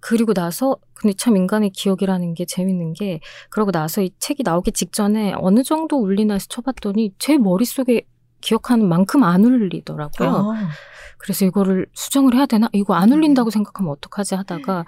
그리고 0.00 0.34
나서, 0.34 0.76
근데 0.92 1.14
참 1.16 1.38
인간의 1.38 1.70
기억이라는 1.70 2.34
게 2.34 2.44
재밌는 2.44 2.92
게, 2.92 3.20
그러고 3.48 3.70
나서 3.70 4.02
이 4.02 4.10
책이 4.18 4.42
나오기 4.42 4.72
직전에 4.72 5.32
어느 5.38 5.62
정도 5.62 5.96
울리나 5.96 6.34
해서 6.34 6.46
쳐봤더니 6.50 7.14
제 7.18 7.38
머릿속에 7.38 8.02
기억하는 8.42 8.86
만큼 8.86 9.22
안 9.22 9.42
울리더라고요. 9.42 10.28
아. 10.28 10.68
그래서 11.16 11.46
이거를 11.46 11.86
수정을 11.94 12.34
해야 12.34 12.44
되나? 12.44 12.68
이거 12.74 12.92
안 12.92 13.10
울린다고 13.10 13.48
생각하면 13.48 13.92
어떡하지 13.92 14.34
하다가 14.34 14.84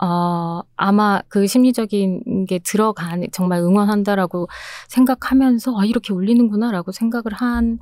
어, 0.00 0.60
아마 0.76 1.20
그 1.28 1.46
심리적인 1.46 2.46
게 2.46 2.58
들어간, 2.60 3.24
정말 3.32 3.60
응원한다라고 3.60 4.48
생각하면서, 4.88 5.78
아, 5.78 5.84
이렇게 5.84 6.12
울리는구나라고 6.12 6.92
생각을 6.92 7.24
한 7.32 7.78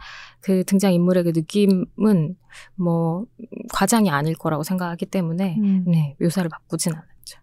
그 0.46 0.62
등장인물의 0.62 1.24
그 1.24 1.32
느낌은 1.34 2.36
뭐, 2.76 3.26
과장이 3.72 4.10
아닐 4.10 4.36
거라고 4.36 4.62
생각하기 4.62 5.06
때문에, 5.06 5.56
음. 5.58 5.84
네, 5.88 6.14
묘사를 6.20 6.48
바꾸진 6.48 6.92
않았죠. 6.92 7.40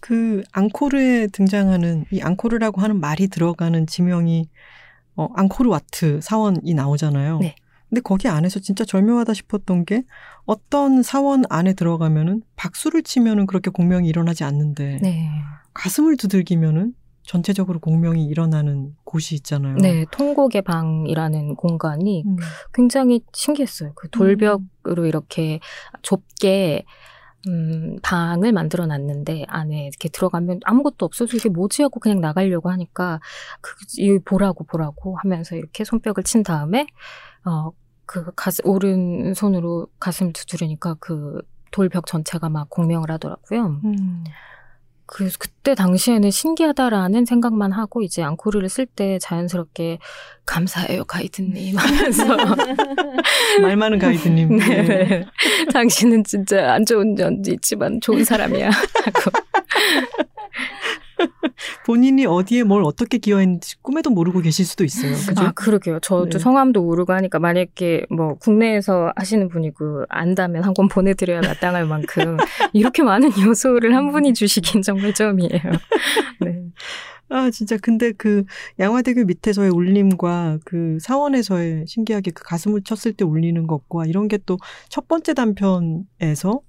그 0.00 0.44
앙코르에 0.52 1.26
등장하는 1.32 2.04
이 2.12 2.20
앙코르라고 2.20 2.80
하는 2.80 3.00
말이 3.00 3.26
들어가는 3.26 3.88
지명이 3.88 4.48
어, 5.16 5.28
앙코르 5.34 5.68
와트 5.68 6.20
사원이 6.22 6.72
나오잖아요. 6.74 7.38
네. 7.40 7.56
근데 7.88 8.00
거기 8.00 8.28
안에서 8.28 8.60
진짜 8.60 8.84
절묘하다 8.84 9.34
싶었던 9.34 9.84
게 9.84 10.04
어떤 10.44 11.02
사원 11.02 11.44
안에 11.48 11.74
들어가면은 11.74 12.42
박수를 12.56 13.02
치면은 13.02 13.46
그렇게 13.46 13.70
공명이 13.70 14.08
일어나지 14.08 14.44
않는데 14.44 14.98
네. 15.02 15.30
가슴을 15.74 16.16
두들기면은 16.16 16.94
전체적으로 17.22 17.80
공명이 17.80 18.24
일어나는 18.26 18.94
곳이 19.04 19.34
있잖아요. 19.36 19.76
네, 19.76 20.06
통곡의 20.12 20.62
방이라는 20.62 21.56
공간이 21.56 22.22
음. 22.24 22.36
굉장히 22.72 23.20
신기했어요. 23.32 23.92
그 23.94 24.08
돌벽으로 24.10 25.06
이렇게 25.06 25.58
좁게 26.02 26.84
음, 27.48 27.96
방을 28.02 28.52
만들어 28.52 28.86
놨는데 28.86 29.44
안에 29.48 29.86
이렇게 29.86 30.08
들어가면 30.08 30.60
아무것도 30.64 31.04
없어서 31.04 31.36
이게 31.36 31.48
뭐지 31.48 31.82
하고 31.82 32.00
그냥 32.00 32.20
나가려고 32.20 32.70
하니까 32.70 33.20
그, 33.60 33.74
이 33.98 34.18
보라고 34.24 34.64
보라고 34.64 35.16
하면서 35.16 35.54
이렇게 35.54 35.84
손뼉을 35.84 36.24
친 36.24 36.42
다음에 36.42 36.86
어, 37.46 37.72
그 38.04 38.30
가슴, 38.36 38.66
오른손으로 38.66 39.88
가슴 39.98 40.32
두드리니까 40.32 40.96
그 41.00 41.40
돌벽 41.70 42.06
전체가 42.06 42.48
막 42.48 42.68
공명을 42.70 43.10
하더라고요. 43.10 43.80
음. 43.84 44.24
그래서 45.08 45.36
그때 45.38 45.76
당시에는 45.76 46.30
신기하다라는 46.32 47.26
생각만 47.26 47.70
하고 47.70 48.02
이제 48.02 48.24
앙코르를 48.24 48.68
쓸 48.68 48.86
때 48.86 49.20
자연스럽게 49.20 49.98
감사해요 50.44 51.04
가이드님 51.04 51.76
하면서 51.76 52.24
말 53.62 53.76
많은 53.76 54.00
가이드님. 54.00 54.56
네, 54.56 54.82
네. 54.82 55.26
당신은 55.72 56.24
진짜 56.24 56.72
안 56.72 56.84
좋은 56.84 57.14
점도 57.14 57.52
있지만 57.52 58.00
좋은 58.00 58.24
사람이야 58.24 58.70
하고 59.04 59.30
본인이 61.86 62.26
어디에 62.26 62.62
뭘 62.64 62.82
어떻게 62.84 63.18
기여했는지 63.18 63.76
꿈에도 63.82 64.10
모르고 64.10 64.40
계실 64.40 64.64
수도 64.66 64.84
있어요. 64.84 65.12
그죠? 65.26 65.44
아 65.44 65.52
그러게요 65.52 66.00
저도 66.00 66.30
네. 66.30 66.38
성함도 66.38 66.82
모르고 66.82 67.12
하니까 67.12 67.38
만약에 67.38 68.06
뭐 68.10 68.34
국내에서 68.34 69.12
하시는 69.16 69.48
분이고 69.48 70.04
안다면 70.08 70.64
한 70.64 70.74
권 70.76 70.88
보내드려야 70.88 71.40
마땅할 71.40 71.86
만큼 71.86 72.36
이렇게 72.74 73.02
많은 73.02 73.30
요소를 73.40 73.94
한 73.96 74.12
분이 74.12 74.34
주시긴 74.34 74.82
정말 74.82 75.14
처음이에요 75.14 75.50
네. 76.44 76.62
아, 77.28 77.50
진짜. 77.50 77.76
근데 77.82 78.12
그 78.12 78.44
양화대교 78.78 79.24
밑에서의 79.24 79.70
울림과 79.70 80.58
그 80.64 80.98
사원에서의 81.00 81.86
신기하게 81.88 82.30
그 82.30 82.44
가슴을 82.44 82.82
쳤을 82.84 83.14
때 83.14 83.24
울리는 83.24 83.66
것과 83.66 84.04
이런 84.06 84.28
게 84.28 84.36
또 84.38 84.58
첫 84.90 85.08
번째 85.08 85.34
단편에서 85.34 86.60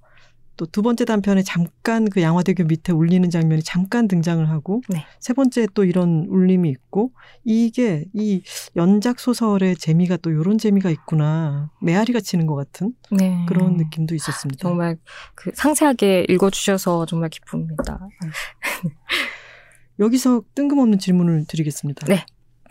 또 0.58 0.68
두 0.78 0.84
번째 0.84 1.06
단편에 1.06 1.42
잠깐 1.42 2.08
그 2.08 2.22
양화대교 2.22 2.66
밑에 2.66 2.92
울리는 2.94 3.28
장면이 3.30 3.64
잠깐 3.64 4.08
등장을 4.08 4.48
하고 4.48 4.82
네. 4.90 5.06
세 5.20 5.34
번째 5.34 5.68
또 5.74 5.84
이런 5.84 6.28
울림이 6.30 6.70
있고 6.70 7.12
이게 7.44 8.06
이 8.14 8.44
연작 8.76 9.20
소설의 9.20 9.76
재미가 9.78 10.18
또 10.18 10.30
이런 10.30 10.60
재미가 10.60 10.92
있구나. 10.92 11.72
메아리가 11.82 12.20
치는 12.20 12.46
것 12.46 12.54
같은 12.56 12.94
네. 13.10 13.44
그런 13.48 13.78
느낌도 13.78 14.14
있었습니다. 14.14 14.62
정말 14.62 14.98
그 15.34 15.50
상세하게 15.56 16.28
읽어주셔서 16.30 17.08
정말 17.08 17.30
기쁩니다. 17.30 18.08
여기서 20.00 20.44
뜬금없는 20.54 21.00
질문을 21.00 21.46
드리겠습니다. 21.48 22.06
네. 22.06 22.24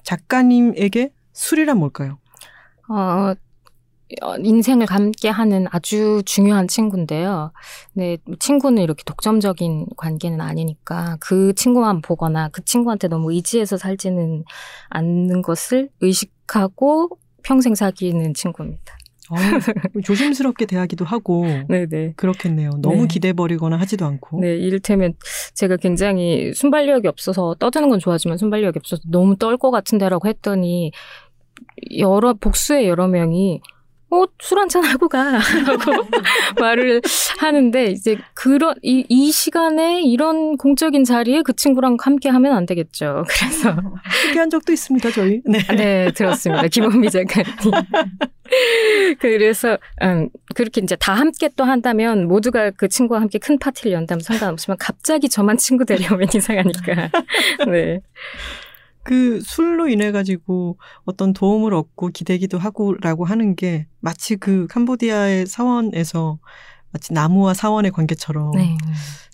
작가님에게 0.05 1.13
술이란 1.33 1.79
뭘까요? 1.79 2.19
어, 2.89 2.95
어, 2.95 3.35
인생을 4.43 4.87
함께 4.89 5.29
하는 5.29 5.67
아주 5.73 6.23
중요한 6.25 6.69
친구인데요. 6.69 7.53
네, 7.93 8.19
친구는 8.39 8.83
이렇게 8.83 9.03
독점적인 9.05 9.87
관계는 9.97 10.41
아니니까 10.41 11.17
그 11.21 11.53
친구만 11.55 12.01
보거나 12.03 12.49
그 12.51 12.65
친구한테 12.65 13.09
너무 13.09 13.33
의지해서 13.33 13.77
살지는 13.77 14.45
않는 14.91 15.43
것을 15.43 15.89
의식하고 16.01 17.19
평생 17.43 17.75
사귀는 17.75 18.35
친구입니다. 18.35 18.97
어, 19.29 19.35
조심스럽게 20.05 20.67
대하기도 20.67 21.05
하고 21.05 21.45
네네. 21.69 22.13
그렇겠네요. 22.17 22.71
너무 22.81 23.03
네. 23.03 23.07
기대버리거나 23.09 23.77
하지도 23.77 24.07
않고. 24.07 24.39
네, 24.41 24.55
이를테면 24.57 25.15
제가 25.55 25.79
굉장히 25.79 26.53
순발력이 26.55 27.09
없어서 27.09 27.57
떠드는 27.59 27.89
건 27.89 27.99
좋아하지만 27.99 28.39
순발력이 28.39 28.79
없어서 28.79 29.03
너무 29.11 29.37
떨 29.37 29.57
것 29.59 29.73
같은데라고 29.73 30.29
했더니 30.29 30.93
여러 31.99 32.35
복수의 32.35 32.87
여러 32.89 33.09
명이 33.09 33.61
어, 34.09 34.25
술 34.39 34.59
한잔 34.61 34.85
하고 34.85 35.09
가. 35.09 35.33
라고 35.33 36.07
말을 36.61 37.03
하는데, 37.39 37.87
이제, 37.87 38.17
그런, 38.35 38.75
이, 38.83 39.05
이 39.09 39.33
시간에 39.33 40.01
이런 40.03 40.57
공적인 40.57 41.05
자리에 41.05 41.43
그 41.43 41.55
친구랑 41.55 41.97
함께 42.01 42.29
하면 42.29 42.57
안 42.57 42.67
되겠죠. 42.67 43.25
그래서. 43.29 43.77
소개한 44.27 44.49
적도 44.49 44.73
있습니다, 44.73 45.11
저희. 45.11 45.41
네. 45.45 45.59
네, 45.75 46.13
들었습니다. 46.13 46.69
김원미 46.69 47.11
작가님. 47.11 47.73
그래서, 49.19 49.77
음, 50.03 50.29
그렇게 50.55 50.81
이제 50.81 50.95
다 50.95 51.13
함께 51.15 51.51
또 51.57 51.65
한다면 51.65 52.29
모두가 52.29 52.71
그 52.71 52.89
친구와 52.89 53.21
함께 53.21 53.39
큰 53.41 53.59
파티를 53.59 53.91
연다면 53.91 54.21
상관없지만 54.21 54.77
갑자기 54.79 55.29
저만 55.29 55.57
친구 55.57 55.85
데려오면 55.85 56.29
이상하니까. 56.33 57.11
네. 57.67 58.01
그 59.07 59.41
술로 59.41 59.89
인해 59.89 60.11
가지고 60.13 60.79
어떤 61.05 61.33
도움을 61.33 61.75
얻고 61.75 62.09
기대기도 62.09 62.59
하고라고 62.59 63.25
하는 63.25 63.55
게 63.55 63.87
마치 64.01 64.37
그 64.37 64.67
캄보디아의 64.69 65.47
사원에서 65.47 66.39
마치 66.91 67.13
나무와 67.13 67.55
사원의 67.55 67.93
관계처럼 67.93 68.53
네. 68.53 68.77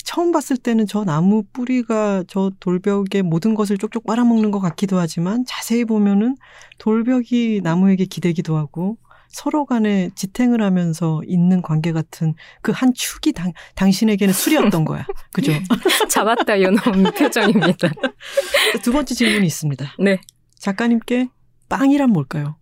처음 0.05 0.33
봤을 0.33 0.57
때는 0.57 0.87
저 0.87 1.05
나무 1.05 1.45
뿌리가 1.53 2.25
저 2.27 2.51
돌벽의 2.61 3.23
모든 3.23 3.55
것을 3.55 3.79
쪽쪽 3.79 4.05
빨아먹는 4.05 4.51
것 4.51 4.59
같기도 4.59 4.99
하지만 4.99 5.45
자세히 5.47 5.85
보면은 5.85 6.37
돌벽이 6.79 7.61
나무에게 7.63 8.05
기대기도 8.07 8.57
하고 8.57 8.99
서로 9.33 9.65
간에 9.65 10.11
지탱을 10.15 10.61
하면서 10.63 11.21
있는 11.27 11.63
관계 11.63 11.93
같은 11.93 12.35
그 12.61 12.73
한 12.73 12.93
축이 12.95 13.33
당, 13.33 13.53
당신에게는 13.75 14.33
술이었던 14.35 14.85
거야. 14.85 15.07
그죠? 15.33 15.53
잡았다 16.11 16.55
이런 16.57 16.77
표정입니다. 17.17 17.89
두 18.83 18.93
번째 18.93 19.15
질문이 19.15 19.47
있습니다. 19.47 19.95
네. 19.99 20.21
작가님께 20.59 21.29
빵이란 21.69 22.11
뭘까요? 22.11 22.57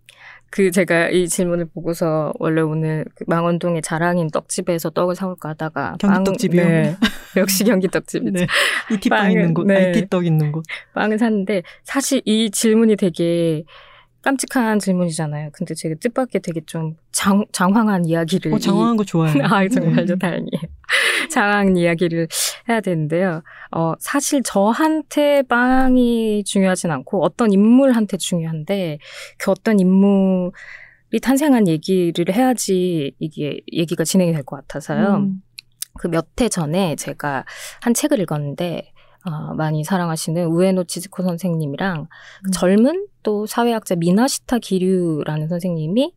그 0.49 0.69
제가 0.71 1.09
이 1.09 1.29
질문을 1.29 1.67
보고서 1.73 2.33
원래 2.39 2.59
오늘 2.61 3.05
그 3.15 3.23
망원동의 3.27 3.81
자랑인 3.81 4.29
떡집에서 4.29 4.89
떡을 4.89 5.15
사올까 5.15 5.49
하다가 5.49 5.95
경기 5.99 6.13
빵- 6.13 6.23
떡집이요? 6.25 6.65
네. 6.65 6.95
역시 7.37 7.63
경기 7.63 7.87
떡집이죠. 7.87 8.31
네. 8.31 8.47
이티빵 8.91 9.31
있는 9.31 9.53
곳, 9.53 9.65
네. 9.67 9.87
IT떡 9.87 10.25
있는 10.25 10.51
곳. 10.51 10.65
빵을 10.93 11.19
샀는데 11.19 11.63
사실 11.83 12.21
이 12.25 12.51
질문이 12.51 12.97
되게 12.97 13.63
깜찍한 14.21 14.79
질문이잖아요. 14.79 15.49
근데 15.51 15.73
제가 15.73 15.95
뜻밖의 15.99 16.41
되게 16.41 16.61
좀 16.65 16.95
장, 17.11 17.43
장황한 17.51 18.05
이야기를 18.05 18.53
어, 18.53 18.59
장황한 18.59 18.97
거 18.97 19.03
좋아요. 19.03 19.33
아, 19.43 19.67
정말요? 19.67 20.05
네. 20.05 20.15
다행이에요. 20.15 20.61
장황 21.31 21.75
이야기를 21.77 22.27
해야 22.69 22.81
되는데요. 22.81 23.41
어, 23.71 23.93
사실 23.99 24.43
저한테 24.43 25.41
빵이 25.43 26.43
중요하진 26.45 26.91
않고 26.91 27.23
어떤 27.23 27.51
인물한테 27.51 28.17
중요한데 28.17 28.99
그 29.37 29.49
어떤 29.51 29.79
인물이 29.79 30.51
탄생한 31.21 31.67
얘기를 31.67 32.33
해야지 32.35 33.13
이게 33.19 33.61
얘기가 33.73 34.03
진행이 34.03 34.33
될 34.33 34.43
것 34.43 34.55
같아서요. 34.57 35.15
음. 35.15 35.41
그몇 35.99 36.27
해 36.41 36.47
전에 36.47 36.95
제가 36.95 37.43
한 37.81 37.93
책을 37.93 38.19
읽었는데 38.21 38.91
어, 39.25 39.53
많이 39.53 39.83
사랑하시는 39.83 40.45
우에노 40.47 40.85
치즈코 40.85 41.23
선생님이랑 41.23 42.07
그 42.43 42.49
음. 42.49 42.51
젊은 42.51 43.07
또 43.23 43.45
사회학자 43.45 43.95
미나시타 43.95 44.59
기류라는 44.59 45.47
선생님이 45.47 46.13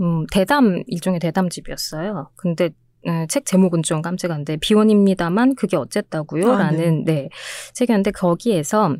음, 0.00 0.26
대담 0.30 0.82
일종의 0.86 1.20
대담집이었어요. 1.20 2.30
근데 2.36 2.70
에, 3.06 3.26
책 3.28 3.44
제목은 3.46 3.82
좀 3.82 4.02
깜찍한데 4.02 4.58
비원입니다만 4.58 5.56
그게 5.56 5.76
어쨌다고요? 5.76 6.52
아, 6.52 6.58
라는 6.58 7.04
네. 7.04 7.28
책이었는데 7.74 8.12
거기에서 8.12 8.96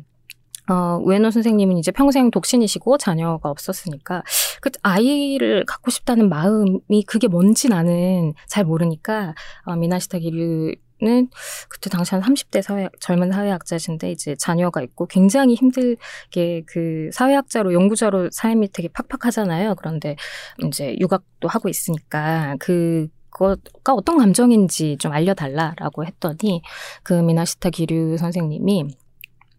어, 0.69 0.99
우에노 1.03 1.31
선생님은 1.31 1.77
이제 1.77 1.91
평생 1.91 2.29
독신이시고 2.29 2.99
자녀가 2.99 3.49
없었으니까 3.49 4.23
그 4.61 4.69
아이를 4.83 5.65
갖고 5.65 5.89
싶다는 5.89 6.29
마음이 6.29 7.03
그게 7.07 7.27
뭔지 7.27 7.69
나는 7.69 8.33
잘 8.47 8.65
모르니까 8.65 9.33
어, 9.65 9.75
미나시타 9.75 10.19
기류 10.19 10.75
그때 11.69 11.89
당시 11.89 12.15
한 12.15 12.21
30대 12.21 12.61
사회 12.61 12.89
젊은 12.99 13.31
사회학자신데 13.31 14.11
이제 14.11 14.35
자녀가 14.35 14.81
있고 14.81 15.05
굉장히 15.05 15.55
힘들게 15.55 16.63
그 16.65 17.09
사회학자로 17.13 17.73
연구자로 17.73 18.29
삶이 18.31 18.71
되게 18.71 18.89
팍팍하잖아요. 18.89 19.75
그런데 19.75 20.15
이제 20.65 20.95
유학도 20.99 21.47
하고 21.47 21.69
있으니까 21.69 22.55
그 22.59 23.07
그거가 23.31 23.93
어떤 23.93 24.17
감정인지 24.17 24.97
좀 24.99 25.11
알려달라라고 25.11 26.05
했더니 26.05 26.61
그 27.03 27.13
미나시타 27.13 27.69
기류 27.69 28.17
선생님이 28.17 28.85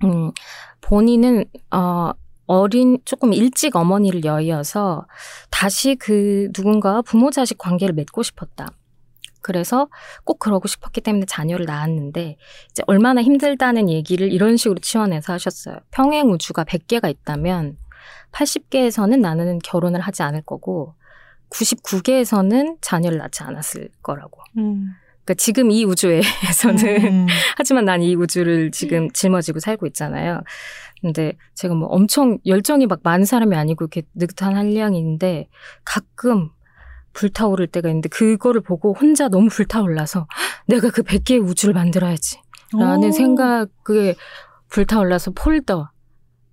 음 0.04 0.32
본인은 0.80 1.44
어 1.70 2.12
어린 2.46 2.98
조금 3.04 3.32
일찍 3.32 3.76
어머니를 3.76 4.24
여의어서 4.24 5.06
다시 5.50 5.94
그 5.94 6.48
누군가와 6.56 7.02
부모 7.02 7.30
자식 7.30 7.58
관계를 7.58 7.94
맺고 7.94 8.24
싶었다. 8.24 8.66
그래서 9.42 9.88
꼭 10.24 10.38
그러고 10.38 10.68
싶었기 10.68 11.00
때문에 11.00 11.26
자녀를 11.26 11.66
낳았는데 11.66 12.36
이제 12.70 12.82
얼마나 12.86 13.22
힘들다는 13.22 13.88
얘기를 13.88 14.32
이런 14.32 14.56
식으로 14.56 14.78
치환해서 14.80 15.32
하셨어요. 15.32 15.76
평행 15.90 16.30
우주가 16.30 16.64
100개가 16.64 17.08
있다면 17.08 17.76
80개에서는 18.32 19.18
나는 19.20 19.58
결혼을 19.60 20.00
하지 20.00 20.22
않을 20.22 20.42
거고 20.42 20.94
99개에서는 21.50 22.78
자녀를 22.80 23.18
낳지 23.18 23.42
않았을 23.42 23.88
거라고. 24.02 24.40
음. 24.58 24.94
그러니까 25.24 25.34
지금 25.34 25.70
이 25.70 25.84
우주에서는 25.84 27.04
음. 27.04 27.26
하지만 27.56 27.84
난 27.84 28.02
이 28.02 28.14
우주를 28.14 28.70
지금 28.70 29.10
짊어지고 29.10 29.60
살고 29.60 29.86
있잖아요. 29.88 30.42
근데 31.00 31.32
제가 31.54 31.74
뭐 31.74 31.88
엄청 31.88 32.38
열정이 32.46 32.86
막 32.86 33.00
많은 33.02 33.24
사람이 33.24 33.56
아니고 33.56 33.84
이렇게 33.84 34.02
느긋한 34.14 34.56
한량인데 34.56 35.48
가끔 35.84 36.50
불타오를 37.12 37.66
때가 37.66 37.88
있는데 37.88 38.08
그거를 38.08 38.60
보고 38.60 38.94
혼자 38.94 39.28
너무 39.28 39.48
불타올라서 39.48 40.26
내가 40.66 40.90
그 40.90 41.02
100개의 41.02 41.46
우주를 41.46 41.74
만들어야지 41.74 42.38
라는 42.72 43.08
오. 43.08 43.12
생각에 43.12 44.14
불타올라서 44.68 45.32
폴더 45.32 45.90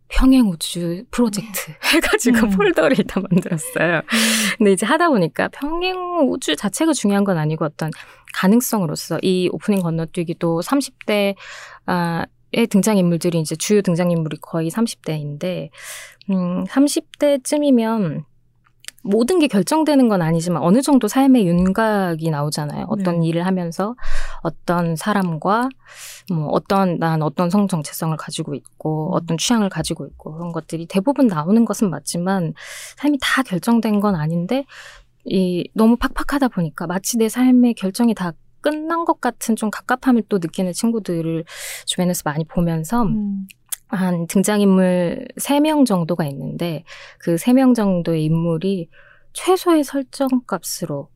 평행 0.10 0.48
우주 0.48 1.04
프로젝트 1.12 1.72
해가지고 1.94 2.48
음. 2.48 2.50
폴더를 2.52 2.98
일단 2.98 3.24
만들었어요. 3.30 3.98
음. 3.98 4.20
근데 4.58 4.72
이제 4.72 4.86
하다 4.86 5.10
보니까 5.10 5.50
평행 5.50 6.30
우주 6.30 6.56
자체가 6.56 6.94
중요한 6.94 7.24
건 7.24 7.38
아니고 7.38 7.66
어떤 7.66 7.92
가능성으로서 8.34 9.20
이 9.22 9.50
오프닝 9.52 9.82
건너뛰기도 9.82 10.62
30대 10.62 11.36
아 11.86 12.26
의 12.54 12.68
등장인물들이 12.68 13.40
이제 13.40 13.56
주요 13.56 13.82
등장인물이 13.82 14.38
거의 14.42 14.70
30대인데, 14.72 15.70
음, 16.30 16.64
30대쯤이면 16.64 18.24
모든 19.08 19.40
게 19.40 19.48
결정되는 19.48 20.08
건 20.10 20.22
아니지만 20.22 20.62
어느 20.64 20.82
정도 20.82 21.08
삶의 21.08 21.48
윤곽이 21.48 22.30
나오잖아요. 22.30 22.86
어떤 22.90 23.22
네. 23.22 23.28
일을 23.28 23.46
하면서 23.46 23.96
어떤 24.42 24.96
사람과 24.96 25.70
뭐 26.30 26.48
어떤 26.48 27.00
난 27.00 27.22
어떤 27.22 27.50
성 27.50 27.68
정체성을 27.68 28.16
가지고 28.18 28.54
있고 28.54 29.10
음. 29.10 29.14
어떤 29.14 29.38
취향을 29.38 29.70
가지고 29.70 30.06
있고 30.06 30.34
그런 30.34 30.52
것들이 30.52 30.86
대부분 30.88 31.28
나오는 31.28 31.64
것은 31.66 31.90
맞지만 31.90 32.54
삶이 32.98 33.18
다 33.22 33.44
결정된 33.44 34.00
건 34.00 34.16
아닌데 34.16 34.66
이 35.26 35.70
너무 35.74 35.98
팍팍하다 35.98 36.50
보니까 36.50 36.88
마치 36.88 37.18
내 37.18 37.30
삶의 37.30 37.74
결정이 37.74 38.14
다 38.14 38.34
끝난 38.62 39.06
것 39.06 39.22
같은 39.22 39.56
좀 39.56 39.70
갑갑함을 39.70 40.24
또 40.30 40.40
느끼는 40.40 40.74
친구들을 40.74 41.46
주변에서 41.86 42.24
많이 42.26 42.44
보면서 42.44 43.04
음. 43.04 43.48
한 43.90 44.28
등장인물 44.28 45.28
3명 45.40 45.86
정도가 45.86 46.26
있는데 46.26 46.84
그 47.20 47.36
3명 47.36 47.76
정도의 47.76 48.26
인물이 48.26 48.90
최소의 49.34 49.84
설정 49.84 50.28
값으로 50.46 51.10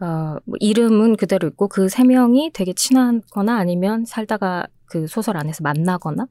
어, 0.00 0.36
뭐 0.44 0.56
이름은 0.60 1.16
그대로 1.16 1.48
있고 1.48 1.68
그세 1.68 2.04
명이 2.04 2.52
되게 2.54 2.72
친하거나 2.72 3.56
아니면 3.56 4.04
살다가 4.04 4.66
그 4.86 5.06
소설 5.06 5.36
안에서 5.36 5.62
만나거나 5.62 6.26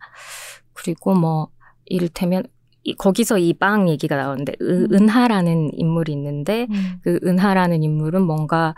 그리고 0.74 1.14
뭐 1.14 1.50
이를테면 1.86 2.44
이, 2.84 2.96
거기서 2.96 3.38
이 3.38 3.54
빵 3.54 3.90
얘기가 3.90 4.16
나오는데 4.16 4.54
음. 4.62 4.88
은하라는 4.92 5.72
인물이 5.74 6.12
있는데 6.14 6.68
음. 6.72 7.00
그 7.04 7.20
은하라는 7.24 7.84
인물은 7.84 8.22
뭔가 8.24 8.74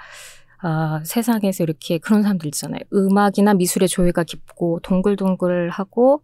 어, 0.64 1.00
세상에서 1.04 1.64
이렇게 1.64 1.98
그런 1.98 2.22
사람들 2.22 2.48
있잖아요. 2.48 2.82
음악이나 2.94 3.54
미술의 3.56 3.88
조예가 3.90 4.24
깊고 4.24 4.80
동글동글하고 4.84 6.24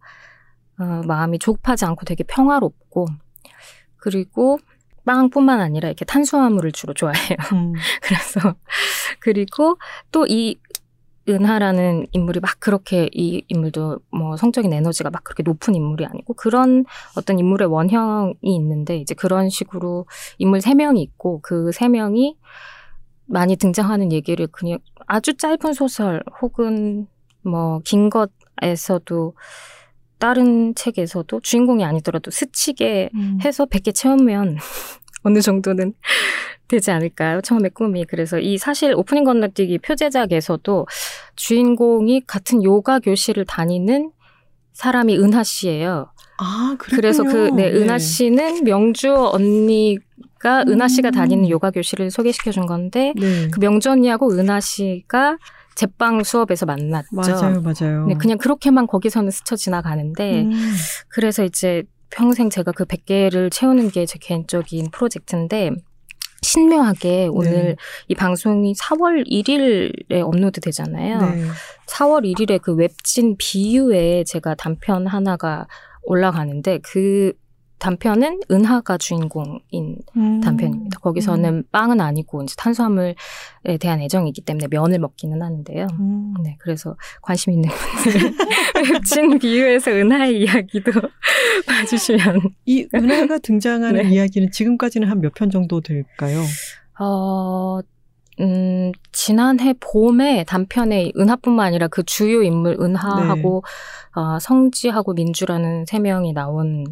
어, 0.78 1.02
마음이 1.06 1.38
조급하지 1.38 1.84
않고 1.86 2.04
되게 2.04 2.24
평화롭고 2.24 3.06
그리고 3.96 4.58
빵뿐만 5.04 5.60
아니라 5.60 5.88
이렇게 5.88 6.04
탄수화물을 6.04 6.72
주로 6.72 6.92
좋아해요. 6.94 7.36
음. 7.54 7.72
그래서 8.02 8.54
그리고 9.20 9.78
또 10.12 10.26
이 10.28 10.56
은하라는 11.28 12.06
인물이 12.12 12.40
막 12.40 12.58
그렇게 12.58 13.10
이 13.12 13.42
인물도 13.48 13.98
뭐 14.10 14.36
성적인 14.38 14.72
에너지가 14.72 15.10
막 15.10 15.22
그렇게 15.24 15.42
높은 15.42 15.74
인물이 15.74 16.06
아니고 16.06 16.32
그런 16.34 16.86
어떤 17.18 17.38
인물의 17.38 17.68
원형이 17.68 18.34
있는데 18.40 18.96
이제 18.96 19.14
그런 19.14 19.50
식으로 19.50 20.06
인물 20.38 20.62
세 20.62 20.72
명이 20.74 21.02
있고 21.02 21.40
그 21.42 21.70
세 21.72 21.88
명이 21.88 22.38
많이 23.26 23.56
등장하는 23.56 24.10
얘기를 24.10 24.46
그냥 24.46 24.78
아주 25.06 25.36
짧은 25.36 25.74
소설 25.74 26.22
혹은 26.40 27.06
뭐 27.42 27.80
긴 27.84 28.08
것에서도 28.10 29.34
다른 30.18 30.74
책에서도 30.74 31.40
주인공이 31.40 31.84
아니더라도 31.84 32.30
스치게 32.30 33.10
음. 33.14 33.38
해서 33.44 33.66
100개 33.66 33.94
채우면 33.94 34.56
어느 35.22 35.40
정도는 35.40 35.94
되지 36.68 36.90
않을까요? 36.90 37.40
처음에 37.40 37.70
꿈이. 37.70 38.04
그래서 38.04 38.38
이 38.38 38.58
사실 38.58 38.94
오프닝 38.94 39.24
건너뛰기 39.24 39.78
표제작에서도 39.78 40.86
주인공이 41.34 42.22
같은 42.26 42.62
요가 42.62 42.98
교실을 42.98 43.46
다니는 43.46 44.12
사람이 44.74 45.18
은하 45.18 45.42
씨예요. 45.42 46.12
아, 46.38 46.76
그랬군요. 46.78 47.00
그래서 47.00 47.22
그, 47.24 47.48
네, 47.56 47.70
네. 47.70 47.78
은하 47.78 47.98
씨는 47.98 48.64
명주 48.64 49.12
언니가 49.12 50.62
음. 50.62 50.72
은하 50.72 50.86
씨가 50.86 51.10
다니는 51.10 51.48
요가 51.48 51.70
교실을 51.70 52.10
소개시켜 52.10 52.52
준 52.52 52.66
건데, 52.66 53.12
네. 53.18 53.48
그 53.48 53.58
명주 53.58 53.90
언니하고 53.90 54.30
은하 54.32 54.60
씨가 54.60 55.38
제빵 55.78 56.24
수업에서 56.24 56.66
만났죠. 56.66 57.06
맞아요, 57.12 57.62
맞아요. 57.62 58.06
네, 58.06 58.14
그냥 58.14 58.36
그렇게만 58.36 58.88
거기서는 58.88 59.30
스쳐 59.30 59.54
지나가는데 59.54 60.42
음. 60.42 60.74
그래서 61.08 61.44
이제 61.44 61.84
평생 62.10 62.50
제가 62.50 62.72
그 62.72 62.84
100개를 62.84 63.52
채우는 63.52 63.90
게 63.92 64.04
제 64.04 64.18
개인적인 64.20 64.90
프로젝트인데 64.90 65.70
신묘하게 66.42 67.28
오늘 67.30 67.52
네. 67.52 67.76
이 68.08 68.14
방송이 68.16 68.74
4월 68.74 69.24
1일에 69.28 70.20
업로드 70.20 70.60
되잖아요. 70.60 71.20
네. 71.20 71.44
4월 71.86 72.24
1일에 72.24 72.60
그 72.60 72.74
웹진 72.74 73.36
비유에 73.38 74.24
제가 74.24 74.56
단편 74.56 75.06
하나가 75.06 75.68
올라가는데 76.02 76.80
그 76.82 77.32
단편은 77.78 78.40
은하가 78.50 78.98
주인공인 78.98 79.96
음. 80.16 80.40
단편입니다. 80.40 80.98
거기서는 81.00 81.48
음. 81.54 81.62
빵은 81.70 82.00
아니고 82.00 82.42
이제 82.42 82.54
탄수화물에 82.58 83.14
대한 83.80 84.00
애정이기 84.00 84.40
때문에 84.42 84.66
면을 84.70 84.98
먹기는 84.98 85.40
하는데요. 85.40 85.86
음. 86.00 86.34
네, 86.42 86.56
그래서 86.60 86.96
관심 87.22 87.52
있는 87.52 87.68
분들 87.70 88.32
웹진 88.94 89.38
비유에서 89.38 89.90
은하의 89.92 90.40
이야기도 90.40 90.90
봐주시면 91.66 92.40
이 92.66 92.86
은하가 92.94 93.38
등장하는 93.38 94.02
네. 94.02 94.08
이야기는 94.10 94.50
지금까지는 94.50 95.08
한 95.08 95.18
몇 95.20 95.32
편 95.34 95.50
정도 95.50 95.80
될까요? 95.80 96.42
어, 96.98 97.80
음, 98.40 98.92
지난해 99.12 99.74
봄에 99.78 100.44
단편에 100.44 101.12
은하뿐만 101.16 101.66
아니라 101.66 101.88
그 101.88 102.02
주요 102.04 102.42
인물 102.42 102.76
은하하고 102.80 103.64
네. 103.64 104.20
어, 104.20 104.38
성지하고 104.38 105.14
민주라는 105.14 105.86
세 105.86 105.98
명이 105.98 106.32
나온 106.32 106.86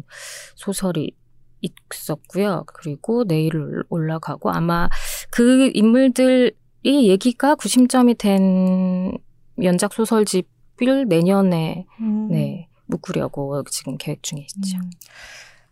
소설이 0.55 1.15
있었고요. 1.91 2.63
그리고 2.67 3.25
내일 3.25 3.83
올라가고 3.89 4.51
아마 4.51 4.89
그 5.31 5.71
인물들이 5.73 6.51
얘기가 6.83 7.55
구심점이 7.55 8.15
된 8.15 9.17
연작 9.63 9.93
소설집을 9.93 11.07
내년에 11.07 11.85
음. 11.99 12.27
네, 12.29 12.67
묶으려고 12.85 13.63
지금 13.71 13.97
계획 13.97 14.21
중에 14.23 14.41
있죠. 14.41 14.77
음. 14.77 14.89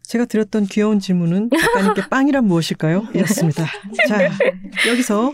제가 0.03 0.25
드렸던 0.25 0.65
귀여운 0.65 0.99
질문은 0.99 1.49
작가님께 1.49 2.09
빵이란 2.09 2.45
무엇일까요? 2.45 3.07
이었습니다. 3.15 3.65
자, 4.07 4.29
여기서 4.89 5.33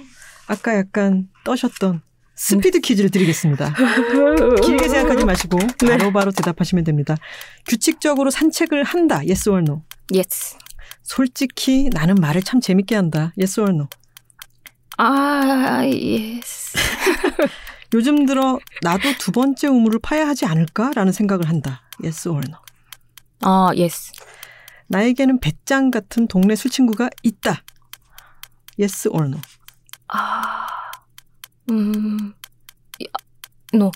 아까 0.51 0.75
약간 0.75 1.29
떠셨던 1.45 2.01
스피드 2.35 2.81
퀴즈를 2.81 3.09
드리겠습니다. 3.09 3.73
길게 4.65 4.89
생각하지 4.89 5.25
마시고 5.25 5.57
네. 5.57 5.67
바로바로 5.79 6.11
바로 6.11 6.31
대답하시면 6.31 6.83
됩니다. 6.83 7.15
규칙적으로 7.67 8.31
산책을 8.31 8.83
한다. 8.83 9.17
Yes 9.17 9.47
or 9.47 9.59
no? 9.59 9.83
Yes. 10.13 10.57
솔직히 11.03 11.89
나는 11.93 12.15
말을 12.15 12.41
참 12.41 12.59
재밌게 12.59 12.95
한다. 12.95 13.31
Yes 13.37 13.59
or 13.61 13.71
no? 13.71 13.87
아, 14.97 15.83
yes. 15.83 16.77
요즘 17.93 18.25
들어 18.25 18.59
나도 18.81 19.13
두 19.19 19.31
번째 19.31 19.67
우물을 19.67 19.99
파야 20.01 20.27
하지 20.27 20.45
않을까라는 20.45 21.13
생각을 21.13 21.47
한다. 21.47 21.83
Yes 22.03 22.27
or 22.27 22.41
no? 22.45 22.57
아, 23.41 23.67
yes. 23.77 24.11
나에게는 24.87 25.39
배짱 25.39 25.91
같은 25.91 26.27
동네 26.27 26.55
술친구가 26.55 27.09
있다. 27.23 27.63
Yes 28.79 29.07
or 29.09 29.27
no? 29.27 29.39
아, 31.71 31.73
음, 31.73 32.33
No. 33.73 33.91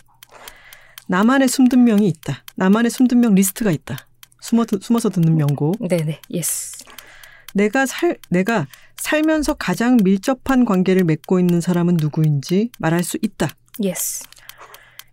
나만의 1.07 1.47
숨듣명이 1.47 2.07
있다. 2.07 2.43
나만의 2.55 2.89
숨듣명 2.89 3.35
리스트가 3.35 3.71
있다. 3.71 4.07
숨어 4.41 4.65
숨어서 4.81 5.09
듣는 5.09 5.35
명곡. 5.35 5.75
네네. 5.87 6.21
Yes. 6.31 6.83
내가 7.53 7.85
살 7.85 8.17
내가 8.29 8.67
살면서 8.97 9.53
가장 9.55 9.97
밀접한 10.03 10.65
관계를 10.65 11.03
맺고 11.03 11.39
있는 11.39 11.61
사람은 11.61 11.97
누구인지 11.97 12.71
말할 12.79 13.03
수 13.03 13.17
있다. 13.21 13.49
Yes. 13.83 14.23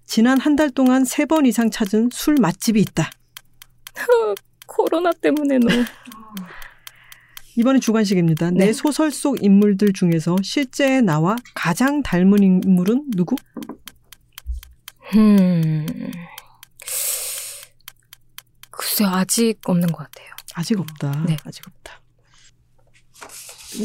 지난 0.06 0.38
한 0.40 0.56
달 0.56 0.70
동안 0.70 1.04
세 1.04 1.24
번 1.26 1.46
이상 1.46 1.70
찾은 1.70 2.10
술 2.12 2.36
맛집이 2.40 2.80
있다. 2.80 3.10
코로나 4.66 5.10
때문에 5.12 5.58
no. 5.58 5.68
이번엔 7.56 7.80
주관식입니다. 7.80 8.50
네. 8.50 8.66
내 8.66 8.72
소설 8.72 9.10
속 9.10 9.42
인물들 9.42 9.92
중에서 9.92 10.36
실제 10.42 11.00
나와 11.00 11.36
가장 11.54 12.02
닮은 12.02 12.42
인물은 12.42 13.10
누구? 13.16 13.36
음. 15.14 15.86
글쎄요, 18.70 19.08
아직 19.08 19.58
없는 19.66 19.88
것 19.88 19.98
같아요. 19.98 20.28
아직 20.54 20.80
없다. 20.80 21.24
네. 21.26 21.36
아직 21.44 21.66
없다. 21.66 22.00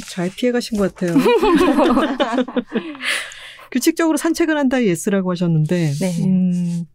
잘 0.10 0.30
피해가신 0.30 0.78
것 0.78 0.94
같아요. 0.94 1.18
규칙적으로 3.72 4.18
산책을 4.18 4.58
한다 4.58 4.84
yes라고 4.84 5.32
하셨는데 5.32 5.94
네. 6.00 6.26
음, 6.26 6.86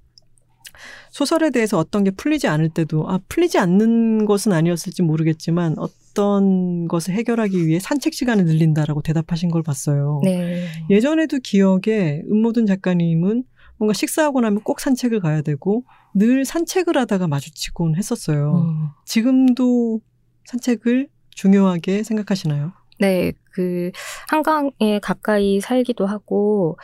소설에 1.11 1.51
대해서 1.51 1.79
어떤 1.79 2.05
게 2.05 2.11
풀리지 2.11 2.49
않을 2.49 2.71
때도 2.71 3.09
아 3.09 3.19
풀리지 3.29 3.59
않는 3.59 4.25
것은 4.25 4.53
아니었을지 4.53 5.03
모르겠지만 5.03 5.77
어떤 6.13 6.89
것을 6.89 7.15
해결하기 7.15 7.67
위해 7.67 7.79
산책 7.81 8.15
시간을 8.15 8.45
늘린다라고 8.45 9.03
대답하신 9.03 9.51
걸 9.51 9.63
봤어요. 9.63 10.21
네. 10.23 10.67
예전에도 10.91 11.39
기억에 11.43 12.23
은모든 12.31 12.67
작가님은 12.67 13.45
뭔가 13.79 13.95
식사하고 13.95 14.41
나면 14.41 14.61
꼭 14.63 14.81
산책을 14.81 15.21
가야 15.21 15.43
되고 15.43 15.85
늘 16.15 16.45
산책을 16.45 16.97
하다가 16.97 17.27
마주치곤 17.27 17.97
했었어요. 17.97 18.65
음. 18.67 18.89
지금도 19.07 20.01
산책을 20.45 21.09
중요하게 21.31 22.03
생각하시나요? 22.03 22.73
네, 23.01 23.33
그 23.51 23.91
한강에 24.29 25.01
가까이 25.03 25.61
살기도 25.61 26.07
하고 26.07 26.79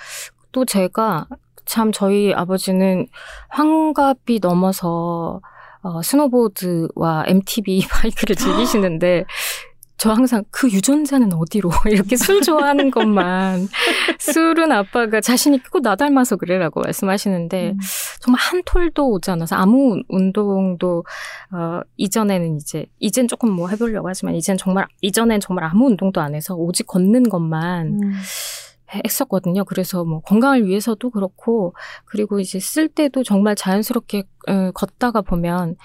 또 0.53 0.65
제가 0.65 1.29
참 1.67 1.93
저희 1.93 2.33
아버지는 2.33 3.07
환갑이 3.51 4.41
넘어서 4.41 5.43
어, 5.89 6.03
스노보드와 6.03 7.25
MTB 7.27 7.87
바이크를 7.91 8.37
즐기시는데 8.37 9.25
저 9.97 10.13
항상 10.13 10.45
그 10.53 10.71
유전자는 10.71 11.33
어디로 11.33 11.71
이렇게 11.91 12.17
술 12.17 12.41
좋아하는 12.41 12.93
것만 12.93 13.67
술은 14.21 14.71
아빠가 14.71 15.21
자신 15.21 15.55
있고 15.55 15.81
나 15.81 15.97
닮아서 15.97 16.37
그래라고 16.37 16.81
말씀하시는데 16.83 17.71
음. 17.71 17.79
정말 18.21 18.41
한 18.41 18.63
톨도 18.65 19.11
오지 19.11 19.33
않아서 19.33 19.57
아무 19.57 20.01
운동도 20.09 21.05
어 21.53 21.81
이전에는 21.97 22.59
이제 22.59 22.87
이젠 23.01 23.27
조금 23.27 23.51
뭐 23.51 23.69
해보려고 23.69 24.09
하지만 24.09 24.37
이젠 24.37 24.57
정말 24.57 24.87
이전엔 25.01 25.41
정말 25.41 25.65
아무 25.65 25.87
운동도 25.87 26.21
안 26.21 26.37
해서 26.37 26.55
오직 26.55 26.87
걷는 26.87 27.29
것만 27.29 27.87
음. 28.01 28.13
했었거든요. 28.93 29.65
그래서 29.65 30.05
뭐 30.05 30.21
건강을 30.21 30.67
위해서도 30.67 31.11
그렇고 31.11 31.75
그리고 32.05 32.41
이제 32.41 32.59
쓸 32.61 32.89
때도 32.89 33.23
정말 33.23 33.55
자연스럽게 33.55 34.25
어, 34.49 34.71
걷다가 34.73 35.23
보면 35.23 35.77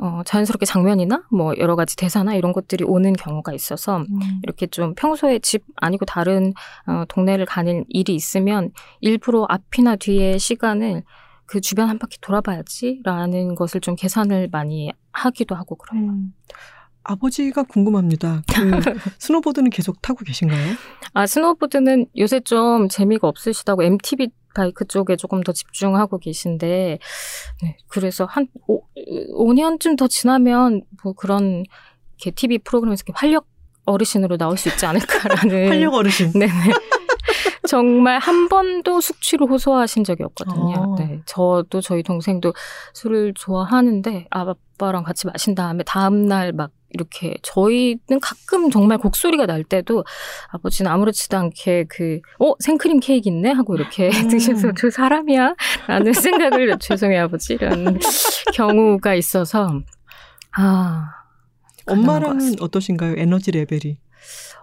어 0.00 0.22
자연스럽게 0.24 0.64
장면이나 0.64 1.24
뭐 1.30 1.54
여러 1.58 1.74
가지 1.74 1.96
대사나 1.96 2.36
이런 2.36 2.52
것들이 2.52 2.84
오는 2.84 3.12
경우가 3.12 3.52
있어서 3.52 4.04
이렇게 4.44 4.68
좀 4.68 4.94
평소에 4.94 5.40
집 5.40 5.64
아니고 5.74 6.04
다른 6.04 6.52
어, 6.86 7.04
동네를 7.08 7.46
가는 7.46 7.84
일이 7.88 8.14
있으면 8.14 8.70
일부러 9.00 9.44
앞이나 9.48 9.96
뒤에 9.96 10.38
시간을 10.38 11.02
그 11.46 11.60
주변 11.60 11.88
한 11.88 11.98
바퀴 11.98 12.20
돌아봐야지라는 12.20 13.54
것을 13.56 13.80
좀 13.80 13.96
계산을 13.96 14.50
많이 14.52 14.92
하기도 15.12 15.56
하고 15.56 15.74
그래요. 15.74 16.10
음. 16.10 16.32
아버지가 17.08 17.62
궁금합니다. 17.62 18.42
그 18.54 18.70
스노보드는 19.18 19.70
계속 19.70 20.00
타고 20.02 20.24
계신가요? 20.24 20.74
아 21.14 21.26
스노보드는 21.26 22.06
요새 22.18 22.40
좀 22.40 22.88
재미가 22.88 23.26
없으시다고 23.26 23.82
MTB 23.82 24.28
bike 24.54 24.84
쪽에 24.86 25.16
조금 25.16 25.42
더 25.42 25.52
집중하고 25.52 26.18
계신데 26.18 26.98
네, 27.62 27.76
그래서 27.88 28.26
한 28.26 28.46
오, 28.66 28.82
5년쯤 29.32 29.96
더 29.96 30.06
지나면 30.06 30.82
뭐 31.02 31.14
그런 31.14 31.64
이렇게 32.18 32.30
TV 32.30 32.58
프로그램에서 32.58 33.04
이렇게 33.06 33.18
활력 33.18 33.46
어르신으로 33.86 34.36
나올 34.36 34.58
수 34.58 34.68
있지 34.68 34.84
않을까라는 34.84 35.68
활력 35.70 35.94
어르신. 35.94 36.32
네네. 36.38 36.52
정말 37.66 38.18
한 38.18 38.48
번도 38.48 39.00
숙취를 39.00 39.48
호소하신 39.48 40.04
적이 40.04 40.24
없거든요. 40.24 40.74
어. 40.76 40.96
네. 40.98 41.20
저도 41.26 41.80
저희 41.80 42.02
동생도 42.02 42.52
술을 42.94 43.32
좋아하는데 43.34 44.26
아빠랑 44.30 45.04
같이 45.04 45.26
마신 45.26 45.54
다음에 45.54 45.84
다음날 45.84 46.52
막 46.52 46.70
이렇게 46.98 47.36
저희는 47.42 48.20
가끔 48.20 48.70
정말 48.70 48.98
곡소리가 48.98 49.46
날 49.46 49.64
때도 49.64 50.04
아버지는 50.50 50.90
아무렇지도 50.90 51.36
않게 51.36 51.86
그, 51.88 52.20
어, 52.40 52.52
생크림 52.58 53.00
케이크 53.00 53.28
있네? 53.28 53.52
하고 53.52 53.76
이렇게 53.76 54.08
음. 54.08 54.10
드셔서 54.28 54.72
저 54.76 54.90
사람이야? 54.90 55.54
라는 55.86 56.12
생각을 56.12 56.78
죄송해요, 56.80 57.24
아버지. 57.24 57.54
이런 57.54 57.98
경우가 58.54 59.14
있어서, 59.14 59.80
아. 60.56 61.10
같습니다. 61.86 62.64
어떠신가요? 62.64 63.14
에너지 63.16 63.50
레벨이. 63.50 63.98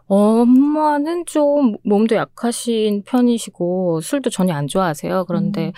엄마는 0.08 1.26
좀 1.26 1.78
몸도 1.84 2.16
약하신 2.16 3.04
편이시고 3.04 4.02
술도 4.02 4.30
전혀 4.30 4.54
안 4.54 4.68
좋아하세요. 4.68 5.26
그런데 5.26 5.68
음. 5.68 5.72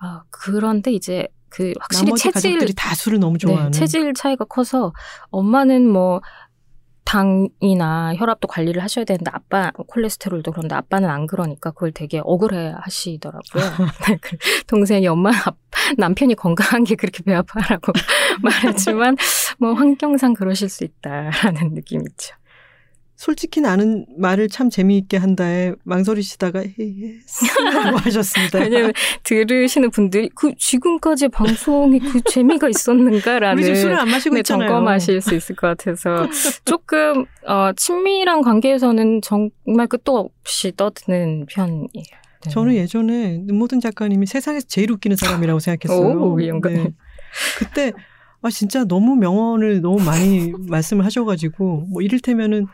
아 0.00 0.22
그런데 0.30 0.92
이제 0.92 1.28
그 1.50 1.72
확실히 1.80 2.12
체질 2.14 2.32
가족들이 2.32 2.74
다 2.74 2.94
술을 2.94 3.18
너무 3.18 3.36
좋아하는. 3.38 3.70
네, 3.72 3.78
체질 3.78 4.14
차이가 4.14 4.44
커서 4.44 4.92
엄마는 5.30 5.88
뭐 5.88 6.20
당이나 7.04 8.14
혈압도 8.14 8.46
관리를 8.46 8.82
하셔야 8.82 9.04
되는데 9.04 9.30
아빠 9.34 9.72
콜레스테롤도 9.72 10.52
그런데 10.52 10.76
아빠는 10.76 11.08
안 11.10 11.26
그러니까 11.26 11.72
그걸 11.72 11.90
되게 11.90 12.20
억울해 12.22 12.72
하시더라고요. 12.78 13.64
네, 14.08 14.18
그 14.20 14.36
동생이 14.68 15.08
엄마 15.08 15.30
아- 15.30 15.52
남편이 15.96 16.36
건강한 16.36 16.84
게 16.84 16.94
그렇게 16.94 17.24
배 17.24 17.34
아파라고 17.34 17.92
말하지만 18.42 19.16
뭐 19.58 19.72
환경상 19.74 20.34
그러실 20.34 20.68
수 20.68 20.84
있다라는 20.84 21.74
느낌이 21.74 22.04
있죠. 22.10 22.34
솔직히 23.20 23.60
나는 23.60 24.06
말을 24.16 24.48
참 24.48 24.70
재미있게 24.70 25.18
한다에 25.18 25.74
망설이시다가 25.84 26.64
yes라고 26.64 27.98
하셨습니다. 28.00 28.60
왜냐면 28.60 28.94
들으시는 29.24 29.90
분들이 29.90 30.30
그 30.34 30.54
지금까지 30.56 31.28
방송이 31.28 31.98
그 31.98 32.22
재미가 32.22 32.70
있었는가라는 32.70 33.62
우리 33.62 33.76
술을 33.76 34.00
안 34.00 34.08
마시고 34.08 34.36
네, 34.36 34.40
있잖아요. 34.40 34.70
점검하실 34.70 35.20
수 35.20 35.34
있을 35.34 35.54
것 35.54 35.66
같아서 35.66 36.30
조금 36.64 37.26
어, 37.46 37.72
친밀한 37.76 38.40
관계에서는 38.40 39.20
정말 39.20 39.86
끝도 39.86 40.16
없이 40.16 40.72
떠드는 40.74 41.44
편이에요. 41.44 41.88
네. 42.46 42.50
저는 42.50 42.74
예전에 42.74 43.44
모든 43.52 43.80
작가님이 43.80 44.24
세상에서 44.24 44.66
제일 44.66 44.92
웃기는 44.92 45.18
사람이라고 45.18 45.58
생각했어요. 45.60 46.22
오, 46.22 46.40
이 46.40 46.48
영감님. 46.48 46.94
그때 47.58 47.92
아 48.42 48.48
진짜 48.48 48.84
너무 48.84 49.16
명언을 49.16 49.82
너무 49.82 50.02
많이 50.02 50.52
말씀을 50.68 51.04
하셔가지고 51.04 51.88
뭐 51.90 52.00
이를테면은 52.00 52.66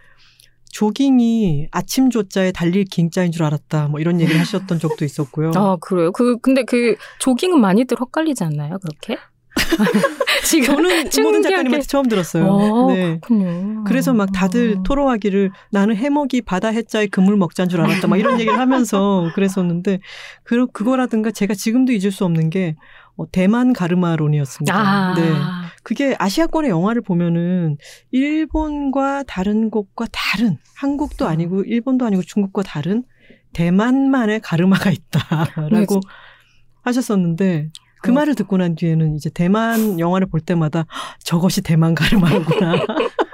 조깅이 0.80 1.68
아침 1.70 2.10
조자에 2.10 2.52
달릴 2.52 2.84
긴자인 2.84 3.32
줄 3.32 3.44
알았다. 3.44 3.88
뭐 3.88 3.98
이런 3.98 4.20
얘기를 4.20 4.38
하셨던 4.38 4.78
적도 4.78 5.06
있었고요. 5.06 5.52
아 5.54 5.76
그래요? 5.80 6.12
그 6.12 6.36
근데 6.38 6.64
그 6.64 6.96
조깅은 7.18 7.58
많이들 7.58 7.98
헛갈리지 7.98 8.44
않나요? 8.44 8.76
그렇게? 8.78 9.16
지금 10.44 10.66
저는 10.76 11.08
충격에- 11.08 11.42
작가님한테 11.44 11.86
처음 11.86 12.06
들었어요. 12.08 12.44
어, 12.46 12.92
네. 12.92 13.18
그렇군요. 13.22 13.84
그래서 13.84 14.12
막 14.12 14.30
다들 14.32 14.76
어. 14.78 14.82
토로하기를 14.82 15.50
나는 15.70 15.96
해먹이 15.96 16.42
바다 16.42 16.68
해자에 16.68 17.06
그물 17.06 17.38
먹자인 17.38 17.70
줄 17.70 17.80
알았다. 17.80 18.06
막 18.06 18.18
이런 18.18 18.38
얘기를 18.38 18.58
하면서 18.58 19.30
그랬었는데 19.34 20.00
그 20.44 20.66
그거라든가 20.66 21.30
제가 21.30 21.54
지금도 21.54 21.92
잊을 21.92 22.12
수 22.12 22.26
없는 22.26 22.50
게 22.50 22.76
어, 23.16 23.30
대만 23.30 23.72
가르마론이었습니다. 23.72 24.74
아, 24.76 25.14
네. 25.14 25.32
그게 25.82 26.14
아시아권의 26.18 26.70
영화를 26.70 27.00
보면은 27.02 27.78
일본과 28.10 29.22
다른 29.26 29.70
곳과 29.70 30.06
다른 30.12 30.58
한국도 30.76 31.26
아니고 31.26 31.62
일본도 31.62 32.04
아니고 32.04 32.22
중국과 32.22 32.62
다른 32.62 33.04
대만만의 33.52 34.40
가르마가 34.40 34.90
있다라고 34.90 35.94
네, 35.94 36.00
하셨었는데 36.82 37.70
그 38.02 38.10
어. 38.10 38.14
말을 38.14 38.34
듣고 38.34 38.56
난 38.58 38.74
뒤에는 38.74 39.14
이제 39.16 39.30
대만 39.30 39.98
영화를 39.98 40.26
볼 40.26 40.40
때마다 40.40 40.80
"헉, 40.80 40.86
저것이 41.24 41.62
대만 41.62 41.94
가르마구나. 41.94 42.74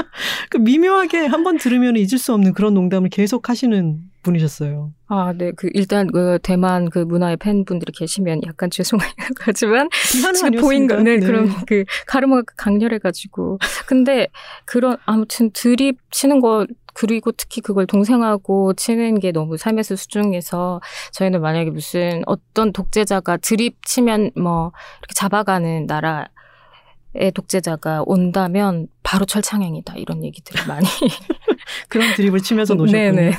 그 0.50 0.58
미묘하게 0.58 1.26
한 1.26 1.40
번 1.40 1.56
들으면 1.56 1.96
잊을 1.96 2.18
수 2.18 2.34
없는 2.34 2.52
그런 2.52 2.74
농담을 2.74 3.08
계속 3.08 3.48
하시는 3.48 3.98
분이셨어요. 4.22 4.92
아, 5.08 5.32
네. 5.36 5.52
그 5.56 5.70
일단 5.72 6.06
그 6.06 6.38
대만 6.42 6.90
그 6.90 6.98
문화의 6.98 7.38
팬분들이 7.38 7.92
계시면 7.92 8.42
약간 8.46 8.68
죄송하지만 8.70 9.88
지금 10.34 10.50
보인 10.60 10.86
거, 10.86 10.96
네, 10.96 11.16
네. 11.16 11.26
그런 11.26 11.48
그 11.66 11.84
가르마가 12.06 12.42
강렬해가지고 12.56 13.58
근데 13.86 14.28
그런 14.66 14.98
아무튼 15.06 15.50
드립 15.52 15.96
치는 16.10 16.40
거 16.40 16.66
그리고 16.92 17.32
특히 17.32 17.60
그걸 17.62 17.86
동생하고 17.86 18.74
치는 18.74 19.20
게 19.20 19.32
너무 19.32 19.56
삶에서 19.56 19.96
수중해서 19.96 20.80
저희는 21.12 21.40
만약에 21.40 21.70
무슨 21.70 22.22
어떤 22.26 22.72
독재자가 22.72 23.38
드립 23.38 23.76
치면 23.86 24.32
뭐 24.36 24.72
이렇게 25.00 25.14
잡아가는 25.14 25.86
나라 25.86 26.18
의 26.20 26.26
독재자가 27.34 28.04
온다면 28.06 28.86
바로 29.02 29.24
철창행이다 29.24 29.94
이런 29.96 30.22
얘기들을 30.24 30.66
많이 30.66 30.86
그런 31.88 32.14
드립을 32.14 32.40
치면서 32.40 32.74
노셨군요. 32.74 33.12
네네. 33.12 33.32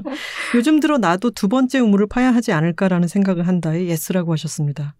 요즘 0.54 0.80
들어 0.80 0.98
나도 0.98 1.30
두 1.30 1.48
번째 1.48 1.80
우물을 1.80 2.06
파야 2.08 2.34
하지 2.34 2.52
않을까라는 2.52 3.08
생각을 3.08 3.46
한다에 3.48 3.86
yes라고 3.86 4.32
하셨습니다. 4.32 4.94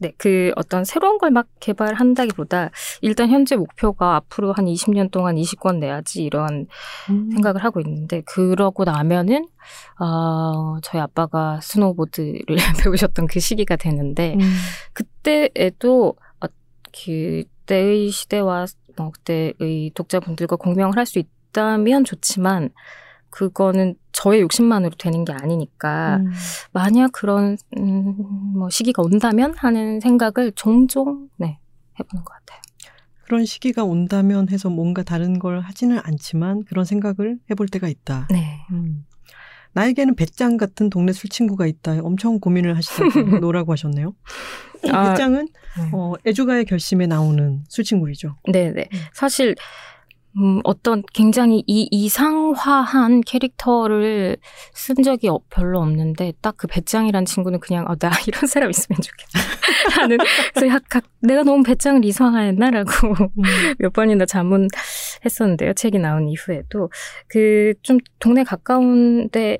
네, 0.00 0.12
그 0.18 0.52
어떤 0.56 0.84
새로운 0.84 1.18
걸 1.18 1.30
막 1.30 1.46
개발한다기보다 1.60 2.70
일단 3.00 3.30
현재 3.30 3.56
목표가 3.56 4.16
앞으로 4.16 4.52
한 4.52 4.66
20년 4.66 5.10
동안 5.10 5.36
20권 5.36 5.78
내야지 5.78 6.22
이런 6.24 6.66
음. 7.10 7.30
생각을 7.30 7.62
하고 7.64 7.80
있는데 7.80 8.20
그러고 8.26 8.84
나면은 8.84 9.46
어, 10.00 10.78
저희 10.82 11.00
아빠가 11.00 11.60
스노보드를 11.62 12.44
배우셨던 12.82 13.28
그 13.28 13.40
시기가 13.40 13.76
되는데 13.76 14.34
음. 14.34 14.54
그때에도 14.92 16.16
어, 16.40 16.46
그때의 17.64 18.10
시대와 18.10 18.66
뭐 18.96 19.10
그때의 19.10 19.90
독자분들과 19.94 20.56
공명을 20.56 20.96
할 20.96 21.06
수 21.06 21.18
있다면 21.18 22.04
좋지만 22.04 22.70
그거는 23.30 23.96
저의 24.12 24.40
욕심만으로 24.42 24.94
되는 24.96 25.24
게 25.24 25.32
아니니까 25.32 26.16
음. 26.18 26.30
만약 26.72 27.10
그런 27.12 27.56
음, 27.76 28.14
뭐 28.56 28.70
시기가 28.70 29.02
온다면 29.02 29.54
하는 29.56 30.00
생각을 30.00 30.52
종종 30.54 31.28
네 31.36 31.58
해보는 31.98 32.24
것 32.24 32.32
같아요. 32.32 32.60
그런 33.24 33.44
시기가 33.44 33.84
온다면 33.84 34.48
해서 34.50 34.68
뭔가 34.68 35.02
다른 35.02 35.38
걸 35.38 35.60
하지는 35.60 35.98
않지만 36.04 36.64
그런 36.64 36.84
생각을 36.84 37.38
해볼 37.50 37.68
때가 37.68 37.88
있다. 37.88 38.28
네. 38.30 38.60
음. 38.70 39.04
나에게는 39.74 40.14
배짱 40.14 40.56
같은 40.56 40.88
동네 40.88 41.12
술 41.12 41.30
친구가 41.30 41.66
있다. 41.66 41.98
엄청 42.02 42.40
고민을 42.40 42.76
하시다가 42.76 43.08
no라고 43.40 43.72
하셨네요. 43.72 44.14
아, 44.92 45.12
배짱은 45.12 45.48
네. 45.78 45.90
어, 45.92 46.14
애주가의 46.26 46.64
결심에 46.64 47.06
나오는 47.06 47.64
술 47.68 47.84
친구이죠. 47.84 48.36
네네. 48.50 48.88
음. 48.92 48.98
사실 49.12 49.54
음, 50.36 50.60
어떤 50.64 51.02
굉장히 51.12 51.62
이 51.68 51.86
이상화한 51.92 53.20
캐릭터를 53.20 54.36
쓴 54.74 54.96
적이 55.04 55.28
별로 55.48 55.80
없는데 55.80 56.32
딱 56.42 56.54
그 56.56 56.66
배짱이란 56.66 57.24
친구는 57.24 57.60
그냥 57.60 57.84
어, 57.88 57.94
나 57.96 58.10
이런 58.26 58.46
사람 58.48 58.70
있으면 58.70 58.98
좋겠다. 59.00 59.38
하는 60.02 60.18
그래서 60.52 60.68
약간 60.74 61.02
내가 61.20 61.42
너무 61.44 61.62
배짱을 61.62 62.04
이상화했나라고 62.04 62.90
음. 63.08 63.42
몇 63.78 63.92
번이나 63.92 64.26
자문했었는데요. 64.26 65.74
책이 65.74 65.98
나온 65.98 66.28
이후에도. 66.28 66.90
그 67.28 67.74
좀 67.82 67.98
동네 68.18 68.44
가까운 68.44 69.28
데 69.30 69.58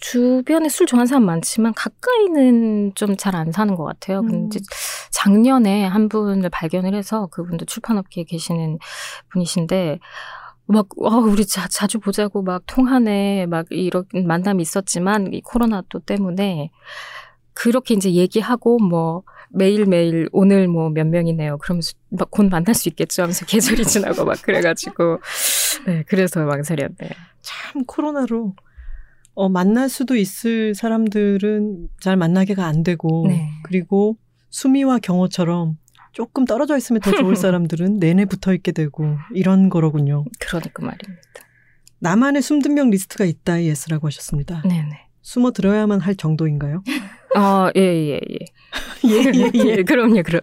주변에 0.00 0.68
술 0.68 0.86
좋아하는 0.86 1.06
사람 1.06 1.24
많지만 1.26 1.74
가까이는 1.74 2.92
좀 2.94 3.16
잘 3.16 3.34
안 3.36 3.52
사는 3.52 3.74
것 3.74 3.84
같아요. 3.84 4.20
음. 4.20 4.26
근데 4.28 4.58
작년에 5.10 5.84
한 5.86 6.08
분을 6.08 6.48
발견을 6.50 6.94
해서 6.94 7.26
그분도 7.28 7.64
출판업계에 7.66 8.24
계시는 8.24 8.78
분이신데 9.30 9.98
막, 10.66 10.86
어, 10.98 11.16
우리 11.18 11.44
자, 11.46 11.66
자주 11.68 11.98
보자고 11.98 12.42
막 12.42 12.62
통화네, 12.66 13.46
막 13.46 13.66
이런 13.70 14.04
만남이 14.14 14.62
있었지만, 14.62 15.34
이 15.34 15.40
코로나 15.42 15.82
또 15.90 15.98
때문에, 15.98 16.70
그렇게 17.52 17.94
이제 17.94 18.12
얘기하고, 18.12 18.78
뭐, 18.78 19.22
매일매일 19.50 20.28
오늘 20.32 20.68
뭐 20.68 20.88
몇 20.88 21.06
명이네요. 21.08 21.58
그러면서 21.58 21.92
막 22.10 22.30
곧 22.30 22.48
만날 22.48 22.74
수 22.74 22.88
있겠죠 22.88 23.22
하면서 23.22 23.44
계절이 23.46 23.84
지나고 23.84 24.24
막 24.24 24.40
그래가지고, 24.42 25.18
네, 25.86 26.04
그래서 26.08 26.40
망설였네요. 26.44 27.10
참, 27.42 27.84
코로나로 27.84 28.54
어, 29.34 29.48
만날 29.48 29.88
수도 29.88 30.16
있을 30.16 30.74
사람들은 30.74 31.88
잘 32.00 32.16
만나게가 32.16 32.66
안 32.66 32.82
되고, 32.82 33.26
네. 33.28 33.48
그리고 33.64 34.16
수미와 34.50 34.98
경호처럼 34.98 35.78
조금 36.12 36.44
떨어져 36.44 36.76
있으면 36.76 37.00
더 37.00 37.10
좋을 37.12 37.36
사람들은 37.36 37.98
내내 37.98 38.26
붙어 38.26 38.52
있게 38.52 38.72
되고, 38.72 39.16
이런 39.34 39.68
거로군요. 39.68 40.24
그러니까 40.38 40.82
말입니다. 40.82 41.22
나만의 42.00 42.42
숨듣명 42.42 42.90
리스트가 42.90 43.24
있다, 43.24 43.62
yes라고 43.62 44.08
하셨습니다. 44.08 44.62
네네. 44.62 45.08
숨어 45.22 45.52
들어야만 45.52 46.00
할 46.00 46.16
정도인가요? 46.16 46.82
아, 47.36 47.70
예, 47.76 47.80
예, 47.80 48.20
예. 48.28 48.38
예, 49.08 49.32
예, 49.34 49.50
예. 49.54 49.82
그럼요, 49.84 50.22
그럼. 50.24 50.42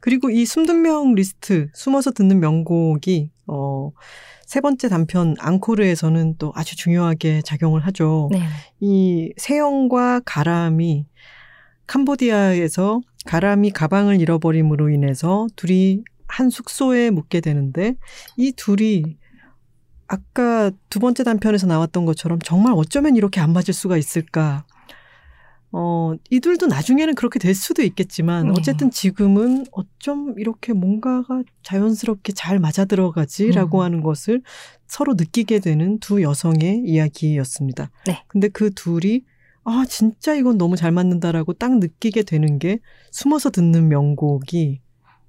그리고 0.00 0.30
이 0.30 0.46
숨듣명 0.46 1.14
리스트, 1.14 1.68
숨어서 1.74 2.12
듣는 2.12 2.38
명곡이, 2.40 3.30
어, 3.48 3.90
세 4.46 4.60
번째 4.60 4.88
단편 4.88 5.34
앙코르에서는 5.38 6.36
또 6.38 6.52
아주 6.54 6.76
중요하게 6.76 7.42
작용을 7.42 7.84
하죠. 7.86 8.28
네. 8.30 8.40
이 8.80 9.32
세영과 9.36 10.20
가람이 10.24 11.04
캄보디아에서 11.88 13.00
가람이 13.26 13.72
가방을 13.72 14.20
잃어버림으로 14.20 14.90
인해서 14.90 15.48
둘이 15.56 16.02
한 16.28 16.48
숙소에 16.48 17.10
묵게 17.10 17.40
되는데 17.40 17.96
이 18.36 18.52
둘이 18.52 19.16
아까 20.08 20.70
두 20.88 21.00
번째 21.00 21.24
단편에서 21.24 21.66
나왔던 21.66 22.04
것처럼 22.04 22.38
정말 22.40 22.72
어쩌면 22.76 23.16
이렇게 23.16 23.40
안 23.40 23.52
맞을 23.52 23.74
수가 23.74 23.96
있을까 23.96 24.64
어, 25.72 26.14
이들도 26.30 26.66
나중에는 26.66 27.14
그렇게 27.14 27.38
될 27.38 27.54
수도 27.54 27.82
있겠지만, 27.82 28.46
네. 28.46 28.54
어쨌든 28.56 28.90
지금은 28.90 29.66
어쩜 29.72 30.34
이렇게 30.38 30.72
뭔가가 30.72 31.42
자연스럽게 31.62 32.32
잘 32.32 32.58
맞아 32.58 32.84
들어가지라고 32.84 33.78
음. 33.78 33.82
하는 33.82 34.02
것을 34.02 34.42
서로 34.86 35.14
느끼게 35.14 35.58
되는 35.58 35.98
두 35.98 36.22
여성의 36.22 36.82
이야기였습니다. 36.86 37.90
네. 38.06 38.24
근데 38.28 38.48
그 38.48 38.70
둘이, 38.70 39.22
아, 39.64 39.84
진짜 39.88 40.34
이건 40.34 40.56
너무 40.56 40.76
잘 40.76 40.92
맞는다라고 40.92 41.52
딱 41.54 41.78
느끼게 41.78 42.22
되는 42.22 42.58
게 42.58 42.78
숨어서 43.10 43.50
듣는 43.50 43.88
명곡이 43.88 44.80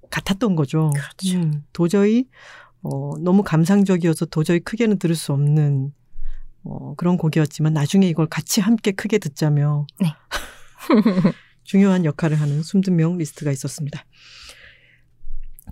같았던 0.09 0.55
거죠. 0.55 0.91
그렇죠. 0.93 1.39
음, 1.39 1.63
도저히, 1.73 2.27
어, 2.83 3.17
너무 3.19 3.43
감상적이어서 3.43 4.27
도저히 4.27 4.59
크게는 4.59 4.99
들을 4.99 5.15
수 5.15 5.33
없는 5.33 5.91
어, 6.69 6.93
그런 6.95 7.17
곡이었지만 7.17 7.73
나중에 7.73 8.07
이걸 8.07 8.27
같이 8.27 8.59
함께 8.61 8.91
크게 8.91 9.17
듣자며 9.19 9.87
네. 9.99 10.13
중요한 11.63 12.05
역할을 12.05 12.39
하는 12.39 12.61
숨든 12.61 12.95
명 12.95 13.17
리스트가 13.17 13.51
있었습니다. 13.51 14.05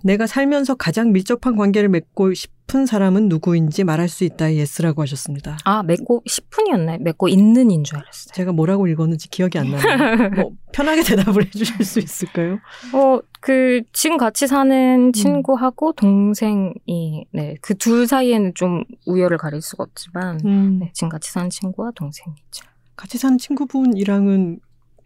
내가 0.04 0.26
살면서 0.26 0.74
가장 0.74 1.12
밀접한 1.12 1.56
관계를 1.56 1.88
맺고 1.88 2.34
싶은 2.34 2.86
사람은 2.86 3.28
누구인지 3.28 3.84
말할 3.84 4.08
수 4.08 4.24
있다. 4.24 4.54
yes라고 4.54 5.02
하셨습니다. 5.02 5.56
아, 5.64 5.82
맺고 5.82 6.22
싶은이었나요? 6.26 6.98
맺고 7.00 7.28
있는인 7.28 7.82
줄 7.84 7.96
알았어요. 7.98 8.32
제가 8.34 8.52
뭐라고 8.52 8.86
읽었는지 8.88 9.28
기억이 9.28 9.58
안 9.58 9.70
나요. 9.70 9.80
뭐 10.36 10.50
편하게 10.72 11.02
대답을 11.02 11.46
해주실 11.46 11.84
수 11.84 11.98
있을까요? 12.00 12.58
어, 12.92 13.20
그 13.40 13.82
지금 13.92 14.16
같이 14.16 14.46
사는 14.46 15.06
음. 15.08 15.12
친구하고 15.12 15.92
동생이 15.92 17.26
네, 17.32 17.54
그 17.62 17.74
둘 17.74 18.06
사이에는 18.06 18.52
좀 18.54 18.84
우열을 19.06 19.38
가릴 19.38 19.62
수가 19.62 19.84
없지만 19.84 20.40
음. 20.44 20.78
네, 20.80 20.90
지금 20.94 21.08
같이 21.08 21.30
사는 21.32 21.48
친구와 21.50 21.92
동생이죠. 21.94 22.64
같이 22.96 23.18
사는 23.18 23.38
친구분이랑은 23.38 24.60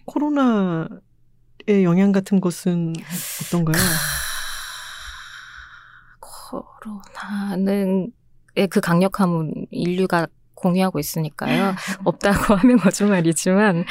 코로나의 0.07 0.89
영향 1.85 2.13
같은 2.13 2.41
것은 2.41 2.95
어떤가요? 3.47 3.77
코로나는 6.51 8.13
그 8.71 8.81
강력함은 8.81 9.67
인류가 9.71 10.27
공유하고 10.55 10.99
있으니까요. 10.99 11.75
없다고 12.05 12.55
하면 12.57 12.77
거짓말이지만, 12.79 13.85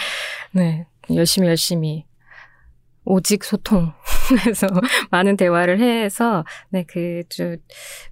네, 0.52 0.86
열심히 1.14 1.48
열심히 1.48 2.06
오직 3.06 3.44
소통해서 3.44 4.68
많은 5.10 5.36
대화를 5.38 5.80
해서 5.80 6.44
네, 6.70 6.84
그좀 6.84 7.58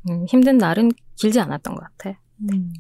음, 0.09 0.25
힘든 0.27 0.57
날은 0.57 0.91
길지 1.15 1.39
않았던 1.39 1.75
것 1.75 1.81
같아요. 1.83 2.15
음. 2.51 2.73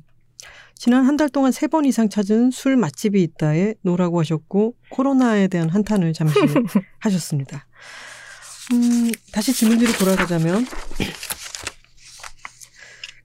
지난 0.79 1.05
한 1.05 1.17
달 1.17 1.27
동안 1.29 1.51
세 1.51 1.67
번 1.67 1.85
이상 1.85 2.07
찾은 2.07 2.51
술 2.51 2.77
맛집이 2.77 3.21
있다에 3.21 3.73
no라고 3.81 4.19
하셨고 4.19 4.75
코로나에 4.89 5.47
대한 5.47 5.69
한탄을 5.69 6.13
잠시 6.13 6.39
하셨습니다. 6.99 7.67
음, 8.73 9.11
다시 9.31 9.53
질문지로 9.53 9.91
돌아가자면 9.93 10.65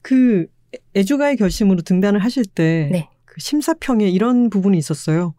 그 0.03 0.47
애주가의 0.95 1.37
결심으로 1.37 1.83
등단을 1.83 2.21
하실 2.21 2.45
때 2.45 2.89
네. 2.93 3.09
그 3.25 3.41
심사평에 3.41 4.09
이런 4.09 4.51
부분이 4.51 4.77
있었어요. 4.77 5.35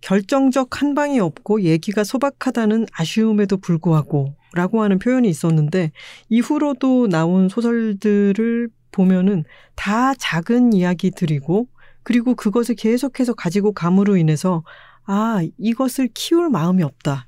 결정적 0.00 0.80
한 0.80 0.94
방이 0.94 1.18
없고 1.18 1.62
얘기가 1.62 2.04
소박하다는 2.04 2.86
아쉬움에도 2.92 3.56
불구하고 3.56 4.34
라고 4.52 4.82
하는 4.82 4.98
표현이 4.98 5.28
있었는데 5.28 5.92
이후로도 6.28 7.08
나온 7.08 7.48
소설들을 7.48 8.68
보면은 8.92 9.44
다 9.74 10.14
작은 10.14 10.72
이야기들이고 10.72 11.66
그리고 12.02 12.34
그것을 12.34 12.76
계속해서 12.76 13.34
가지고 13.34 13.72
감으로 13.72 14.16
인해서 14.16 14.62
아, 15.06 15.42
이것을 15.58 16.08
키울 16.14 16.50
마음이 16.50 16.82
없다. 16.82 17.26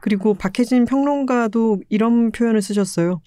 그리고 0.00 0.34
박혜진 0.34 0.84
평론가도 0.84 1.82
이런 1.88 2.30
표현을 2.30 2.62
쓰셨어요. 2.62 3.20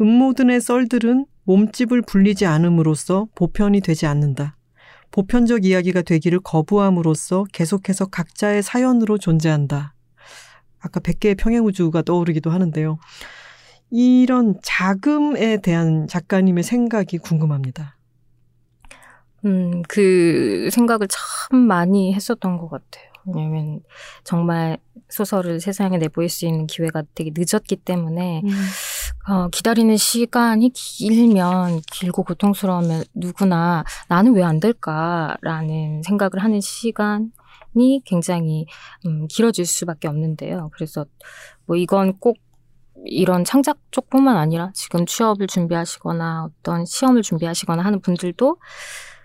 음모든의 0.00 0.60
썰들은 0.60 1.26
몸집을 1.50 2.02
불리지 2.02 2.46
않음으로써 2.46 3.26
보편이 3.34 3.80
되지 3.80 4.06
않는다. 4.06 4.56
보편적 5.10 5.64
이야기가 5.64 6.02
되기를 6.02 6.38
거부함으로써 6.44 7.44
계속해서 7.52 8.06
각자의 8.06 8.62
사연으로 8.62 9.18
존재한다. 9.18 9.94
아까 10.78 11.00
100개의 11.00 11.36
평행우주가 11.36 12.02
떠오르기도 12.02 12.50
하는데요. 12.50 12.98
이런 13.90 14.60
자금에 14.62 15.60
대한 15.60 16.06
작가님의 16.06 16.62
생각이 16.62 17.18
궁금합니다. 17.18 17.96
음, 19.44 19.82
그 19.88 20.68
생각을 20.70 21.08
참 21.08 21.58
많이 21.58 22.14
했었던 22.14 22.58
것 22.58 22.68
같아요. 22.68 23.09
왜냐면 23.26 23.80
정말 24.24 24.78
소설을 25.08 25.60
세상에 25.60 25.98
내보일 25.98 26.28
수 26.28 26.46
있는 26.46 26.66
기회가 26.66 27.02
되게 27.14 27.30
늦었기 27.34 27.76
때문에 27.76 28.42
음. 28.44 29.32
어, 29.32 29.48
기다리는 29.48 29.96
시간이 29.96 30.70
길면 30.74 31.80
길고 31.92 32.24
고통스러우면 32.24 33.04
누구나 33.14 33.84
나는 34.08 34.34
왜 34.34 34.42
안 34.50 34.58
될까라는 34.58 36.02
생각을 36.02 36.42
하는 36.42 36.60
시간이 36.60 38.02
굉장히 38.04 38.66
음, 39.06 39.28
길어질 39.28 39.64
수밖에 39.64 40.08
없는데요. 40.08 40.70
그래서 40.74 41.06
뭐 41.66 41.76
이건 41.76 42.18
꼭 42.18 42.38
이런 43.04 43.44
창작 43.44 43.78
쪽뿐만 43.92 44.36
아니라 44.36 44.72
지금 44.74 45.06
취업을 45.06 45.46
준비하시거나 45.46 46.44
어떤 46.44 46.84
시험을 46.84 47.22
준비하시거나 47.22 47.82
하는 47.82 48.00
분들도 48.00 48.56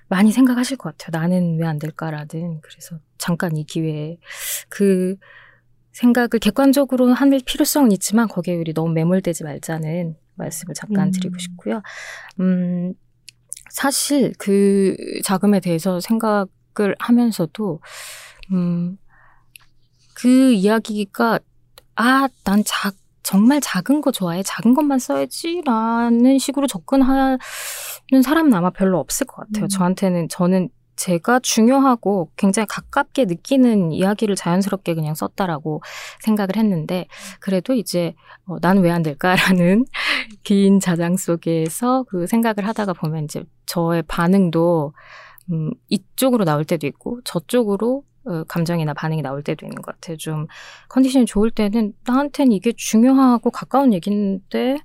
많이 0.07 0.31
생각하실 0.31 0.77
것 0.77 0.97
같아요. 0.97 1.19
나는 1.19 1.57
왜 1.59 1.65
안 1.67 1.79
될까라든. 1.79 2.61
그래서 2.61 2.99
잠깐 3.17 3.55
이 3.57 3.63
기회에 3.65 4.17
그 4.69 5.15
생각을 5.93 6.29
객관적으로 6.41 7.13
하는 7.13 7.39
필요성은 7.45 7.91
있지만 7.93 8.27
거기에 8.27 8.55
우리 8.55 8.73
너무 8.73 8.91
매몰되지 8.93 9.43
말자는 9.45 10.15
말씀을 10.35 10.75
잠깐 10.75 11.07
음. 11.07 11.11
드리고 11.11 11.37
싶고요. 11.37 11.81
음, 12.39 12.93
사실 13.69 14.33
그 14.37 14.95
자금에 15.23 15.59
대해서 15.59 15.99
생각을 15.99 16.95
하면서도, 16.99 17.79
음, 18.51 18.97
그 20.13 20.51
이야기가, 20.53 21.39
아, 21.95 22.27
난 22.43 22.63
작, 22.65 22.95
정말 23.25 23.59
작은 23.59 24.01
거 24.01 24.11
좋아해. 24.11 24.43
작은 24.43 24.75
것만 24.75 24.99
써야지라는 24.99 26.37
식으로 26.37 26.67
접근하는 26.67 27.39
사람은 28.23 28.53
아마 28.53 28.69
별로 28.69 28.99
없을 28.99 29.25
것 29.25 29.37
같아요. 29.37 29.65
음. 29.65 29.67
저한테는 29.67 30.29
저는 30.29 30.69
제가 30.95 31.39
중요하고 31.39 32.31
굉장히 32.37 32.67
가깝게 32.67 33.25
느끼는 33.25 33.91
이야기를 33.91 34.35
자연스럽게 34.35 34.93
그냥 34.93 35.15
썼다라고 35.15 35.81
생각을 36.21 36.55
했는데 36.55 37.07
그래도 37.39 37.73
이제 37.73 38.13
어, 38.45 38.57
나는 38.61 38.83
왜안 38.83 39.01
될까라는 39.01 39.85
긴 40.43 40.79
자장 40.79 41.17
속에서 41.17 42.03
그 42.03 42.27
생각을 42.27 42.67
하다가 42.67 42.93
보면 42.93 43.25
이제 43.25 43.43
저의 43.65 44.03
반응도 44.03 44.93
음, 45.51 45.71
이쪽으로 45.89 46.45
나올 46.45 46.63
때도 46.63 46.85
있고 46.87 47.19
저쪽으로 47.23 47.97
어, 47.97 48.14
감정이나 48.47 48.93
반응이 48.93 49.21
나올 49.21 49.43
때도 49.43 49.65
있는 49.65 49.81
것 49.81 49.93
같아요. 49.95 50.17
좀 50.17 50.47
컨디션이 50.89 51.25
좋을 51.25 51.51
때는 51.51 51.93
나한테는 52.05 52.51
이게 52.51 52.73
중요하고 52.75 53.51
가까운 53.51 53.93
얘기인데 53.93 54.77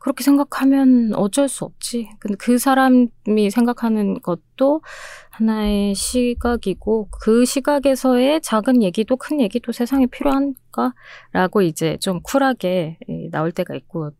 그렇게 0.00 0.24
생각하면 0.24 1.14
어쩔 1.14 1.48
수 1.48 1.64
없지. 1.64 2.10
근데 2.18 2.36
그 2.38 2.58
사람이 2.58 3.50
생각하는 3.50 4.20
것도 4.20 4.82
하나의 5.30 5.94
시각이고 5.94 7.08
그 7.22 7.44
시각에서의 7.44 8.40
작은 8.40 8.82
얘기도 8.82 9.16
큰 9.16 9.40
얘기도 9.40 9.70
세상에 9.70 10.06
필요한가라고 10.06 11.62
이제 11.62 11.96
좀 12.00 12.20
쿨하게 12.22 12.98
나올 13.30 13.52
때가 13.52 13.74
있고 13.74 14.10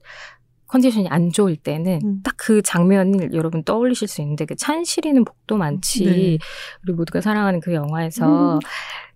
컨디션이 0.68 1.08
안 1.08 1.30
좋을 1.30 1.56
때는 1.56 2.00
음. 2.04 2.20
딱그 2.22 2.62
장면을 2.62 3.32
여러분 3.32 3.64
떠올리실 3.64 4.06
수 4.06 4.20
있는데 4.20 4.44
그 4.44 4.54
찬실이는 4.54 5.24
복도 5.24 5.56
많지 5.56 6.04
네. 6.04 6.38
우리 6.84 6.92
모두가 6.94 7.20
사랑하는 7.20 7.60
그 7.60 7.74
영화에서 7.74 8.54
음. 8.54 8.58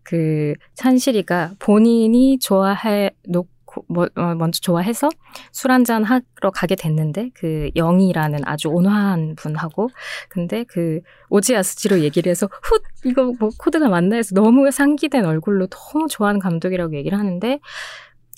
그 0.03 0.55
찬실이가 0.75 1.53
본인이 1.59 2.39
좋아해 2.39 3.11
놓고 3.29 3.53
뭐, 3.89 4.07
어, 4.17 4.35
먼저 4.35 4.61
좋아해서 4.61 5.09
술 5.53 5.71
한잔 5.71 6.05
하러 6.05 6.51
가게 6.53 6.75
됐는데 6.75 7.31
그 7.35 7.71
영희라는 7.77 8.41
아주 8.45 8.69
온화한 8.69 9.35
분하고 9.37 9.89
근데 10.29 10.65
그 10.65 11.01
오지아스지로 11.31 12.01
얘기를 12.01 12.31
해서 12.31 12.49
훗 12.63 12.79
이거 13.05 13.33
뭐 13.39 13.51
코드가 13.59 13.89
맞나 13.89 14.17
해서 14.17 14.35
너무 14.35 14.71
상기된 14.71 15.25
얼굴로 15.25 15.69
너무 15.69 16.09
좋아하는 16.09 16.41
감독이라고 16.41 16.95
얘기를 16.95 17.19
하는데 17.19 17.61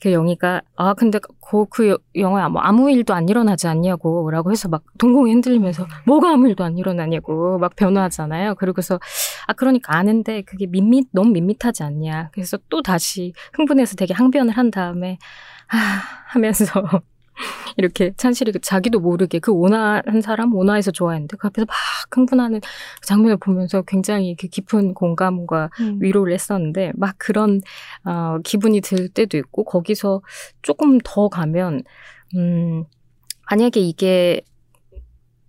그 0.04 0.12
영희가 0.12 0.60
아 0.76 0.92
근데 0.92 1.18
그, 1.18 1.64
그 1.70 1.96
영화에 2.14 2.48
뭐 2.48 2.60
아무 2.60 2.90
일도 2.90 3.14
안 3.14 3.26
일어나지 3.26 3.68
않냐고라고 3.68 4.52
해서 4.52 4.68
막 4.68 4.82
동공이 4.98 5.32
흔들리면서 5.32 5.86
뭐가 6.06 6.30
아무 6.34 6.46
일도 6.46 6.62
안 6.62 6.76
일어나냐고 6.76 7.58
막 7.58 7.74
변호하잖아요. 7.74 8.56
그리고서 8.56 9.00
아 9.46 9.54
그러니까 9.54 9.96
아는데 9.96 10.42
그게 10.42 10.66
밋밋 10.66 11.08
너무 11.12 11.30
밋밋하지 11.30 11.84
않냐. 11.84 12.28
그래서 12.34 12.58
또 12.68 12.82
다시 12.82 13.32
흥분해서 13.54 13.96
되게 13.96 14.12
항변을 14.12 14.52
한 14.52 14.70
다음에 14.70 15.16
아 15.68 15.76
하면서 16.26 16.82
이렇게 17.76 18.12
찬실이 18.16 18.52
그 18.52 18.60
자기도 18.60 19.00
모르게 19.00 19.38
그 19.38 19.52
온화한 19.52 20.20
사람 20.22 20.54
온화해서 20.54 20.90
좋아했는데 20.92 21.36
그 21.38 21.48
앞에서 21.48 21.66
막 21.66 21.74
흥분하는 22.14 22.60
그 22.60 23.06
장면을 23.06 23.36
보면서 23.38 23.82
굉장히 23.82 24.36
그 24.36 24.48
깊은 24.48 24.94
공감과 24.94 25.70
음. 25.80 25.98
위로를 26.00 26.32
했었는데 26.34 26.92
막 26.96 27.14
그런 27.18 27.60
어 28.04 28.38
기분이 28.44 28.80
들 28.80 29.08
때도 29.08 29.36
있고 29.38 29.64
거기서 29.64 30.22
조금 30.62 30.98
더 31.04 31.28
가면 31.28 31.82
음 32.36 32.84
만약에 33.50 33.80
이게 33.80 34.42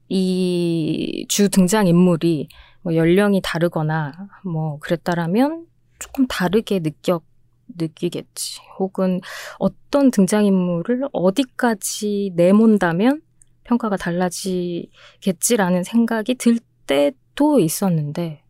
이 0.09 1.25
주 1.29 1.49
등장 1.49 1.88
인물이 1.88 2.47
뭐 2.81 2.95
연령이 2.95 3.41
다르거나 3.43 4.11
뭐 4.43 4.77
그랬다라면 4.79 5.65
조금 5.99 6.27
다르게 6.27 6.79
느꼈 6.79 7.21
느끼겠지. 7.68 8.61
혹은 8.80 9.20
어떤 9.59 10.11
등장인물을 10.11 11.09
어디까지 11.11 12.32
내몬다면 12.36 13.22
평가가 13.63 13.97
달라지겠지라는 13.97 15.84
생각이 15.84 16.36
들 16.36 16.59
때도 16.88 17.59
있었는데, 17.59 18.43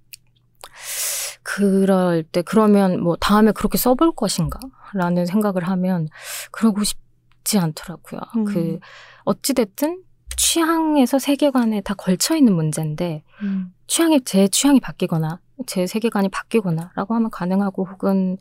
그럴 1.43 2.23
때, 2.23 2.41
그러면 2.41 3.01
뭐 3.01 3.15
다음에 3.15 3.51
그렇게 3.51 3.77
써볼 3.77 4.13
것인가? 4.15 4.59
라는 4.93 5.25
생각을 5.25 5.63
하면, 5.69 6.07
그러고 6.51 6.83
싶지 6.83 7.59
않더라고요. 7.59 8.19
음. 8.35 8.45
그, 8.45 8.79
어찌됐든 9.23 10.03
취향에서 10.37 11.17
세계관에 11.19 11.81
다 11.81 11.93
걸쳐 11.93 12.35
있는 12.35 12.53
문제인데, 12.53 13.23
음. 13.43 13.73
취향이, 13.87 14.21
제 14.25 14.47
취향이 14.49 14.81
바뀌거나, 14.81 15.39
제 15.65 15.87
세계관이 15.87 16.27
바뀌거나 16.29 16.91
라고 16.95 17.13
하면 17.15 17.29
가능하고, 17.29 17.85
혹은 17.85 18.37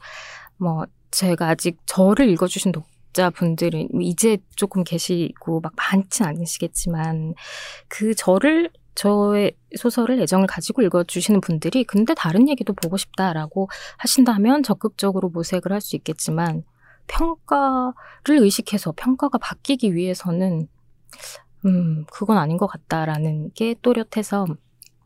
뭐 0.57 0.85
제가 1.11 1.49
아직 1.49 1.79
저를 1.87 2.29
읽어주신 2.31 2.73
독자분들은 2.73 4.01
이제 4.03 4.39
조금 4.57 4.85
계시고 4.85 5.61
막 5.61 5.73
많진 5.77 6.27
않으시겠지만 6.27 7.35
그 7.89 8.15
저를 8.15 8.71
저의 8.95 9.53
소설을 9.77 10.21
애정을 10.21 10.47
가지고 10.47 10.83
읽어주시는 10.83 11.41
분들이 11.41 11.85
근데 11.85 12.15
다른 12.15 12.49
얘기도 12.49 12.73
보고 12.73 12.97
싶다라고 12.97 13.69
하신다면 13.99 14.63
적극적으로 14.63 15.29
모색을 15.31 15.73
할 15.73 15.81
수 15.81 15.97
있겠지만 15.97 16.63
평가를 17.07 17.93
의식해서 18.39 18.93
평가가 18.97 19.39
바뀌기 19.39 19.95
위해서는 19.95 20.69
음, 21.67 22.05
그건 22.13 22.39
아닌 22.39 22.57
것 22.57 22.67
같다라는 22.67 23.51
게 23.55 23.75
또렷해서 23.83 24.47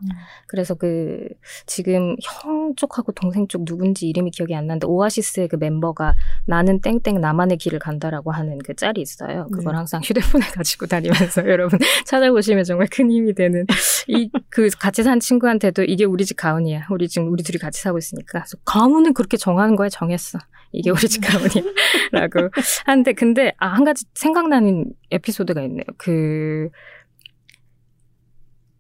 음. 0.03 0.09
그래서 0.47 0.75
그 0.75 1.29
지금 1.67 2.17
형 2.23 2.75
쪽하고 2.77 3.13
동생 3.13 3.49
쪽 3.49 3.65
누군지 3.65 4.09
이름이 4.09 4.31
기억이 4.31 4.55
안 4.55 4.67
나는데 4.67 4.87
오아시스의 4.87 5.49
그 5.49 5.57
멤버가 5.57 6.15
나는 6.47 6.81
땡땡 6.81 7.21
나만의 7.21 7.59
길을 7.59 7.79
간다라고 7.79 8.31
하는 8.33 8.59
그 8.59 8.75
짤이 8.75 9.01
있어요. 9.01 9.47
그걸 9.53 9.73
네. 9.73 9.77
항상 9.77 10.01
휴대폰에 10.05 10.45
가지고 10.47 10.87
다니면서 10.87 11.43
여러분 11.49 11.79
찾아보시면 12.07 12.65
정말 12.65 12.89
큰 12.91 13.11
힘이 13.11 13.35
되는 13.35 13.67
이 14.09 14.31
그 14.51 14.69
같이 14.79 15.03
산 15.03 15.21
친구한테도 15.21 15.85
이게 15.85 16.05
우리 16.05 16.25
집 16.25 16.37
가훈이야. 16.37 16.87
우리 16.91 17.09
지금 17.09 17.31
우리 17.31 17.43
둘이 17.43 17.59
같이 17.59 17.81
사고 17.81 17.99
있으니까. 17.99 18.45
가훈은 18.65 19.15
그렇게 19.15 19.37
정하는 19.37 19.77
거야 19.77 19.89
정했어. 19.89 20.39
이게 20.73 20.91
우리 20.91 21.01
집 21.09 21.21
가훈이야라고 21.21 22.51
하는데 22.87 23.13
근데 23.13 23.53
아 23.59 23.69
한 23.69 23.85
가지 23.85 24.05
생각나는 24.15 24.87
에피소드가 25.11 25.63
있네요. 25.63 25.85
그 25.97 26.69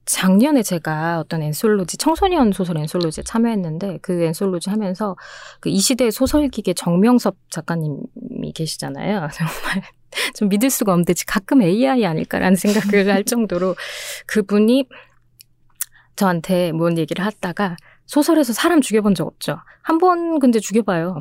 작년에 0.08 0.62
제가 0.62 1.20
어떤 1.20 1.42
엔솔로지 1.42 1.96
청소년 1.98 2.52
소설 2.52 2.78
엔솔로지에 2.78 3.24
참여했는데 3.24 3.98
그 4.02 4.22
엔솔로지 4.22 4.70
하면서 4.70 5.16
그 5.60 5.68
이 5.68 5.80
시대 5.80 6.10
소설기계 6.10 6.74
정명섭 6.74 7.36
작가님이 7.50 8.52
계시잖아요. 8.54 9.28
정말 9.32 9.84
좀 10.34 10.48
믿을 10.48 10.70
수가 10.70 10.92
없는데 10.92 11.14
가끔 11.26 11.62
AI 11.62 12.04
아닐까라는 12.04 12.56
생각을 12.56 13.12
할 13.12 13.22
정도로 13.24 13.76
그분이 14.26 14.88
저한테 16.18 16.72
뭔 16.72 16.98
얘기를 16.98 17.24
하다가 17.24 17.76
소설에서 18.06 18.52
사람 18.52 18.80
죽여본 18.80 19.14
적 19.14 19.26
없죠. 19.26 19.58
한 19.82 19.98
번 19.98 20.38
근데 20.38 20.58
죽여봐요. 20.60 21.18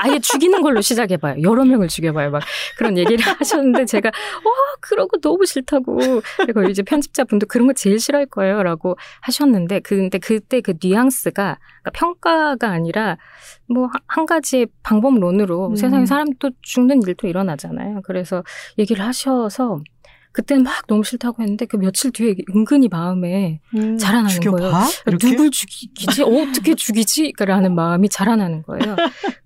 아예 0.00 0.18
죽이는 0.18 0.60
걸로 0.62 0.80
시작해봐요. 0.82 1.42
여러 1.42 1.64
명을 1.64 1.88
죽여봐요. 1.88 2.30
막 2.30 2.42
그런 2.76 2.98
얘기를 2.98 3.18
하셨는데 3.40 3.84
제가 3.86 4.08
와 4.08 4.52
그러고 4.80 5.18
너무 5.20 5.46
싫다고. 5.46 5.98
그리고 6.38 6.64
이제 6.64 6.82
편집자분도 6.82 7.46
그런 7.46 7.66
거 7.68 7.72
제일 7.72 7.98
싫어할 7.98 8.26
거예요라고 8.26 8.96
하셨는데 9.22 9.80
근데 9.80 10.18
그때 10.18 10.60
그 10.60 10.74
뉘앙스가 10.82 11.58
그러니까 11.82 11.90
평가가 11.94 12.68
아니라 12.70 13.16
뭐 13.68 13.88
한 14.08 14.26
가지의 14.26 14.66
방법론으로 14.82 15.68
음. 15.70 15.76
세상에 15.76 16.06
사람 16.06 16.26
또 16.38 16.50
죽는 16.62 17.02
일도 17.02 17.28
일어나잖아요. 17.28 18.02
그래서 18.04 18.42
얘기를 18.78 19.04
하셔서 19.04 19.80
그때는 20.36 20.64
막 20.64 20.86
너무 20.86 21.02
싫다고 21.02 21.42
했는데 21.42 21.64
그 21.64 21.78
며칠 21.78 22.10
뒤에 22.12 22.34
은근히 22.54 22.88
마음에 22.88 23.62
음, 23.74 23.96
자라나는 23.96 24.28
죽여봐? 24.28 24.58
거예요. 24.58 24.72
이렇게? 25.06 25.30
누굴 25.30 25.50
죽이지? 25.50 26.20
어떻게 26.28 26.74
죽이지? 26.74 27.32
라는 27.38 27.74
마음이 27.74 28.10
자라나는 28.10 28.62
거예요. 28.64 28.96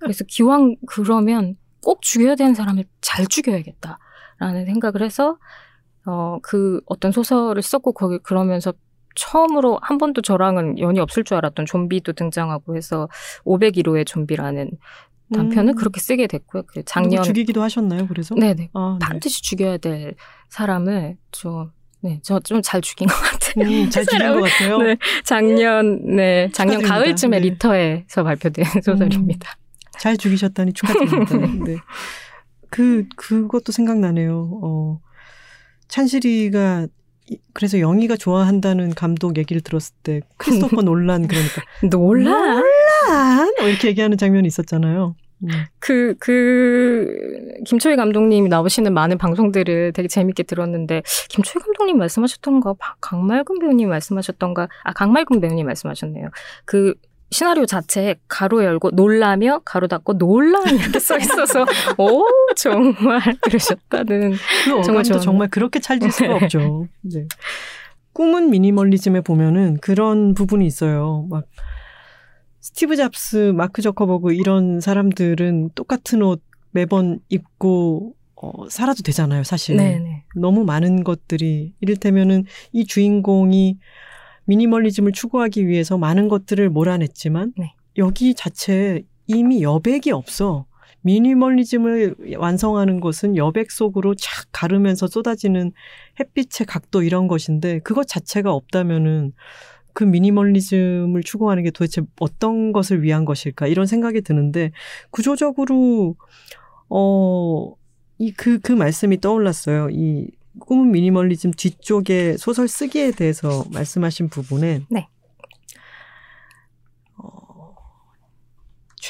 그래서 0.01 0.25
기왕 0.27 0.75
그러면 0.89 1.55
꼭 1.81 2.03
죽여야 2.03 2.35
되는 2.35 2.55
사람을 2.55 2.87
잘 3.01 3.25
죽여야겠다라는 3.29 4.67
생각을 4.67 5.03
해서 5.03 5.39
어 6.07 6.39
그 6.43 6.81
어떤 6.87 7.13
소설을 7.13 7.63
썼고 7.63 7.93
거기 7.93 8.19
그러면서 8.19 8.73
처음으로 9.15 9.79
한 9.83 9.97
번도 9.99 10.23
저랑은 10.23 10.81
연이 10.81 10.99
없을 10.99 11.23
줄 11.23 11.37
알았던 11.37 11.67
좀비도 11.67 12.15
등장하고 12.15 12.75
해서 12.77 13.09
501호의 13.45 14.07
좀비라는 14.07 14.71
단편을 15.33 15.75
음. 15.75 15.77
그렇게 15.77 16.01
쓰게 16.01 16.27
됐고요. 16.27 16.65
그 16.67 16.83
작년 16.85 17.23
죽이기도 17.23 17.63
하셨나요? 17.63 18.07
그래서 18.09 18.35
네네 18.35 18.71
아, 18.75 18.99
네. 19.01 19.07
반드시 19.07 19.43
죽여야 19.43 19.79
될 19.79 20.15
사람을 20.49 21.17
좀 21.33 21.71
네, 22.03 22.19
저 22.23 22.41
좀 22.41 22.63
잘 22.63 22.81
죽인 22.81 23.09
것 23.09 23.15
같아요. 23.15 23.67
음, 23.67 23.91
잘 23.91 24.05
죽인 24.07 24.33
것 24.33 24.41
같아요. 24.43 24.79
네, 24.79 24.97
작년 25.25 26.17
네 26.17 26.49
작년 26.53 26.81
가을쯤에 26.83 27.39
네. 27.41 27.49
리터에서 27.51 28.25
발표된 28.25 28.65
소설입니다. 28.83 29.57
음, 29.59 29.99
잘 29.99 30.17
죽이셨다니 30.17 30.73
축하드립니다. 30.73 31.37
네. 31.67 31.77
그 32.71 33.07
그것도 33.17 33.73
생각나네요. 33.73 34.61
어, 34.63 35.01
찬실이가 35.89 36.87
그래서 37.53 37.79
영희가 37.79 38.17
좋아한다는 38.17 38.95
감독 38.95 39.37
얘기를 39.37 39.61
들었을 39.63 39.95
때 40.03 40.21
크리스토퍼 40.39 40.83
논란 40.83 41.29
그러니까 41.29 41.63
논란 41.89 42.63
논란 43.11 43.53
뭐 43.59 43.69
이렇게 43.69 43.89
얘기하는 43.89 44.17
장면이 44.17 44.47
있었잖아요. 44.47 45.15
음. 45.43 45.49
그, 45.79 46.15
그, 46.19 47.09
김초희 47.65 47.97
감독님이 47.97 48.49
나오시는 48.49 48.93
많은 48.93 49.17
방송들을 49.17 49.93
되게 49.95 50.07
재밌게 50.07 50.43
들었는데, 50.43 51.03
김초희 51.31 51.63
감독님 51.65 51.97
말씀하셨던가, 51.97 52.75
강말금 53.01 53.59
배우님 53.59 53.89
말씀하셨던가, 53.89 54.69
아, 54.85 54.93
강말금 54.93 55.41
배우님 55.41 55.67
말씀하셨네요. 55.67 56.29
그, 56.67 56.95
시나리오 57.33 57.65
자체에 57.65 58.17
가로 58.27 58.65
열고 58.65 58.91
놀라며 58.91 59.61
가로 59.65 59.87
닫고 59.87 60.15
놀라 60.19 60.59
이렇게 60.69 60.99
써 60.99 61.17
있어서 61.17 61.65
오 61.97 62.25
정말 62.57 63.21
그러셨다는 63.41 64.33
그 64.65 64.83
정말 64.83 65.05
저 65.05 65.21
정말 65.21 65.49
그렇게 65.49 65.79
찰질 65.79 66.11
수가 66.11 66.27
네. 66.27 66.35
없죠. 66.35 66.89
네. 67.03 67.27
꿈은 68.15 68.51
미니멀리즘에 68.51 69.21
보면은 69.21 69.79
그런 69.81 70.35
부분이 70.35 70.67
있어요. 70.67 71.27
막 71.31 71.45
스티브 72.61 72.97
잡스, 72.97 73.53
마크 73.55 73.83
저커버그 73.83 74.35
이런 74.35 74.81
사람들은 74.81 75.71
똑같은 75.75 76.23
옷 76.23 76.43
매번 76.71 77.21
입고 77.29 78.15
어, 78.37 78.69
살아도 78.69 79.03
되잖아요, 79.03 79.45
사실. 79.45 79.77
네네. 79.77 80.25
너무 80.37 80.65
많은 80.65 81.05
것들이 81.05 81.75
이를테면은 81.81 82.45
이 82.73 82.87
주인공이 82.87 83.79
미니멀리즘을 84.45 85.13
추구하기 85.13 85.67
위해서 85.69 85.99
많은 85.99 86.29
것들을 86.29 86.71
몰아냈지만 86.71 87.53
네. 87.57 87.75
여기 87.99 88.35
자체에 88.35 89.03
이미 89.27 89.63
여백이 89.63 90.11
없어. 90.11 90.67
미니멀리즘을 91.03 92.37
완성하는 92.37 93.01
것은 93.01 93.37
여백 93.37 93.71
속으로 93.71 94.15
착 94.15 94.49
가르면서 94.53 95.07
쏟아지는 95.07 95.73
햇빛의 96.19 96.67
각도 96.67 97.03
이런 97.03 97.27
것인데 97.27 97.81
그것 97.81 98.07
자체가 98.07 98.53
없다면은 98.53 99.33
그 99.93 100.05
미니멀리즘을 100.05 101.23
추구하는 101.23 101.63
게 101.63 101.71
도대체 101.71 102.03
어떤 102.21 102.73
것을 102.73 103.03
위한 103.03 103.25
것일까 103.25 103.67
이런 103.67 103.87
생각이 103.87 104.23
드는데 104.23 104.73
구조적으로 105.11 106.17
어이 106.89 108.33
그그 108.37 108.61
그 108.61 108.73
말씀이 108.73 109.21
떠올랐어요. 109.21 109.89
이 109.91 110.31
꿈은 110.59 110.91
미니멀리즘 110.91 111.53
뒤쪽에 111.53 112.37
소설 112.37 112.69
쓰기에 112.69 113.13
대해서 113.13 113.65
말씀하신 113.73 114.29
부분에 114.29 114.83
네. 114.91 115.09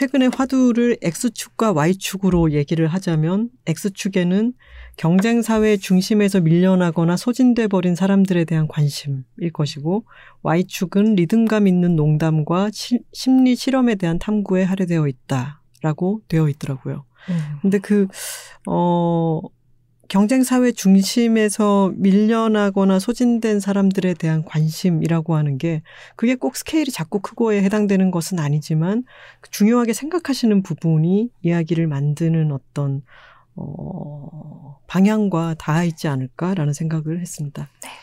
최근에 0.00 0.30
화두를 0.34 0.96
X축과 1.02 1.72
Y축으로 1.72 2.52
얘기를 2.52 2.86
하자면 2.86 3.50
X축에는 3.66 4.54
경쟁 4.96 5.42
사회 5.42 5.76
중심에서 5.76 6.40
밀려나거나 6.40 7.18
소진돼 7.18 7.66
버린 7.66 7.94
사람들에 7.94 8.46
대한 8.46 8.66
관심일 8.66 9.52
것이고 9.52 10.06
Y축은 10.42 11.16
리듬감 11.16 11.66
있는 11.66 11.96
농담과 11.96 12.70
시, 12.72 13.00
심리 13.12 13.54
실험에 13.54 13.96
대한 13.96 14.18
탐구에 14.18 14.62
할애되어 14.62 15.06
있다라고 15.06 16.22
되어 16.28 16.48
있더라고요. 16.48 17.04
음. 17.28 17.58
근데 17.60 17.78
그, 17.78 18.08
어, 18.66 19.42
경쟁 20.10 20.42
사회 20.42 20.72
중심에서 20.72 21.92
밀려나거나 21.94 22.98
소진된 22.98 23.60
사람들에 23.60 24.14
대한 24.14 24.44
관심이라고 24.44 25.36
하는 25.36 25.56
게 25.56 25.82
그게 26.16 26.34
꼭 26.34 26.56
스케일이 26.56 26.90
작고 26.90 27.20
크고에 27.20 27.62
해당되는 27.62 28.10
것은 28.10 28.40
아니지만 28.40 29.04
중요하게 29.52 29.92
생각하시는 29.92 30.64
부분이 30.64 31.30
이야기를 31.42 31.86
만드는 31.86 32.50
어떤 32.50 33.02
어 33.54 34.80
방향과 34.88 35.54
닿아 35.60 35.84
있지 35.84 36.08
않을까라는 36.08 36.72
생각을 36.72 37.20
했습니다. 37.20 37.68
네, 37.80 37.88
네. 37.88 37.94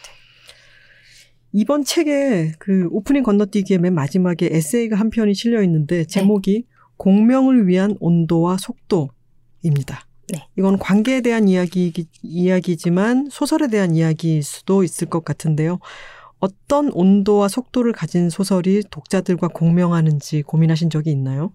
이번 1.52 1.84
책에 1.84 2.54
그 2.58 2.88
오프닝 2.92 3.24
건너뛰기의 3.24 3.80
맨 3.80 3.94
마지막에 3.94 4.48
에세이가 4.50 4.96
한 4.96 5.10
편이 5.10 5.34
실려 5.34 5.62
있는데 5.62 6.06
제목이 6.06 6.64
네. 6.70 6.76
공명을 6.96 7.68
위한 7.68 7.98
온도와 8.00 8.56
속도입니다. 8.58 10.07
네. 10.34 10.48
이건 10.58 10.78
관계에 10.78 11.22
대한 11.22 11.48
이야기, 11.48 11.94
이야기지만 12.22 13.30
소설에 13.32 13.68
대한 13.68 13.96
이야기일 13.96 14.44
수도 14.44 14.84
있을 14.84 15.10
것 15.10 15.24
같은데요. 15.24 15.80
어떤 16.40 16.92
온도와 16.92 17.48
속도를 17.48 17.94
가진 17.94 18.30
소설이 18.30 18.84
독자들과 18.92 19.48
공명하는지 19.50 20.44
고민하신 20.44 20.90
적이 20.90 21.12
있나요? 21.12 21.52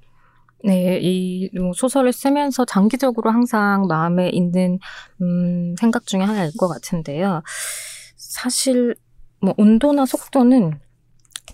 네, 0.65 0.99
이 1.03 1.51
소설을 1.75 2.13
쓰면서 2.13 2.65
장기적으로 2.65 3.31
항상 3.31 3.87
마음에 3.89 4.29
있는 4.31 4.79
음, 5.21 5.75
생각 5.79 6.07
중에 6.07 6.21
하나일 6.21 6.53
것 6.57 6.69
같은데요. 6.69 7.43
사실 8.17 8.95
뭐 9.41 9.55
온도나 9.57 10.07
속도는 10.07 10.79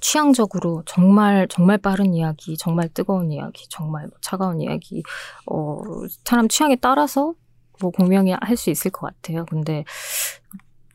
취향적으로 0.01 0.83
정말 0.87 1.49
정말 1.49 1.79
빠른 1.79 2.15
이야기, 2.15 2.57
정말 2.57 2.89
뜨거운 2.91 3.33
이야기, 3.33 3.67
정말 3.69 4.05
뭐 4.09 4.19
차가운 4.21 4.61
이야기, 4.61 5.03
어 5.47 5.81
사람 6.25 6.49
취향에 6.49 6.77
따라서 6.77 7.35
뭐 7.81 7.91
공명이 7.91 8.33
할 8.41 8.57
수 8.57 8.71
있을 8.71 8.91
것 8.91 9.07
같아요. 9.09 9.45
근데 9.47 9.85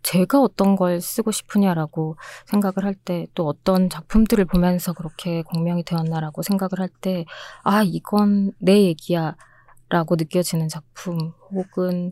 제가 0.03 0.41
어떤 0.41 0.75
걸 0.75 0.99
쓰고 1.01 1.31
싶으냐라고 1.31 2.17
생각을 2.47 2.83
할 2.85 2.95
때 3.05 3.25
또 3.35 3.47
어떤 3.47 3.89
작품들을 3.89 4.45
보면서 4.45 4.93
그렇게 4.93 5.43
공명이 5.43 5.83
되었나라고 5.85 6.41
생각을 6.43 6.79
할 6.79 6.89
때 7.01 7.25
아 7.63 7.83
이건 7.83 8.51
내 8.59 8.83
얘기야라고 8.83 10.15
느껴지는 10.17 10.67
작품 10.69 11.33
혹은 11.51 12.11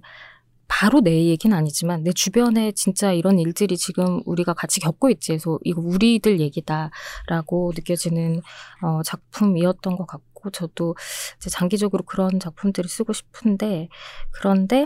바로 0.73 1.01
내 1.01 1.25
얘기는 1.25 1.55
아니지만 1.55 2.01
내 2.03 2.13
주변에 2.13 2.71
진짜 2.71 3.11
이런 3.11 3.39
일들이 3.39 3.75
지금 3.75 4.21
우리가 4.25 4.53
같이 4.53 4.79
겪고 4.79 5.09
있지. 5.09 5.33
그래서 5.33 5.59
이거 5.65 5.81
우리들 5.81 6.39
얘기다라고 6.39 7.73
느껴지는 7.75 8.41
어, 8.81 9.03
작품이었던 9.03 9.97
것 9.97 10.07
같고 10.07 10.49
저도 10.51 10.95
이제 11.37 11.49
장기적으로 11.49 12.03
그런 12.03 12.39
작품들을 12.39 12.89
쓰고 12.89 13.11
싶은데 13.11 13.89
그런데 14.31 14.83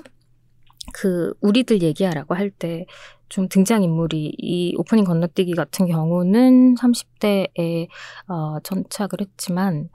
그 0.94 1.34
우리들 1.42 1.84
얘기하라고 1.84 2.34
할 2.36 2.50
때 2.50 2.86
좀 3.30 3.48
등장인물이 3.50 4.36
이 4.38 4.76
오프닝 4.78 5.04
건너뛰기 5.04 5.54
같은 5.56 5.88
경우는 5.88 6.76
30대에 6.76 7.88
어, 8.28 8.60
전착을 8.64 9.10
했지만 9.20 9.90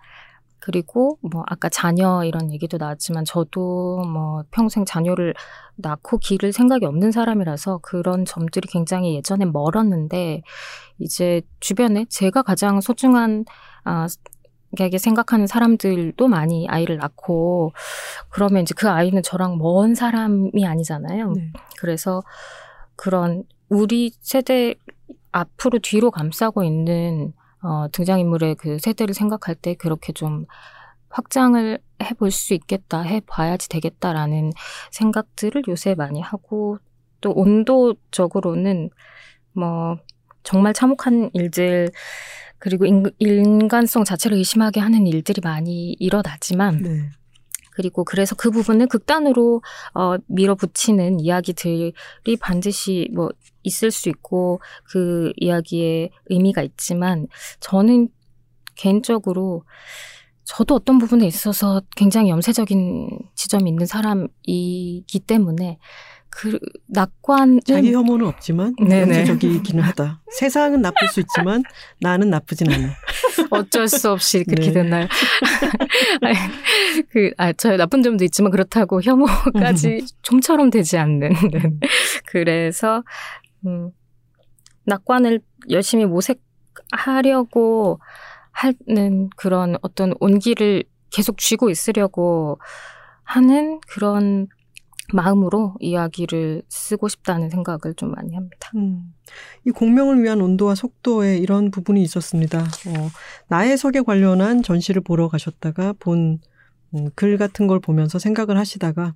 그리고 0.70 1.18
뭐 1.20 1.42
아까 1.48 1.68
자녀 1.68 2.22
이런 2.24 2.52
얘기도 2.52 2.78
나왔지만 2.78 3.24
저도 3.24 4.04
뭐 4.04 4.44
평생 4.52 4.84
자녀를 4.84 5.34
낳고 5.74 6.18
기를 6.18 6.52
생각이 6.52 6.86
없는 6.86 7.10
사람이라서 7.10 7.78
그런 7.78 8.24
점들이 8.24 8.68
굉장히 8.68 9.16
예전에 9.16 9.46
멀었는데 9.46 10.42
이제 11.00 11.42
주변에 11.58 12.06
제가 12.08 12.42
가장 12.42 12.80
소중한 12.80 13.44
아 13.82 14.06
당연하게 14.76 14.98
생각하는 14.98 15.48
사람들도 15.48 16.28
많이 16.28 16.68
아이를 16.68 16.98
낳고 16.98 17.72
그러면 18.28 18.62
이제 18.62 18.72
그 18.76 18.88
아이는 18.88 19.24
저랑 19.24 19.58
먼 19.58 19.96
사람이 19.96 20.64
아니잖아요. 20.64 21.32
네. 21.32 21.52
그래서 21.80 22.22
그런 22.94 23.42
우리 23.68 24.12
세대 24.20 24.76
앞으로 25.32 25.80
뒤로 25.80 26.12
감싸고 26.12 26.62
있는 26.62 27.32
어, 27.62 27.88
등장인물의 27.92 28.54
그 28.56 28.78
세대를 28.78 29.14
생각할 29.14 29.54
때 29.54 29.74
그렇게 29.74 30.12
좀 30.12 30.46
확장을 31.10 31.78
해볼 32.02 32.30
수 32.30 32.54
있겠다, 32.54 33.02
해봐야지 33.02 33.68
되겠다라는 33.68 34.52
생각들을 34.92 35.62
요새 35.68 35.94
많이 35.94 36.20
하고 36.20 36.78
또 37.20 37.32
온도적으로는 37.32 38.90
뭐 39.52 39.98
정말 40.42 40.72
참혹한 40.72 41.30
일들 41.34 41.90
그리고 42.58 42.86
인, 42.86 43.04
인간성 43.18 44.04
자체를 44.04 44.36
의심하게 44.38 44.80
하는 44.80 45.06
일들이 45.06 45.40
많이 45.42 45.96
일어나지만 45.98 46.82
네. 46.82 47.10
그리고 47.72 48.04
그래서 48.04 48.34
그 48.34 48.50
부분을 48.50 48.86
극단으로 48.86 49.62
어, 49.94 50.16
밀어붙이는 50.26 51.20
이야기들이 51.20 51.92
반드시 52.40 53.08
뭐 53.14 53.30
있을 53.62 53.90
수 53.90 54.08
있고 54.08 54.60
그 54.84 55.32
이야기에 55.36 56.10
의미가 56.26 56.62
있지만 56.62 57.26
저는 57.60 58.08
개인적으로 58.76 59.64
저도 60.44 60.74
어떤 60.74 60.98
부분에 60.98 61.26
있어서 61.26 61.82
굉장히 61.96 62.30
염세적인 62.30 63.08
지점이 63.34 63.70
있는 63.70 63.86
사람이기 63.86 65.20
때문에 65.26 65.78
그 66.30 66.58
낙관은 66.86 67.60
자기 67.66 67.92
혐오는 67.92 68.26
없지만. 68.26 68.74
염세적이기는 68.80 69.82
하다. 69.82 70.22
세상은 70.32 70.80
나쁠 70.80 71.08
수 71.08 71.20
있지만 71.20 71.62
나는 72.00 72.30
나쁘진 72.30 72.72
않아. 72.72 72.94
어쩔 73.50 73.88
수 73.88 74.10
없이 74.10 74.42
그렇게 74.48 74.68
네. 74.68 74.72
됐나요? 74.72 75.08
아니, 76.22 76.36
그, 77.10 77.32
아, 77.36 77.52
저 77.52 77.76
나쁜 77.76 78.02
점도 78.02 78.24
있지만 78.24 78.52
그렇다고 78.52 79.02
혐오까지 79.02 80.06
좀처럼 80.22 80.70
되지 80.70 80.98
않는. 80.98 81.32
네. 81.52 81.60
그래서, 82.26 83.02
음, 83.66 83.90
낙관을 84.84 85.40
열심히 85.70 86.06
모색하려고 86.06 88.00
하는 88.52 89.30
그런 89.36 89.76
어떤 89.82 90.14
온기를 90.20 90.84
계속 91.10 91.38
쥐고 91.38 91.70
있으려고 91.70 92.58
하는 93.24 93.80
그런 93.88 94.48
마음으로 95.12 95.74
이야기를 95.80 96.62
쓰고 96.68 97.08
싶다는 97.08 97.50
생각을 97.50 97.94
좀 97.96 98.12
많이 98.12 98.34
합니다. 98.34 98.70
음, 98.76 99.12
이 99.66 99.70
공명을 99.70 100.22
위한 100.22 100.40
온도와 100.40 100.74
속도에 100.74 101.38
이런 101.38 101.70
부분이 101.70 102.02
있었습니다. 102.02 102.60
어, 102.60 103.10
나의 103.48 103.76
석에 103.76 104.02
관련한 104.02 104.62
전시를 104.62 105.02
보러 105.02 105.28
가셨다가 105.28 105.94
본 105.98 106.40
음, 106.94 107.10
글 107.14 107.38
같은 107.38 107.66
걸 107.66 107.80
보면서 107.80 108.18
생각을 108.18 108.58
하시다가 108.58 109.14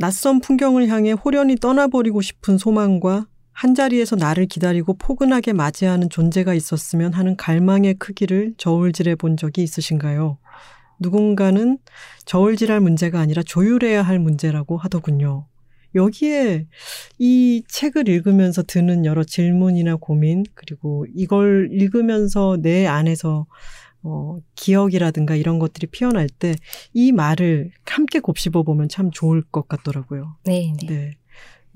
낯선 0.00 0.40
풍경을 0.40 0.88
향해 0.88 1.12
호련히 1.12 1.56
떠나버리고 1.56 2.22
싶은 2.22 2.56
소망과 2.56 3.26
한자리에서 3.52 4.16
나를 4.16 4.46
기다리고 4.46 4.94
포근하게 4.94 5.52
맞이하는 5.52 6.08
존재가 6.08 6.54
있었으면 6.54 7.12
하는 7.12 7.36
갈망의 7.36 7.96
크기를 7.98 8.54
저울질해 8.56 9.16
본 9.16 9.36
적이 9.36 9.62
있으신가요? 9.62 10.38
누군가는 11.00 11.76
저울질할 12.24 12.80
문제가 12.80 13.20
아니라 13.20 13.42
조율해야 13.42 14.00
할 14.00 14.18
문제라고 14.18 14.78
하더군요. 14.78 15.46
여기에 15.94 16.66
이 17.18 17.62
책을 17.68 18.08
읽으면서 18.08 18.62
드는 18.62 19.04
여러 19.04 19.22
질문이나 19.22 19.96
고민, 19.96 20.44
그리고 20.54 21.04
이걸 21.14 21.68
읽으면서 21.72 22.56
내 22.58 22.86
안에서 22.86 23.44
어, 24.02 24.36
기억이라든가 24.54 25.34
이런 25.36 25.58
것들이 25.58 25.86
피어날 25.88 26.28
때 26.28 26.54
이 26.92 27.12
말을 27.12 27.70
함께 27.86 28.20
곱씹어 28.20 28.62
보면 28.62 28.88
참 28.88 29.10
좋을 29.10 29.42
것 29.42 29.68
같더라고요. 29.68 30.36
네, 30.44 30.72
네. 30.80 30.86
네. 30.86 31.10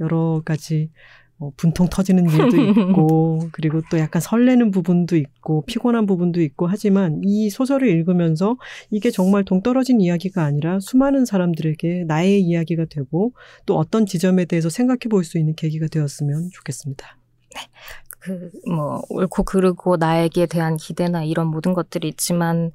여러 0.01 0.43
가지 0.45 0.91
어, 1.39 1.51
분통 1.57 1.89
터지는 1.89 2.31
일도 2.31 2.57
있고, 2.91 3.49
그리고 3.53 3.83
또 3.91 3.99
약간 3.99 4.23
설레는 4.23 4.71
부분도 4.71 5.17
있고, 5.17 5.65
피곤한 5.67 6.07
부분도 6.07 6.41
있고, 6.43 6.69
하지만 6.69 7.21
이 7.25 7.51
소설을 7.51 7.89
읽으면서 7.89 8.57
이게 8.91 9.11
정말 9.11 9.45
동떨어진 9.45 10.01
이야기가 10.01 10.45
아니라 10.45 10.79
수많은 10.81 11.25
사람들에게 11.25 12.05
나의 12.07 12.41
이야기가 12.41 12.85
되고, 12.85 13.33
또 13.67 13.77
어떤 13.77 14.07
지점에 14.07 14.45
대해서 14.45 14.69
생각해 14.71 15.09
볼 15.11 15.25
수 15.25 15.39
있는 15.39 15.55
계기가 15.57 15.89
되었으면 15.89 16.51
좋겠습니다. 16.53 17.19
그, 18.25 18.51
뭐, 18.67 19.03
옳고 19.11 19.43
그르고 19.43 19.97
나에게 19.99 20.47
대한 20.47 20.77
기대나 20.79 21.25
이런 21.25 21.49
모든 21.49 21.75
것들이 21.75 22.09
있지만, 22.09 22.73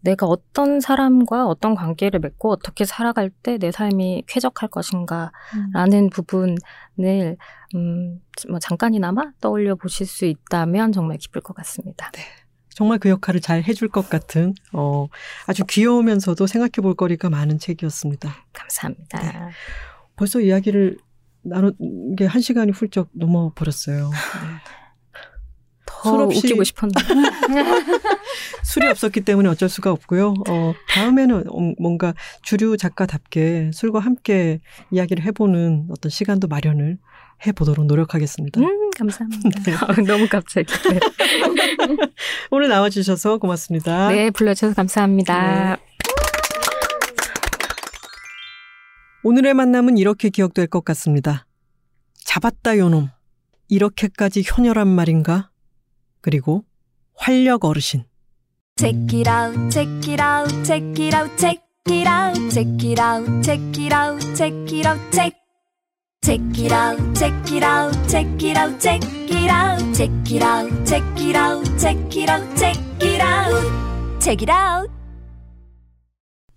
내가 0.00 0.26
어떤 0.26 0.80
사람과 0.80 1.46
어떤 1.48 1.74
관계를 1.74 2.20
맺고 2.20 2.52
어떻게 2.52 2.84
살아갈 2.84 3.28
때 3.30 3.58
내 3.58 3.72
삶이 3.72 4.22
쾌적할 4.28 4.68
것인가, 4.68 5.32
라는 5.72 6.08
부분을, 6.08 6.56
음, 7.74 8.20
뭐, 8.48 8.58
잠깐이나마 8.60 9.32
떠올려 9.40 9.74
보실 9.74 10.06
수 10.06 10.24
있다면 10.24 10.92
정말 10.92 11.18
기쁠 11.18 11.40
것 11.42 11.54
같습니다. 11.56 12.12
정말 12.68 12.98
그 12.98 13.08
역할을 13.08 13.40
잘 13.40 13.64
해줄 13.64 13.88
것 13.88 14.08
같은, 14.08 14.54
어, 14.72 15.08
아주 15.46 15.64
귀여우면서도 15.66 16.46
생각해 16.46 16.82
볼 16.82 16.94
거리가 16.94 17.28
많은 17.30 17.58
책이었습니다. 17.58 18.30
감사합니다. 18.52 19.20
네. 19.22 19.32
벌써 20.14 20.40
이야기를 20.40 20.98
나눈 21.48 21.74
게한 22.16 22.40
시간이 22.40 22.72
훌쩍 22.72 23.08
넘어 23.12 23.52
버렸어요. 23.54 24.10
더술 25.86 26.20
없이- 26.22 26.38
웃기고 26.38 26.64
싶었는데. 26.64 27.00
술이 28.64 28.86
없었기 28.88 29.20
때문에 29.22 29.48
어쩔 29.48 29.68
수가 29.68 29.90
없고요. 29.92 30.34
어, 30.48 30.74
다음에는 30.88 31.44
어, 31.48 31.72
뭔가 31.78 32.14
주류 32.42 32.76
작가답게 32.76 33.70
술과 33.72 34.00
함께 34.00 34.60
이야기를 34.90 35.24
해보는 35.24 35.86
어떤 35.90 36.10
시간도 36.10 36.48
마련을 36.48 36.98
해보도록 37.46 37.86
노력하겠습니다. 37.86 38.60
음, 38.60 38.90
감사합니다. 38.96 39.86
너무 40.06 40.26
갑자기. 40.28 40.72
네. 40.90 40.98
오늘 42.50 42.68
나와주셔서 42.68 43.38
고맙습니다. 43.38 44.08
네, 44.08 44.30
불러주셔서 44.30 44.74
감사합니다. 44.74 45.76
네. 45.76 45.85
오늘의 49.28 49.54
만남은 49.54 49.98
이렇게 49.98 50.28
기억될 50.28 50.68
것 50.68 50.84
같습니다. 50.84 51.48
잡았다 52.14 52.78
요놈. 52.78 53.10
이렇게까지 53.66 54.44
효녀란 54.44 54.86
말인가? 54.86 55.50
그리고 56.20 56.64
활력 57.16 57.64
어르신. 57.64 58.04
Check 58.76 59.18
it 59.18 59.28
out, 59.28 59.68
check 59.68 60.12
it 60.12 60.22
out, 60.22 60.62
check 60.62 61.02
it 61.02 61.16
out, 61.16 61.36
check 61.36 61.60
it 61.88 62.08
out, 62.08 62.50
check 62.54 62.70
it 62.86 63.00
out, 63.00 63.42
check 63.42 63.60
it 63.76 63.92
out, 63.92 64.36
check 64.36 64.72
it 64.72 64.86
out, 64.86 65.10
check. 65.10 65.34
Check 66.22 66.40
it 66.56 66.72
out, 66.72 67.18
check 67.18 67.52
it 67.52 67.64
out, 67.64 68.08
check 68.08 68.44
it 68.44 68.56
out, 68.56 68.78
check 68.78 69.02
it 69.28 69.50
out, 69.50 69.92
check 69.92 70.30
it 70.30 70.40
out, 70.40 70.86
check 70.86 71.02
it 71.18 71.34
out, 71.34 71.76
check 71.76 71.98
it 72.14 72.28
out, 72.30 72.56
check 72.56 72.78
it 73.02 73.20
out, 73.20 74.20
check 74.20 74.42
it 74.44 74.52
out. 74.52 74.88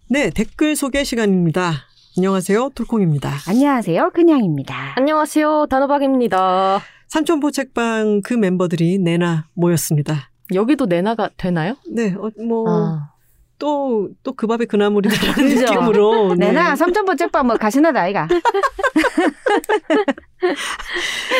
네, 0.07 0.29
댓글 0.29 0.75
소개 0.75 1.03
시간입니다. 1.03 1.88
안녕하세요. 2.19 2.71
톨콩입니다. 2.75 3.31
안녕하세요. 3.47 4.09
그냥입니다. 4.13 4.75
안녕하세요. 4.97 5.67
단호박입니다. 5.69 6.81
삼천포 7.07 7.51
책방 7.51 8.23
그 8.25 8.33
멤버들이 8.33 8.97
내나 8.99 9.45
모였습니다. 9.53 10.29
여기도 10.53 10.85
내나가 10.85 11.29
되나요? 11.37 11.75
네, 11.89 12.13
어, 12.17 12.29
뭐, 12.45 12.65
아, 12.67 13.11
또, 13.57 14.09
또 14.23 14.33
그 14.33 14.47
밥에 14.47 14.65
그 14.65 14.75
나물이라는 14.75 15.33
그죠. 15.47 15.61
느낌으로. 15.73 16.35
네. 16.39 16.47
내나 16.47 16.75
삼천포 16.75 17.15
책방 17.15 17.47
뭐 17.47 17.55
가시나다 17.55 18.01
아이가. 18.01 18.27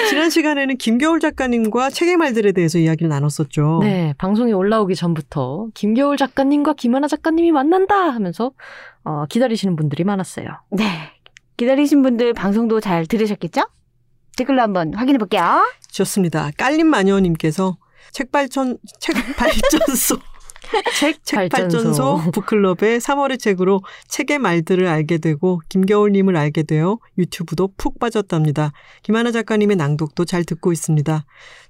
지난 0.09 0.29
시간에는 0.29 0.77
김겨울 0.77 1.19
작가님과 1.19 1.89
책의 1.89 2.15
말들에 2.17 2.51
대해서 2.53 2.77
이야기를 2.77 3.09
나눴었죠. 3.09 3.79
네. 3.81 4.13
방송이 4.17 4.53
올라오기 4.53 4.95
전부터 4.95 5.67
김겨울 5.73 6.15
작가님과 6.17 6.73
김하나 6.73 7.07
작가님이 7.07 7.51
만난다 7.51 7.95
하면서 7.95 8.51
어, 9.03 9.25
기다리시는 9.27 9.75
분들이 9.75 10.03
많았어요. 10.03 10.47
네. 10.71 11.11
기다리신 11.57 12.01
분들 12.03 12.33
방송도 12.33 12.79
잘 12.79 13.05
들으셨겠죠? 13.05 13.61
댓글로 14.37 14.61
한번 14.61 14.93
확인해 14.93 15.17
볼게요. 15.17 15.65
좋습니다. 15.91 16.51
깔림 16.57 16.87
마녀님께서 16.87 17.77
책 18.11 18.31
발전, 18.31 18.77
책 18.99 19.15
발전소. 19.37 20.17
책, 20.99 21.25
책 21.25 21.49
발전소 21.49 22.29
북클럽의 22.31 22.99
3월의 22.99 23.39
책으로 23.39 23.81
책의 24.07 24.37
말들을 24.37 24.85
알게 24.87 25.17
되고 25.17 25.61
김겨울님을 25.67 26.37
알게 26.37 26.61
되어 26.63 26.99
유튜브도 27.17 27.73
푹 27.75 27.97
빠졌답니다. 27.99 28.71
김하나 29.01 29.31
작가님의 29.31 29.77
낭독도 29.77 30.25
잘 30.25 30.43
듣고 30.43 30.71
있습니다. 30.71 31.25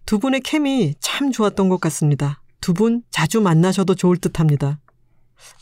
두 0.05 0.19
분의 0.19 0.41
케미 0.41 0.95
참 0.99 1.31
좋았던 1.31 1.69
것 1.69 1.79
같습니다. 1.79 2.41
두 2.61 2.73
분 2.73 3.03
자주 3.09 3.39
만나셔도 3.39 3.95
좋을 3.95 4.17
듯합니다. 4.17 4.79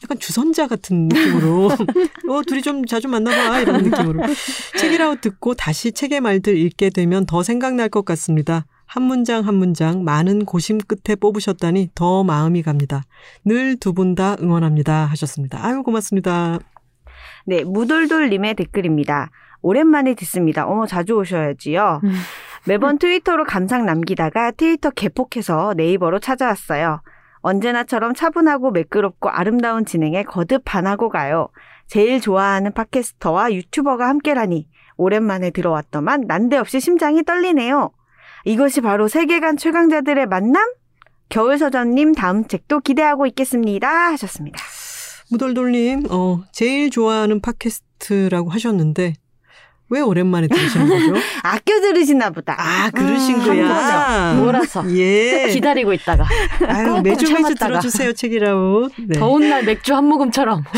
약간 0.04 0.20
주선자 0.20 0.68
같은 0.68 1.08
느낌으로 1.08 1.70
어 2.30 2.42
둘이 2.46 2.62
좀 2.62 2.86
자주 2.86 3.08
만나봐 3.08 3.62
이런 3.62 3.84
느낌으로 3.84 4.22
책이라고 4.78 5.22
듣고 5.22 5.54
다시 5.56 5.92
책의 5.92 6.22
말들 6.22 6.58
읽게 6.58 6.90
되면 6.90 7.26
더 7.26 7.44
생각날 7.44 7.90
것 7.90 8.06
같습니다. 8.06 8.66
한 8.86 9.04
문장 9.04 9.46
한 9.46 9.56
문장 9.56 10.04
많은 10.04 10.46
고심 10.46 10.78
끝에 10.78 11.16
뽑으셨다니 11.16 11.90
더 11.96 12.24
마음이 12.24 12.64
갑니다. 12.64 13.04
늘 13.46 13.76
두 13.80 13.92
분 13.94 14.16
다 14.16 14.36
응원합니다. 14.42 15.06
하셨습니다. 15.08 15.60
아유, 15.66 15.84
고맙습니다. 15.84 16.60
네, 17.46 17.64
무돌돌님의 17.64 18.56
댓글입니다. 18.56 19.30
오랜만에 19.62 20.14
듣습니다. 20.16 20.66
어머, 20.68 20.86
자주 20.86 21.16
오셔야지요. 21.16 22.02
음. 22.04 22.14
매번 22.66 22.98
트위터로 22.98 23.44
감상 23.46 23.86
남기다가 23.86 24.52
트위터 24.52 24.90
개폭해서 24.92 25.74
네이버로 25.76 26.20
찾아왔어요. 26.20 27.02
언제나처럼 27.48 28.14
차분하고 28.14 28.72
매끄럽고 28.72 29.30
아름다운 29.30 29.86
진행에 29.86 30.24
거듭 30.24 30.64
반하고 30.66 31.08
가요. 31.08 31.48
제일 31.88 32.20
좋아하는 32.20 32.74
팟캐스터와 32.74 33.54
유튜버가 33.54 34.06
함께라니 34.06 34.68
오랜만에 34.98 35.52
들어왔더만 35.52 36.26
난데없이 36.28 36.82
심장이 36.82 37.24
떨리네요. 37.24 37.92
이것이 38.44 38.82
바로 38.82 39.08
세계관 39.08 39.56
최강자들의 39.56 40.26
만남? 40.26 40.74
겨울서전님 41.30 42.16
다음 42.16 42.46
책도 42.46 42.82
기대하고 42.82 43.26
있겠습니다. 43.28 43.88
하셨습니다. 44.12 44.62
무돌돌님, 45.32 46.08
어, 46.10 46.44
제일 46.52 46.90
좋아하는 46.90 47.40
팟캐스트라고 47.42 48.50
하셨는데, 48.50 49.14
왜 49.90 50.02
오랜만에 50.02 50.48
들으시는 50.48 50.88
거죠? 50.88 51.14
아껴 51.44 51.80
들으시나 51.80 52.30
보다. 52.32 52.56
아, 52.58 52.90
그러신 52.90 53.40
음, 53.40 53.46
거야. 53.46 54.34
몰아서 54.34 54.84
예. 54.96 55.48
기다리고 55.54 55.94
있다가 55.94 56.26
아유, 56.68 57.02
매주 57.02 57.32
매주. 57.34 57.56
들어주세요, 57.56 58.14
책읽아웃. 58.14 58.92
네. 59.08 59.20
더운 59.20 59.50
날 59.50 59.64
맥주 59.64 59.96
한 59.96 60.06
모금처럼. 60.06 60.64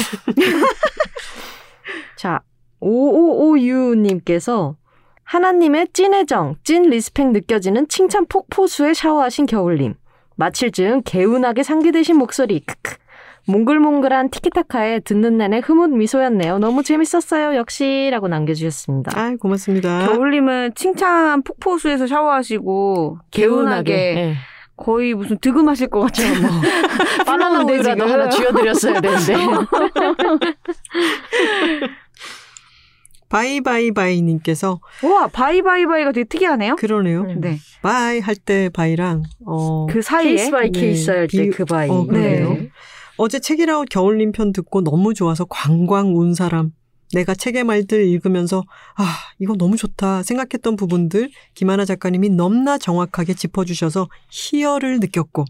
자, 2.16 2.42
5556님께서 2.82 4.76
하나님의 5.24 5.88
찐 5.94 6.14
애정, 6.14 6.56
찐 6.64 6.84
respect 6.84 7.32
느껴지는 7.32 7.88
칭찬 7.88 8.26
폭포수에 8.28 8.94
샤워하신 8.94 9.46
겨울님. 9.46 9.96
마칠 10.36 10.72
즈음 10.72 11.02
개운하게 11.04 11.64
상기되신 11.64 12.18
목소리. 12.18 12.62
크크. 12.62 12.96
몽글몽글한 13.54 14.30
티키타카에 14.30 15.00
듣는 15.00 15.38
내내 15.40 15.60
흐뭇 15.64 15.90
미소였네요. 15.90 16.60
너무 16.60 16.84
재밌었어요. 16.84 17.56
역시. 17.56 18.10
라고 18.12 18.28
남겨주셨습니다. 18.28 19.20
아, 19.20 19.34
고맙습니다. 19.40 20.06
겨울님은 20.08 20.74
칭찬 20.76 21.42
폭포수에서 21.42 22.06
샤워하시고 22.06 23.18
개운하게 23.32 23.94
예. 23.94 24.36
거의 24.78 25.16
무슨 25.16 25.38
득음하실 25.40 25.88
것 25.88 26.02
같아요. 26.02 26.42
뭐. 26.42 26.50
바나나 27.26 27.64
우유라도. 27.64 28.06
하나 28.06 28.30
쥐어드렸어야 28.30 29.02
되는데. 29.02 29.34
바이바이바이님께서 33.30 34.80
와 35.04 35.28
바이바이바이가 35.28 36.12
되게 36.14 36.24
특이하네요. 36.28 36.76
그러네요. 36.78 37.22
음. 37.22 37.42
네, 37.42 37.58
bye 37.84 38.20
할 38.20 38.36
때 38.36 38.70
bye랑 38.74 39.24
어 39.46 39.86
그 39.90 40.02
사이에 40.02 40.30
case 40.36 40.52
by 40.52 40.72
네. 40.72 40.80
케이스 40.80 41.12
할때 41.12 41.28
비- 41.44 41.50
그 41.52 41.66
by. 41.66 41.90
어, 41.90 42.06
그러네요. 42.08 42.54
네. 42.54 42.70
어제 43.22 43.38
책읽아웃 43.38 43.90
겨울님 43.90 44.32
편 44.32 44.54
듣고 44.54 44.82
너무 44.82 45.14
좋아서 45.14 45.44
광광 45.44 46.16
운 46.16 46.34
사람. 46.34 46.72
내가 47.12 47.36
책의 47.36 47.66
말들 47.66 48.08
읽으면서 48.08 48.64
아 48.96 49.04
이거 49.40 49.56
너무 49.58 49.76
좋다 49.76 50.24
생각했던 50.24 50.78
부분들 50.78 51.30
김하나 51.54 51.84
작가님이 51.84 52.30
넘나 52.30 52.78
정확하게 52.78 53.34
짚어주셔서 53.34 54.08
희열을 54.30 55.02
느꼈고 55.02 55.44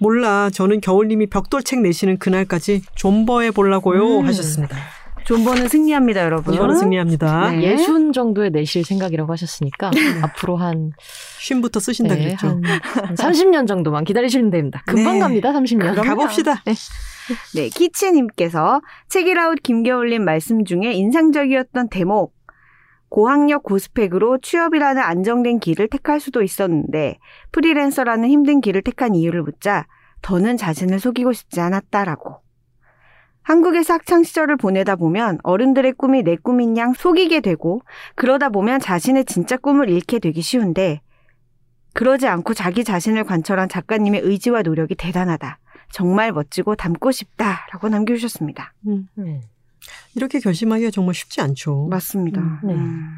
몰라 0.00 0.50
저는 0.50 0.82
겨울님이 0.82 1.28
벽돌 1.28 1.62
책 1.62 1.80
내시는 1.80 2.18
그날까지 2.18 2.82
존버해 2.94 3.52
보려고요 3.52 4.18
음. 4.18 4.26
하셨습니다. 4.26 4.76
존버는 5.24 5.68
승리합니다, 5.68 6.22
여러분. 6.24 6.54
이거는 6.54 6.76
승리합니다. 6.76 7.50
네. 7.50 7.62
예순 7.62 8.12
정도의 8.12 8.50
내실 8.50 8.84
생각이라고 8.84 9.32
하셨으니까 9.32 9.90
앞으로 10.22 10.56
한, 10.56 10.92
쉼부터 11.38 11.80
쓰신다 11.80 12.14
네, 12.14 12.24
그랬죠. 12.24 12.48
한, 12.48 12.64
한 12.64 13.14
30년 13.14 13.66
정도만 13.66 14.04
기다리시면 14.04 14.50
됩니다. 14.50 14.82
금방 14.86 15.14
네. 15.14 15.20
갑니다. 15.20 15.52
30년. 15.52 15.92
그럼요. 15.92 16.02
가봅시다. 16.02 16.62
네, 17.54 17.68
키치님께서 17.68 18.80
책이라웃 19.08 19.62
김겨울님 19.62 20.24
말씀 20.24 20.64
중에 20.64 20.92
인상적이었던 20.92 21.88
대목. 21.88 22.34
고학력 23.08 23.62
고스펙으로 23.64 24.38
취업이라는 24.38 25.02
안정된 25.02 25.60
길을 25.60 25.88
택할 25.88 26.18
수도 26.18 26.42
있었는데 26.42 27.18
프리랜서라는 27.52 28.30
힘든 28.30 28.62
길을 28.62 28.80
택한 28.80 29.14
이유를 29.14 29.42
묻자 29.42 29.86
더는 30.22 30.56
자신을 30.56 30.98
속이고 30.98 31.34
싶지 31.34 31.60
않았다라고. 31.60 32.41
한국에서 33.42 33.94
학창 33.94 34.22
시절을 34.22 34.56
보내다 34.56 34.96
보면 34.96 35.38
어른들의 35.42 35.92
꿈이 35.94 36.22
내 36.22 36.36
꿈인 36.36 36.76
양 36.76 36.92
속이게 36.92 37.40
되고 37.40 37.82
그러다 38.14 38.48
보면 38.50 38.80
자신의 38.80 39.24
진짜 39.24 39.56
꿈을 39.56 39.90
잃게 39.90 40.18
되기 40.18 40.42
쉬운데 40.42 41.00
그러지 41.94 42.26
않고 42.26 42.54
자기 42.54 42.84
자신을 42.84 43.24
관철한 43.24 43.68
작가님의 43.68 44.20
의지와 44.22 44.62
노력이 44.62 44.94
대단하다. 44.94 45.58
정말 45.90 46.32
멋지고 46.32 46.74
닮고 46.74 47.12
싶다 47.12 47.66
라고 47.70 47.88
남겨주셨습니다. 47.88 48.72
음, 48.86 49.08
네. 49.14 49.42
이렇게 50.14 50.40
결심하기가 50.40 50.90
정말 50.90 51.14
쉽지 51.14 51.40
않죠. 51.42 51.88
맞습니다. 51.90 52.40
음, 52.40 52.58
네. 52.64 52.74
음. 52.74 53.08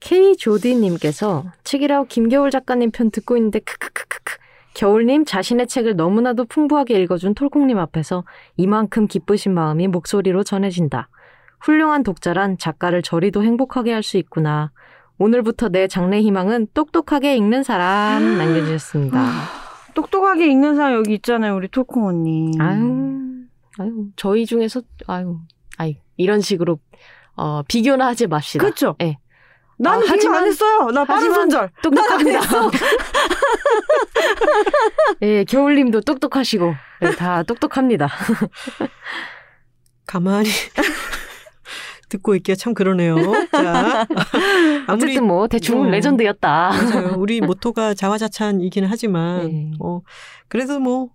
K 0.00 0.36
조디님께서 0.36 1.52
책이라고 1.64 2.06
김겨울 2.06 2.50
작가님 2.50 2.92
편 2.92 3.10
듣고 3.10 3.36
있는데 3.36 3.58
크크크크크 3.58 4.36
겨울님 4.74 5.24
자신의 5.24 5.66
책을 5.66 5.96
너무나도 5.96 6.44
풍부하게 6.46 7.00
읽어준 7.02 7.34
톨콩님 7.34 7.78
앞에서 7.78 8.24
이만큼 8.56 9.06
기쁘신 9.06 9.52
마음이 9.54 9.88
목소리로 9.88 10.44
전해진다. 10.44 11.08
훌륭한 11.60 12.02
독자란 12.04 12.58
작가를 12.58 13.02
저리도 13.02 13.42
행복하게 13.42 13.92
할 13.92 14.02
수 14.02 14.16
있구나. 14.18 14.70
오늘부터 15.18 15.68
내 15.70 15.88
장래 15.88 16.20
희망은 16.20 16.68
똑똑하게 16.74 17.36
읽는 17.36 17.64
사람 17.64 18.38
남겨주셨습니다. 18.38 19.18
똑똑하게 19.94 20.46
읽는 20.46 20.76
사람 20.76 20.94
여기 20.94 21.14
있잖아요, 21.14 21.56
우리 21.56 21.66
톨콩 21.68 22.06
언니. 22.06 22.52
아유, 22.60 23.18
아유, 23.78 24.06
저희 24.14 24.46
중에서 24.46 24.82
아유, 25.08 25.40
아유 25.76 25.94
이런 26.16 26.40
식으로 26.40 26.78
어, 27.34 27.62
비교나 27.66 28.06
하지 28.06 28.28
맙시다. 28.28 28.62
그렇죠. 28.62 28.94
예. 29.02 29.18
나는 29.78 29.98
어, 29.98 30.02
비교 30.02 30.12
하지만- 30.14 30.42
안 30.42 30.48
했어요. 30.48 30.90
나 30.90 31.04
빠른 31.04 31.32
손절. 31.32 31.70
똑똑합니다. 31.82 32.40
예, 35.22 35.44
겨울님도 35.44 36.02
똑똑하시고 36.02 36.74
예, 37.02 37.10
다 37.12 37.42
똑똑합니다. 37.42 38.08
가만히 40.06 40.48
듣고 42.08 42.34
있기가 42.36 42.56
참 42.56 42.72
그러네요. 42.72 43.16
자, 43.52 44.06
어쨌든 44.88 45.26
뭐 45.26 45.46
대충 45.46 45.82
어. 45.82 45.90
레전드였다. 45.90 46.70
맞아요. 46.70 47.14
우리 47.18 47.40
모토가 47.42 47.92
자화자찬이기는 47.94 48.88
하지만 48.88 49.46
네. 49.46 49.70
어 49.78 50.00
그래도 50.48 50.80
뭐 50.80 51.10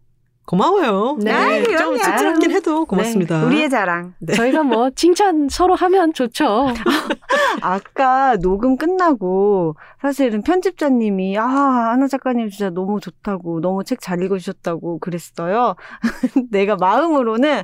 고마워요. 0.45 1.17
네. 1.21 1.31
아이, 1.31 1.63
좀. 1.63 1.97
씁쓸하긴 1.97 2.51
해도 2.51 2.85
고맙습니다. 2.85 3.45
우리의 3.45 3.69
자랑. 3.69 4.13
네. 4.19 4.33
저희가 4.33 4.63
뭐 4.63 4.89
칭찬 4.89 5.47
서로 5.49 5.75
하면 5.75 6.13
좋죠. 6.13 6.67
아까 7.61 8.35
녹음 8.37 8.77
끝나고 8.77 9.75
사실은 10.01 10.41
편집자님이 10.43 11.37
아 11.37 11.45
하나 11.45 12.07
작가님 12.07 12.49
진짜 12.49 12.69
너무 12.69 12.99
좋다고 12.99 13.61
너무 13.61 13.83
책 13.83 13.99
잘 14.01 14.21
읽으셨다고 14.21 14.99
그랬어요. 14.99 15.75
내가 16.51 16.75
마음으로는 16.75 17.63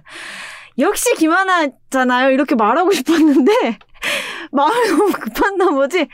역시 0.77 1.13
김하나잖아요 1.15 2.31
이렇게 2.31 2.55
말하고 2.55 2.91
싶었는데 2.93 3.51
마음이 4.51 4.87
너무 4.89 5.11
급한 5.11 5.57
나머지 5.57 6.07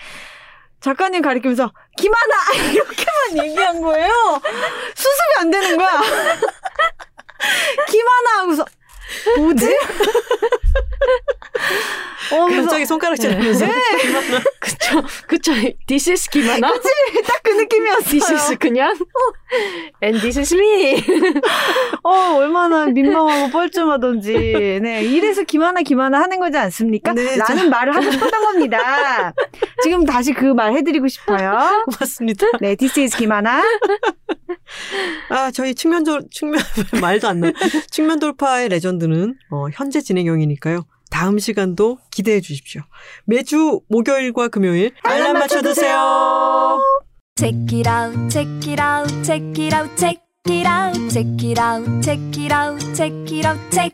작가님 0.79 1.21
가리키면서 1.21 1.71
김하나 1.97 2.35
이렇게만 2.71 3.45
얘기한 3.45 3.81
거예요. 3.81 4.41
수습이 4.95 5.33
안 5.39 5.51
되는 5.51 5.77
거야. 5.77 6.01
김하나 7.87 8.39
하고서 8.41 8.65
뭐지? 9.37 9.77
어, 12.33 12.45
갑자기 12.47 12.85
손가락질 12.85 13.31
하면서 13.33 13.65
그쵸, 14.59 15.03
그쵸. 15.27 15.53
This 15.87 16.09
is 16.09 16.29
김하나. 16.29 16.71
딱그 16.71 17.51
느낌이었어요. 17.51 18.03
This 18.09 18.31
is 18.33 18.55
그냥. 18.57 18.95
And 20.03 20.19
this 20.21 20.39
is 20.39 20.53
me. 20.55 21.03
어, 22.03 22.35
얼마나 22.37 22.87
민망하고 22.87 23.51
뻘쭘하던지. 23.51 24.79
네, 24.81 25.03
이래서 25.03 25.43
김하나 25.43 25.81
김하나 25.81 26.19
하는 26.21 26.39
거지 26.39 26.57
않습니까? 26.57 27.13
네, 27.13 27.35
라는 27.37 27.69
말을 27.69 27.95
하고 27.95 28.09
싶었던 28.11 28.43
겁니다. 28.43 29.33
지금 29.83 30.05
다시 30.05 30.33
그 30.33 30.55
말 30.55 30.71
해드리고 30.73 31.09
싶어요. 31.09 31.83
고맙습니다. 31.85 32.47
네, 32.61 32.75
this 32.77 32.97
is 32.97 33.17
김하나. 33.17 33.61
아 35.29 35.51
저희 35.51 35.75
측면 35.75 36.05
절 36.05 36.21
측면 36.31 36.59
말도 37.01 37.27
안 37.27 37.41
나. 37.41 37.51
측면 37.91 38.19
돌파의 38.19 38.69
레전드 38.69 38.94
는 38.97 39.35
어, 39.51 39.67
현재 39.73 40.01
진행형이니까요. 40.01 40.85
다음 41.11 41.39
시간도 41.39 41.99
기대해 42.11 42.41
주십시오. 42.41 42.81
매주 43.25 43.81
목요일과 43.87 44.49
금요일 44.49 44.91
알람 45.03 45.33
맞춰 45.33 45.61
두세요. 45.61 46.81
Check 47.37 47.79
it 47.79 47.89
out, 47.89 48.29
check 48.29 48.71
it 48.71 48.81
out, 48.81 49.23
check 49.23 49.43
it 49.61 49.75
out, 49.75 49.95
check 49.97 50.21
it 50.47 50.67
out, 50.67 51.09
check 51.09 51.27
it 51.43 51.59
out, 51.59 52.01
check 52.01 52.19
it 52.37 52.53
out, 52.53 52.79
check 52.95 53.31
it 53.31 53.45
out, 53.45 53.71
check. 53.71 53.91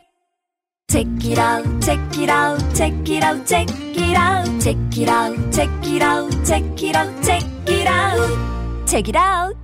Check 0.92 1.06
it 1.24 1.38
out, 1.38 1.64
check 1.80 2.18
it 2.18 2.28
out, 2.28 2.58
check 2.74 2.92
it 3.08 3.24
out, 3.24 3.46
check 3.46 3.66
it 3.96 4.14
out, 4.14 4.60
check 4.60 4.76
it 4.98 5.08
out, 5.08 5.36
check 5.50 5.68
it 5.86 6.02
out, 6.02 6.44
check 6.44 6.82
it 6.82 6.94
out, 6.94 7.24
check 7.24 7.42
it 7.66 7.86
out, 7.86 8.86
check 8.86 9.08
it 9.08 9.16
out. 9.16 9.61